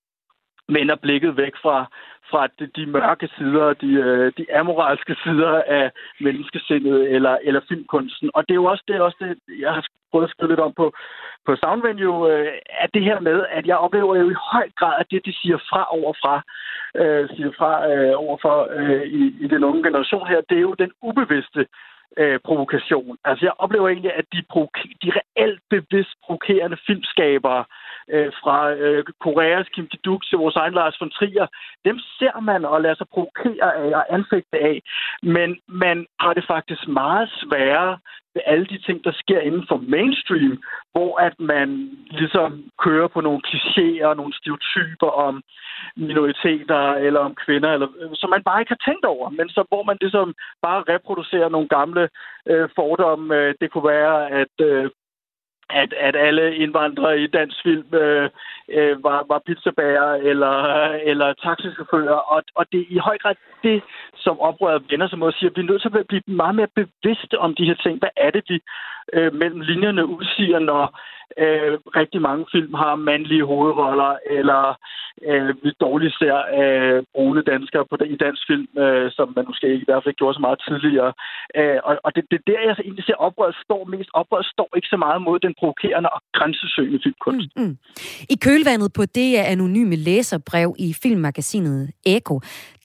vender 0.74 0.96
blikket 0.96 1.38
væk 1.38 1.56
fra, 1.64 1.78
fra 2.32 2.48
de, 2.60 2.66
de 2.76 2.86
mørke 2.86 3.30
sider, 3.38 3.74
de, 3.74 3.92
øh, 4.06 4.32
de 4.38 4.46
amoralske 4.60 5.16
sider 5.24 5.62
af 5.68 5.92
menneskesindet 6.20 7.12
eller, 7.16 7.38
eller 7.44 7.62
filmkunsten. 7.70 8.30
Og 8.34 8.42
det 8.48 8.54
er 8.54 8.62
jo 8.64 8.66
også 8.66 8.84
det, 8.88 9.02
også 9.02 9.18
det 9.20 9.60
jeg 9.60 9.74
har 9.74 9.86
prøvet 10.12 10.26
at 10.28 10.32
skrive 10.32 10.52
lidt 10.52 10.60
om 10.60 10.74
på, 10.74 10.94
på 11.46 11.56
Soundvenue, 11.56 12.32
øh, 12.34 12.52
at 12.84 12.90
det 12.94 13.04
her 13.04 13.20
med, 13.20 13.46
at 13.50 13.66
jeg 13.68 13.78
oplever 13.78 14.16
jo 14.16 14.30
i 14.30 14.42
høj 14.52 14.68
grad, 14.80 14.96
at 15.00 15.06
det, 15.12 15.26
de 15.26 15.34
siger 15.42 15.58
fra 15.70 15.82
overfra, 15.98 16.36
øh, 17.02 17.30
siger 17.36 17.52
fra 17.58 17.72
øh, 17.92 18.14
overfor 18.16 18.58
øh, 18.80 19.04
i, 19.20 19.24
i 19.44 19.48
den 19.48 19.64
unge 19.64 19.84
generation 19.84 20.28
her, 20.28 20.42
det 20.50 20.58
er 20.58 20.68
jo 20.70 20.74
den 20.74 20.92
ubevidste 21.02 21.68
øh, 22.18 22.40
provokation. 22.46 23.18
Altså, 23.26 23.46
jeg 23.46 23.54
oplever 23.58 23.88
egentlig, 23.90 24.14
at 24.14 24.26
de, 24.34 24.42
de 25.04 25.12
reelt 25.20 25.62
bevidst 25.70 26.14
provokerende 26.26 26.78
filmskabere 26.88 27.60
øh, 27.60 27.81
Øh, 28.10 28.32
fra 28.42 28.72
øh, 28.74 29.04
Koreas 29.20 29.68
Kim 29.74 29.88
Ki-duk 29.88 30.22
til 30.26 30.38
vores 30.38 30.56
egen 30.56 30.74
Lars 30.74 31.02
von 31.02 31.10
Trier, 31.10 31.48
dem 31.86 32.00
ser 32.20 32.40
man 32.40 32.66
og 32.66 32.82
lader 32.82 32.96
sig 32.96 33.08
provokere 33.14 33.76
af 33.76 33.96
og 33.96 34.14
anfægte 34.14 34.58
af. 34.60 34.82
Men 35.24 35.58
man 35.68 36.06
har 36.20 36.34
det 36.34 36.46
faktisk 36.48 36.88
meget 36.88 37.30
sværere 37.30 37.98
ved 38.34 38.42
alle 38.46 38.66
de 38.66 38.78
ting, 38.78 39.04
der 39.04 39.12
sker 39.12 39.40
inden 39.40 39.66
for 39.68 39.78
mainstream, 39.78 40.64
hvor 40.94 41.20
at 41.20 41.40
man 41.40 41.70
ligesom 42.12 42.64
kører 42.80 43.08
på 43.08 43.22
nogle 43.22 43.42
klichéer, 43.48 44.14
nogle 44.14 44.34
stereotyper 44.34 45.08
om 45.08 45.44
minoriteter 45.96 46.94
eller 47.06 47.20
om 47.20 47.36
kvinder, 47.46 47.72
eller, 47.74 47.88
øh, 48.00 48.10
som 48.14 48.30
man 48.30 48.44
bare 48.44 48.62
ikke 48.62 48.76
har 48.76 48.86
tænkt 48.92 49.06
over, 49.06 49.30
men 49.30 49.50
så 49.50 49.64
hvor 49.70 49.84
man 49.84 49.98
ligesom 50.02 50.34
bare 50.62 50.84
reproducerer 50.94 51.50
nogle 51.50 51.68
gamle 51.68 52.10
øh, 52.48 52.70
fordomme. 52.76 53.36
Øh, 53.36 53.56
det 53.62 53.72
kunne 53.72 53.88
være, 53.96 54.32
at 54.42 54.56
øh, 54.62 54.90
at, 55.74 55.94
at 56.08 56.16
alle 56.16 56.56
indvandrere 56.56 57.20
i 57.22 57.28
dansk 57.28 57.58
film 57.64 57.94
øh, 57.94 58.30
øh, 58.70 59.04
var, 59.04 59.26
var 59.28 59.42
pizzabager 59.46 60.12
eller, 60.30 60.56
eller 61.10 61.34
taxichauffører. 61.34 62.20
Og, 62.34 62.44
og 62.56 62.66
det 62.72 62.80
er 62.80 62.86
i 62.90 62.98
høj 62.98 63.18
grad 63.18 63.36
det, 63.64 63.84
som 64.16 64.40
oprøret 64.40 64.84
vender 64.90 65.08
sig 65.08 65.20
mod 65.20 65.28
at 65.28 65.34
sige, 65.34 65.50
at 65.50 65.56
vi 65.56 65.62
er 65.62 65.66
nødt 65.72 65.82
til 65.82 65.98
at 65.98 66.08
blive 66.08 66.22
meget 66.26 66.56
mere 66.56 66.76
bevidste 66.76 67.40
om 67.40 67.56
de 67.56 67.66
her 67.66 67.76
ting. 67.84 68.00
Hvad 68.00 68.14
er 68.18 68.32
det, 68.32 68.44
vi 68.50 68.60
øh, 69.14 69.34
mellem 69.34 69.60
linjerne 69.60 70.06
udsiger, 70.06 70.60
når 70.60 70.84
øh, 71.44 71.74
rigtig 72.02 72.22
mange 72.22 72.46
film 72.54 72.74
har 72.74 72.96
mandlige 72.96 73.46
hovedroller, 73.46 74.12
eller 74.38 74.64
øh, 75.30 75.50
vi 75.64 75.70
dårligt 75.86 76.16
ser 76.22 76.38
øh, 76.60 77.04
brune 77.14 77.42
danskere 77.52 77.86
på, 77.90 77.96
i 78.16 78.18
dansk 78.26 78.44
film, 78.50 78.68
øh, 78.84 79.12
som 79.18 79.34
man 79.36 79.46
måske 79.48 79.68
i 79.76 79.86
hvert 79.88 80.04
fald 80.04 80.16
gjorde 80.16 80.36
så 80.38 80.44
meget 80.48 80.60
tidligere. 80.68 81.12
Øh, 81.60 81.80
og, 81.88 81.94
og 82.06 82.10
det, 82.16 82.24
det 82.32 82.38
er 82.40 82.48
der, 82.52 82.60
jeg 82.68 82.76
egentlig 82.86 83.06
ser 83.06 83.24
oprøret 83.26 83.56
står 83.66 83.84
mest. 83.94 84.10
Oprøret 84.14 84.46
står 84.54 84.70
ikke 84.76 84.92
så 84.94 84.98
meget 85.06 85.22
mod 85.22 85.40
den 85.40 85.54
provokerende 85.60 86.10
og 86.16 86.22
grænsesøgende 86.38 87.00
filmkunst. 87.04 87.50
Mm, 87.56 87.64
mm. 87.64 87.78
I 88.34 88.36
kølvandet 88.46 88.92
på 88.98 89.04
det 89.18 89.30
anonyme 89.54 89.96
læserbrev 89.96 90.70
i 90.80 90.90
filmmagasinet 91.04 91.92
Eko, 92.06 92.36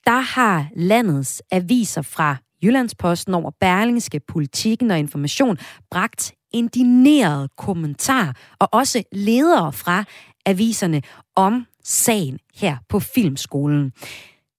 der 0.09 0.21
har 0.35 0.57
landets 0.75 1.43
aviser 1.51 2.01
fra 2.15 2.29
Jyllandsposten 2.63 3.33
over 3.33 3.51
Berlingske, 3.59 4.19
Politikken 4.27 4.91
og 4.91 4.99
Information 4.99 5.57
bragt 5.91 6.33
indigneret 6.53 7.49
kommentar 7.57 8.35
og 8.59 8.69
også 8.71 9.03
ledere 9.11 9.73
fra 9.73 10.03
aviserne 10.45 11.01
om 11.35 11.65
sagen 11.83 12.39
her 12.55 12.77
på 12.89 12.99
Filmskolen. 12.99 13.91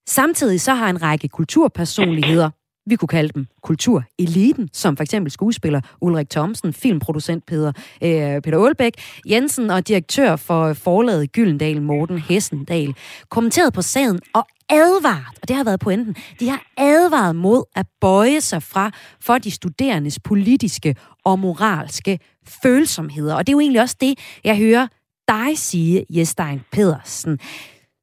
Samtidig 0.09 0.61
så 0.61 0.75
har 0.75 0.91
en 0.91 1.03
række 1.03 1.29
kulturpersonligheder, 1.29 2.51
vi 2.89 2.97
kunne 2.97 3.09
kalde 3.09 3.29
dem 3.35 3.47
kultureliten, 3.63 4.69
som 4.73 4.97
for 4.97 5.03
eksempel 5.03 5.31
skuespiller 5.31 5.81
Ulrik 6.01 6.31
Thomsen, 6.31 6.73
filmproducent 6.73 7.47
Peter, 7.47 7.73
øh, 8.03 8.43
Peter 8.43 8.59
Aalbæk 8.59 8.93
Jensen 9.31 9.71
og 9.71 9.89
direktør 9.89 10.37
for 10.37 10.73
forlaget 10.73 11.33
Gyldendal 11.33 11.83
Morten 11.83 12.19
Hessendal, 12.19 12.95
kommenteret 13.29 13.73
på 13.73 13.83
sagen 13.83 14.21
og 14.35 14.47
advaret, 14.69 15.39
og 15.43 15.49
det 15.49 15.57
har 15.57 15.65
været 15.65 15.81
pointen, 15.81 16.17
de 16.41 16.49
har 16.49 16.63
advaret 16.77 17.37
mod 17.37 17.63
at 17.75 17.87
bøje 18.01 18.41
sig 18.41 18.63
fra 18.63 18.91
for 19.21 19.39
de 19.39 19.51
studerendes 19.51 20.19
politiske 20.19 20.97
og 21.25 21.39
moralske 21.39 22.19
følsomheder. 22.63 23.35
Og 23.35 23.47
det 23.47 23.53
er 23.53 23.55
jo 23.55 23.61
egentlig 23.61 23.83
også 23.83 23.97
det, 24.01 24.19
jeg 24.45 24.57
hører 24.59 24.87
dig 25.29 25.59
sige, 25.59 26.07
Jestein 26.11 26.61
Pedersen. 26.73 27.39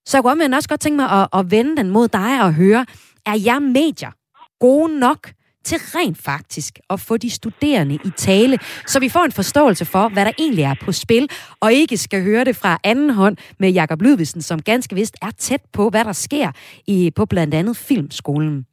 Så 0.05 0.17
jeg 0.17 0.23
kunne 0.23 0.55
også 0.55 0.69
godt 0.69 0.79
tænke 0.79 0.95
mig 0.95 1.09
at, 1.11 1.27
at 1.33 1.51
vende 1.51 1.77
den 1.77 1.89
mod 1.89 2.07
dig 2.07 2.41
og 2.41 2.53
høre, 2.53 2.85
er 3.25 3.39
jeg 3.45 3.61
medier 3.61 4.11
gode 4.59 4.99
nok 4.99 5.31
til 5.63 5.77
rent 5.95 6.17
faktisk 6.17 6.79
at 6.89 6.99
få 6.99 7.17
de 7.17 7.29
studerende 7.29 7.95
i 7.95 8.09
tale, 8.17 8.57
så 8.85 8.99
vi 8.99 9.09
får 9.09 9.23
en 9.25 9.31
forståelse 9.31 9.85
for, 9.85 10.09
hvad 10.13 10.25
der 10.25 10.31
egentlig 10.39 10.63
er 10.63 10.75
på 10.85 10.91
spil, 10.91 11.29
og 11.59 11.73
ikke 11.73 11.97
skal 11.97 12.23
høre 12.23 12.43
det 12.45 12.55
fra 12.55 12.77
anden 12.83 13.09
hånd 13.09 13.37
med 13.59 13.69
Jakob 13.71 14.01
Lydvisen, 14.01 14.41
som 14.41 14.61
ganske 14.61 14.95
vist 14.95 15.15
er 15.21 15.31
tæt 15.37 15.61
på, 15.73 15.89
hvad 15.89 16.05
der 16.05 16.13
sker 16.13 16.51
i, 16.87 17.11
på 17.15 17.25
blandt 17.25 17.53
andet 17.53 17.77
filmskolen. 17.77 18.65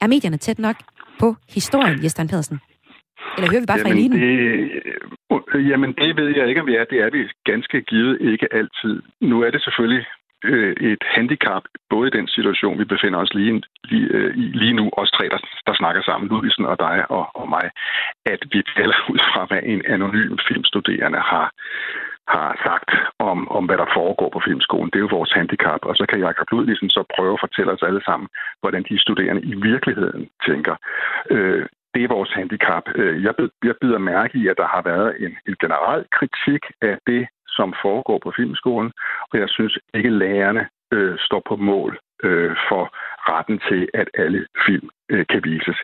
Er 0.00 0.06
medierne 0.06 0.36
tæt 0.36 0.58
nok 0.58 0.76
på 1.20 1.36
historien, 1.48 2.04
Jesper 2.04 2.26
Pedersen? 2.26 2.58
Eller 3.36 3.50
hører 3.50 3.60
vi 3.60 3.66
bare 3.66 3.78
jamen, 3.78 3.92
fra 3.92 3.98
eliten? 3.98 4.20
Det, 5.54 5.70
jamen, 5.70 5.90
det 6.00 6.16
ved 6.16 6.28
jeg 6.36 6.48
ikke, 6.48 6.60
om 6.60 6.66
vi 6.66 6.76
er. 6.76 6.84
Det 6.84 6.98
er 7.06 7.10
vi 7.10 7.20
ganske 7.50 7.82
givet 7.82 8.18
ikke 8.20 8.46
altid. 8.52 9.02
Nu 9.20 9.36
er 9.42 9.50
det 9.50 9.62
selvfølgelig 9.62 10.04
øh, 10.44 10.76
et 10.90 11.02
handicap, 11.16 11.62
både 11.90 12.06
i 12.08 12.16
den 12.18 12.28
situation, 12.28 12.78
vi 12.78 12.84
befinder 12.84 13.18
os 13.18 13.34
lige, 13.34 13.62
lige, 13.84 14.08
øh, 14.16 14.34
lige 14.36 14.74
nu, 14.80 14.90
os 14.92 15.10
tre, 15.10 15.24
der, 15.28 15.38
der 15.66 15.74
snakker 15.74 16.02
sammen, 16.02 16.28
Ludvigsen 16.28 16.66
og 16.66 16.78
dig 16.78 17.10
og, 17.10 17.24
og 17.34 17.48
mig, 17.48 17.66
at 18.26 18.40
vi 18.52 18.62
taler 18.76 18.98
ud 19.12 19.18
fra, 19.30 19.44
hvad 19.44 19.62
en 19.62 19.82
anonym 19.94 20.38
filmstuderende 20.48 21.18
har, 21.18 21.46
har 22.28 22.50
sagt 22.66 22.90
om, 23.18 23.38
om, 23.48 23.64
hvad 23.64 23.78
der 23.78 23.94
foregår 23.94 24.30
på 24.32 24.40
filmskolen. 24.44 24.90
Det 24.90 24.96
er 24.96 25.06
jo 25.06 25.16
vores 25.18 25.32
handicap, 25.32 25.80
og 25.82 25.96
så 25.96 26.04
kan 26.08 26.20
Jacob 26.20 26.50
Ludvigsen 26.50 26.90
så 26.90 27.02
prøve 27.16 27.32
at 27.32 27.44
fortælle 27.44 27.72
os 27.72 27.82
alle 27.82 28.02
sammen, 28.04 28.28
hvordan 28.60 28.82
de 28.88 29.00
studerende 29.00 29.42
i 29.42 29.54
virkeligheden 29.54 30.28
tænker. 30.46 30.76
Øh, 31.30 31.66
det 31.94 32.02
er 32.04 32.14
vores 32.16 32.32
handicap. 32.32 32.84
Øh, 32.94 33.22
jeg, 33.24 33.34
jeg 33.64 33.74
bider 33.80 33.98
mærke 33.98 34.38
i, 34.38 34.48
at 34.48 34.56
der 34.56 34.66
har 34.74 34.82
været 34.82 35.10
en, 35.24 35.32
en 35.48 35.56
generel 35.62 36.04
kritik 36.16 36.62
af 36.82 36.98
det, 37.06 37.22
som 37.56 37.74
foregår 37.82 38.18
på 38.22 38.32
filmskolen, 38.36 38.92
og 39.32 39.38
jeg 39.42 39.48
synes 39.48 39.78
ikke, 39.94 40.10
lærerne 40.10 40.68
øh, 40.92 41.18
står 41.18 41.42
på 41.48 41.56
mål 41.56 41.98
øh, 42.26 42.56
for 42.68 42.82
retten 43.30 43.58
til, 43.68 43.88
at 43.94 44.08
alle 44.14 44.46
film 44.66 44.88
øh, 45.12 45.26
kan 45.30 45.40
vises. 45.44 45.78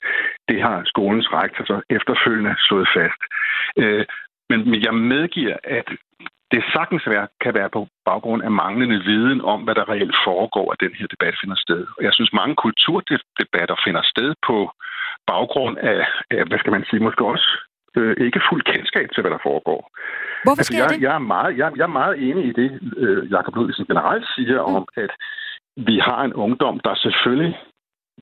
Det 0.48 0.62
har 0.62 0.82
skolens 0.84 1.28
rektor 1.32 1.64
så 1.64 1.80
efterfølgende 1.96 2.54
slået 2.58 2.88
fast. 2.96 3.20
Øh, 3.76 4.04
men 4.50 4.82
jeg 4.84 4.94
medgiver, 4.94 5.56
at 5.64 5.88
det 6.52 6.62
sagtens 6.76 7.04
være, 7.06 7.26
kan 7.44 7.54
være 7.54 7.70
på 7.70 7.88
baggrund 8.04 8.42
af 8.42 8.50
manglende 8.50 8.98
viden 9.10 9.40
om, 9.40 9.60
hvad 9.62 9.74
der 9.74 9.88
reelt 9.88 10.16
foregår, 10.26 10.72
at 10.72 10.80
den 10.80 10.94
her 10.98 11.06
debat 11.06 11.34
finder 11.40 11.56
sted. 11.56 11.86
Og 11.96 12.02
jeg 12.06 12.12
synes, 12.14 12.32
mange 12.32 12.56
kulturdebatter 12.56 13.76
finder 13.84 14.02
sted 14.02 14.34
på 14.46 14.70
baggrund 15.26 15.78
af, 15.78 16.06
af 16.30 16.42
hvad 16.48 16.58
skal 16.58 16.72
man 16.72 16.84
sige, 16.90 17.00
måske 17.06 17.24
også 17.24 17.48
øh, 17.96 18.16
ikke 18.26 18.40
fuld 18.50 18.62
kendskab 18.62 19.08
til, 19.10 19.20
hvad 19.20 19.30
der 19.30 19.42
foregår. 19.42 19.90
Hvorfor 20.44 20.60
altså, 20.60 20.76
jeg, 20.76 20.88
det? 20.88 21.02
Jeg 21.02 21.14
er, 21.14 21.24
meget, 21.34 21.58
jeg, 21.58 21.72
jeg 21.76 21.82
er 21.82 21.96
meget 22.00 22.16
enig 22.28 22.44
i 22.46 22.52
det, 22.52 22.70
øh, 22.96 23.32
Jacob 23.32 23.54
Ludvigsen 23.56 23.86
generelt 23.86 24.26
siger 24.36 24.66
mm. 24.66 24.74
om, 24.74 24.88
at 24.96 25.10
vi 25.76 25.96
har 25.98 26.22
en 26.24 26.34
ungdom, 26.34 26.80
der 26.84 26.94
selvfølgelig 26.94 27.58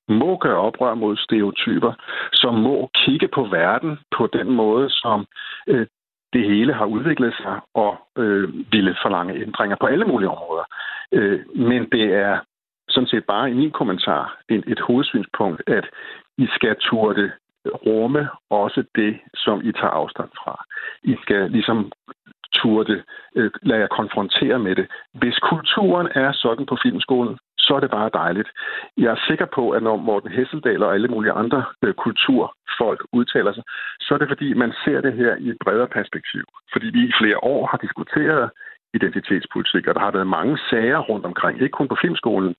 må 0.09 0.37
gøre 0.37 0.61
oprør 0.69 0.95
mod 0.95 1.17
stereotyper, 1.17 1.93
som 2.33 2.55
må 2.55 2.91
kigge 2.95 3.29
på 3.29 3.43
verden 3.43 3.99
på 4.17 4.29
den 4.33 4.51
måde, 4.51 4.91
som 4.91 5.27
øh, 5.67 5.87
det 6.33 6.45
hele 6.45 6.73
har 6.75 6.85
udviklet 6.85 7.35
sig 7.35 7.61
og 7.75 7.97
øh, 8.19 8.73
ville 8.73 8.97
forlange 9.03 9.35
ændringer 9.43 9.77
på 9.81 9.87
alle 9.87 10.05
mulige 10.05 10.29
områder. 10.29 10.65
Øh, 11.13 11.41
men 11.57 11.91
det 11.93 12.15
er 12.15 12.39
sådan 12.89 13.07
set 13.09 13.25
bare 13.25 13.51
i 13.51 13.55
min 13.55 13.71
kommentar 13.71 14.39
et, 14.49 14.65
et 14.67 14.81
hovedsynspunkt, 14.81 15.63
at 15.67 15.85
I 16.39 16.47
skal 16.55 16.77
turde 16.81 17.33
rumme 17.87 18.29
også 18.51 18.85
det, 18.95 19.19
som 19.35 19.61
I 19.61 19.73
tager 19.73 19.99
afstand 20.01 20.29
fra. 20.41 20.65
I 21.03 21.17
skal 21.23 21.51
ligesom 21.51 21.93
turde 22.55 23.03
øh, 23.37 23.51
lade 23.63 23.81
jer 23.81 23.87
konfrontere 23.87 24.59
med 24.59 24.77
det. 24.77 24.87
Hvis 25.15 25.39
kulturen 25.39 26.09
er 26.15 26.33
sådan 26.33 26.67
på 26.67 26.77
filmskolen, 26.83 27.39
så 27.59 27.75
er 27.75 27.81
det 27.81 27.91
bare 27.91 28.11
dejligt. 28.15 28.51
Jeg 28.97 29.11
er 29.13 29.25
sikker 29.29 29.47
på, 29.55 29.71
at 29.71 29.83
når 29.83 29.97
Morten 29.97 30.31
Hesseldal 30.31 30.83
og 30.83 30.95
alle 30.95 31.09
mulige 31.09 31.33
andre 31.33 31.65
øh, 31.85 31.95
kulturfolk 31.95 33.01
udtaler 33.13 33.53
sig, 33.53 33.65
så 34.01 34.15
er 34.15 34.19
det 34.19 34.29
fordi, 34.29 34.55
man 34.55 34.73
ser 34.85 35.01
det 35.01 35.13
her 35.13 35.37
i 35.37 35.49
et 35.49 35.57
bredere 35.65 35.89
perspektiv. 35.99 36.45
Fordi 36.73 36.87
vi 36.87 37.03
i 37.05 37.19
flere 37.21 37.45
år 37.45 37.67
har 37.67 37.79
diskuteret 37.79 38.51
identitetspolitik, 38.95 39.87
og 39.87 39.95
der 39.95 40.01
har 40.01 40.11
været 40.11 40.35
mange 40.39 40.59
sager 40.71 40.99
rundt 40.99 41.27
omkring, 41.27 41.55
ikke 41.63 41.79
kun 41.79 41.89
på 41.89 41.99
filmskolen, 42.01 42.55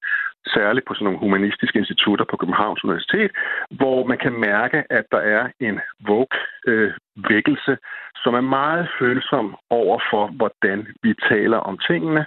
særligt 0.48 0.86
på 0.88 0.94
sådan 0.94 1.06
nogle 1.06 1.20
humanistiske 1.20 1.80
institutter 1.80 2.26
på 2.30 2.38
Københavns 2.38 2.84
Universitet, 2.84 3.32
hvor 3.72 4.08
man 4.08 4.18
kan 4.18 4.34
mærke, 4.34 4.84
at 4.90 5.06
der 5.12 5.18
er 5.18 5.44
en 5.60 5.80
woke-vækkelse, 6.10 7.72
øh, 7.72 7.78
som 8.24 8.34
er 8.34 8.42
meget 8.42 8.90
følsom 9.00 9.56
over 9.70 10.00
for, 10.12 10.28
hvordan 10.28 10.88
vi 11.04 11.14
taler 11.30 11.58
om 11.58 11.78
tingene, 11.88 12.26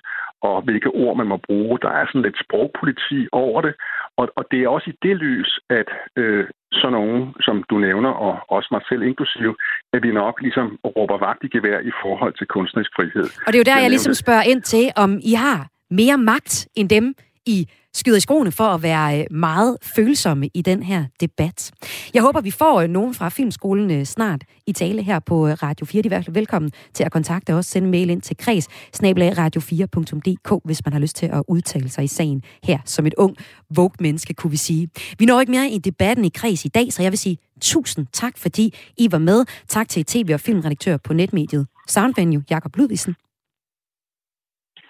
og 0.48 0.62
hvilke 0.62 0.90
ord 1.02 1.16
man 1.16 1.26
må 1.26 1.36
bruge. 1.48 1.78
Der 1.82 1.90
er 1.98 2.06
sådan 2.06 2.22
lidt 2.22 2.38
sprogpoliti 2.44 3.20
over 3.32 3.60
det, 3.60 3.74
og, 4.16 4.28
og 4.36 4.44
det 4.50 4.58
er 4.62 4.68
også 4.68 4.90
i 4.90 4.98
det 5.02 5.16
lys, 5.16 5.50
at 5.70 5.88
øh, 6.16 6.44
sådan 6.72 6.92
nogen, 6.92 7.34
som 7.40 7.64
du 7.70 7.78
nævner, 7.78 8.10
og 8.10 8.34
også 8.48 8.68
mig 8.70 8.82
selv 8.88 9.02
inklusive, 9.02 9.54
at 9.92 10.02
vi 10.02 10.10
nok 10.12 10.34
ligesom 10.40 10.66
råber 10.96 11.18
vagt 11.26 11.44
i 11.44 11.48
gevær 11.48 11.78
i 11.90 11.92
forhold 12.02 12.34
til 12.38 12.46
kunstnerisk 12.46 12.90
frihed. 12.96 13.28
Og 13.46 13.48
det 13.52 13.54
er 13.58 13.62
jo 13.64 13.70
der, 13.70 13.76
jeg, 13.76 13.82
jeg 13.82 13.90
ligesom 13.90 14.14
spørger 14.14 14.42
ind 14.42 14.62
til, 14.62 14.84
om 14.96 15.10
I 15.30 15.32
har 15.44 15.58
mere 15.90 16.18
magt 16.18 16.68
end 16.76 16.88
dem 16.88 17.14
i 17.46 17.58
skyder 17.94 18.16
i 18.16 18.20
skoene 18.20 18.52
for 18.52 18.64
at 18.64 18.82
være 18.82 19.20
øh, 19.20 19.26
meget 19.30 19.76
følsomme 19.96 20.48
i 20.54 20.62
den 20.62 20.82
her 20.82 21.04
debat. 21.20 21.70
Jeg 22.14 22.22
håber, 22.22 22.40
vi 22.40 22.50
får 22.50 22.80
øh, 22.80 22.88
nogen 22.88 23.14
fra 23.14 23.28
Filmskolen 23.28 23.90
øh, 23.90 24.04
snart 24.04 24.44
i 24.66 24.72
tale 24.72 25.02
her 25.02 25.18
på 25.18 25.46
Radio 25.46 25.86
4. 25.86 26.02
De 26.02 26.08
er 26.08 26.22
i 26.28 26.34
velkommen 26.34 26.72
til 26.94 27.04
at 27.04 27.12
kontakte 27.12 27.54
os. 27.54 27.66
Send 27.66 27.86
mail 27.86 28.10
ind 28.10 28.22
til 28.22 28.36
kreds 28.36 28.68
radio4.dk, 28.94 30.60
hvis 30.64 30.84
man 30.84 30.92
har 30.92 31.00
lyst 31.00 31.16
til 31.16 31.26
at 31.26 31.42
udtale 31.48 31.88
sig 31.88 32.04
i 32.04 32.06
sagen 32.06 32.42
her 32.64 32.78
som 32.84 33.06
et 33.06 33.14
ung, 33.18 33.36
vogue 33.70 33.96
menneske, 34.00 34.34
kunne 34.34 34.50
vi 34.50 34.56
sige. 34.56 34.88
Vi 35.18 35.26
når 35.26 35.40
ikke 35.40 35.52
mere 35.52 35.70
i 35.70 35.78
debatten 35.78 36.24
i 36.24 36.30
kreds 36.34 36.64
i 36.64 36.68
dag, 36.68 36.92
så 36.92 37.02
jeg 37.02 37.12
vil 37.12 37.18
sige 37.18 37.38
tusind 37.60 38.06
tak, 38.12 38.38
fordi 38.38 38.74
I 38.96 39.12
var 39.12 39.18
med. 39.18 39.44
Tak 39.68 39.88
til 39.88 40.04
tv- 40.04 40.30
og 40.34 40.40
filmredaktør 40.40 40.96
på 40.96 41.12
netmediet 41.12 41.66
Soundvenue, 41.88 42.44
Jakob 42.50 42.76
Ludvigsen. 42.76 43.14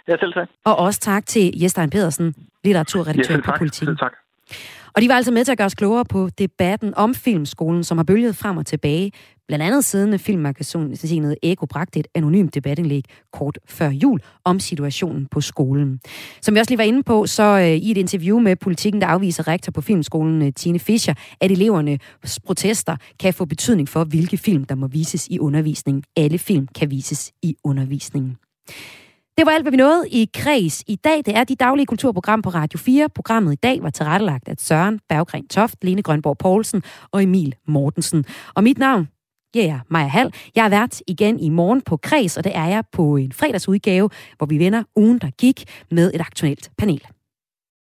Ja, 0.09 0.17
selv 0.17 0.33
tak. 0.33 0.49
Og 0.65 0.77
også 0.77 1.01
tak 1.01 1.27
til 1.27 1.61
Jestein 1.63 1.91
Pedersen, 1.91 2.35
litteraturredaktør 2.65 3.35
ja, 3.35 3.41
på 3.41 3.53
Politiken. 3.59 3.97
tak. 3.97 4.13
Og 4.95 5.03
de 5.03 5.09
var 5.09 5.15
altså 5.15 5.33
med 5.33 5.45
til 5.45 5.53
at 5.53 5.59
gøre 5.59 5.67
os 5.67 5.75
klogere 5.75 6.05
på 6.05 6.29
debatten 6.39 6.95
om 6.97 7.15
filmskolen, 7.15 7.85
som 7.85 7.99
har 7.99 8.05
bølget 8.05 8.37
frem 8.37 8.57
og 8.57 8.67
tilbage. 8.67 9.13
Blandt 9.49 9.65
andet 9.65 9.85
siden 9.85 10.19
filmmagasinet 10.19 11.37
Eko 11.43 11.67
bragte 11.67 12.01
et 12.01 12.07
anonymt 12.15 12.55
debatindlæg 12.55 13.03
kort 13.33 13.59
før 13.69 13.91
jul 13.91 14.21
om 14.45 14.61
situationen 14.61 15.27
på 15.31 15.41
skolen. 15.41 16.01
Som 16.43 16.55
vi 16.55 16.61
også 16.61 16.71
lige 16.71 16.79
var 16.79 16.85
inde 16.85 17.03
på, 17.03 17.27
så 17.27 17.43
øh, 17.43 17.67
i 17.67 17.91
et 17.91 17.97
interview 17.97 18.39
med 18.39 18.57
politikken, 18.57 19.01
der 19.01 19.07
afviser 19.07 19.49
rektor 19.49 19.73
på 19.73 19.81
filmskolen 19.81 20.43
øh, 20.43 20.53
Tine 20.53 20.79
Fischer, 20.79 21.15
at 21.41 21.51
elevernes 21.51 22.41
protester 22.47 22.97
kan 23.21 23.35
få 23.35 23.45
betydning 23.45 23.89
for, 23.89 24.05
hvilke 24.05 24.37
film, 24.37 24.65
der 24.65 24.75
må 24.75 24.87
vises 24.87 25.29
i 25.29 25.39
undervisningen. 25.39 26.05
Alle 26.17 26.39
film 26.39 26.69
kan 26.75 26.91
vises 26.91 27.33
i 27.43 27.57
undervisningen. 27.65 28.37
Det 29.39 29.47
var 29.47 29.53
alt, 29.53 29.64
hvad 29.64 29.70
vi 29.70 29.76
nåede 29.76 30.09
i 30.09 30.30
Kreds 30.35 30.85
i 30.87 30.97
dag. 30.97 31.16
Det 31.16 31.37
er 31.37 31.45
de 31.45 31.55
daglige 31.55 31.87
kulturprogram 31.87 32.43
på 32.43 32.51
Radio 32.51 32.78
4. 32.78 33.09
Programmet 33.09 33.53
i 33.53 33.57
dag 33.57 33.83
var 33.83 33.91
tilrettelagt 33.91 34.49
af 34.49 34.55
Søren 34.59 35.01
Berggren 35.09 35.49
Toft, 35.49 35.85
Lene 35.85 36.03
Grønborg 36.03 36.39
Poulsen 36.39 36.83
og 37.11 37.22
Emil 37.22 37.55
Mortensen. 37.66 38.24
Og 38.55 38.62
mit 38.62 38.78
navn, 38.78 39.09
ja, 39.55 39.61
yeah, 39.61 39.80
Maja 39.91 40.07
Hall. 40.07 40.33
Jeg 40.57 40.64
er 40.64 40.68
vært 40.68 41.03
igen 41.07 41.41
i 41.41 41.49
morgen 41.49 41.80
på 41.80 41.97
Kreds, 41.97 42.37
og 42.37 42.45
det 42.45 42.57
er 42.57 42.66
jeg 42.66 42.85
på 42.93 43.16
en 43.16 43.33
fredagsudgave, 43.33 44.11
hvor 44.39 44.47
vi 44.47 44.59
vender 44.59 44.83
ugen, 44.97 45.18
der 45.18 45.30
gik 45.30 45.64
med 45.91 46.14
et 46.14 46.20
aktuelt 46.20 46.70
panel. 46.78 47.03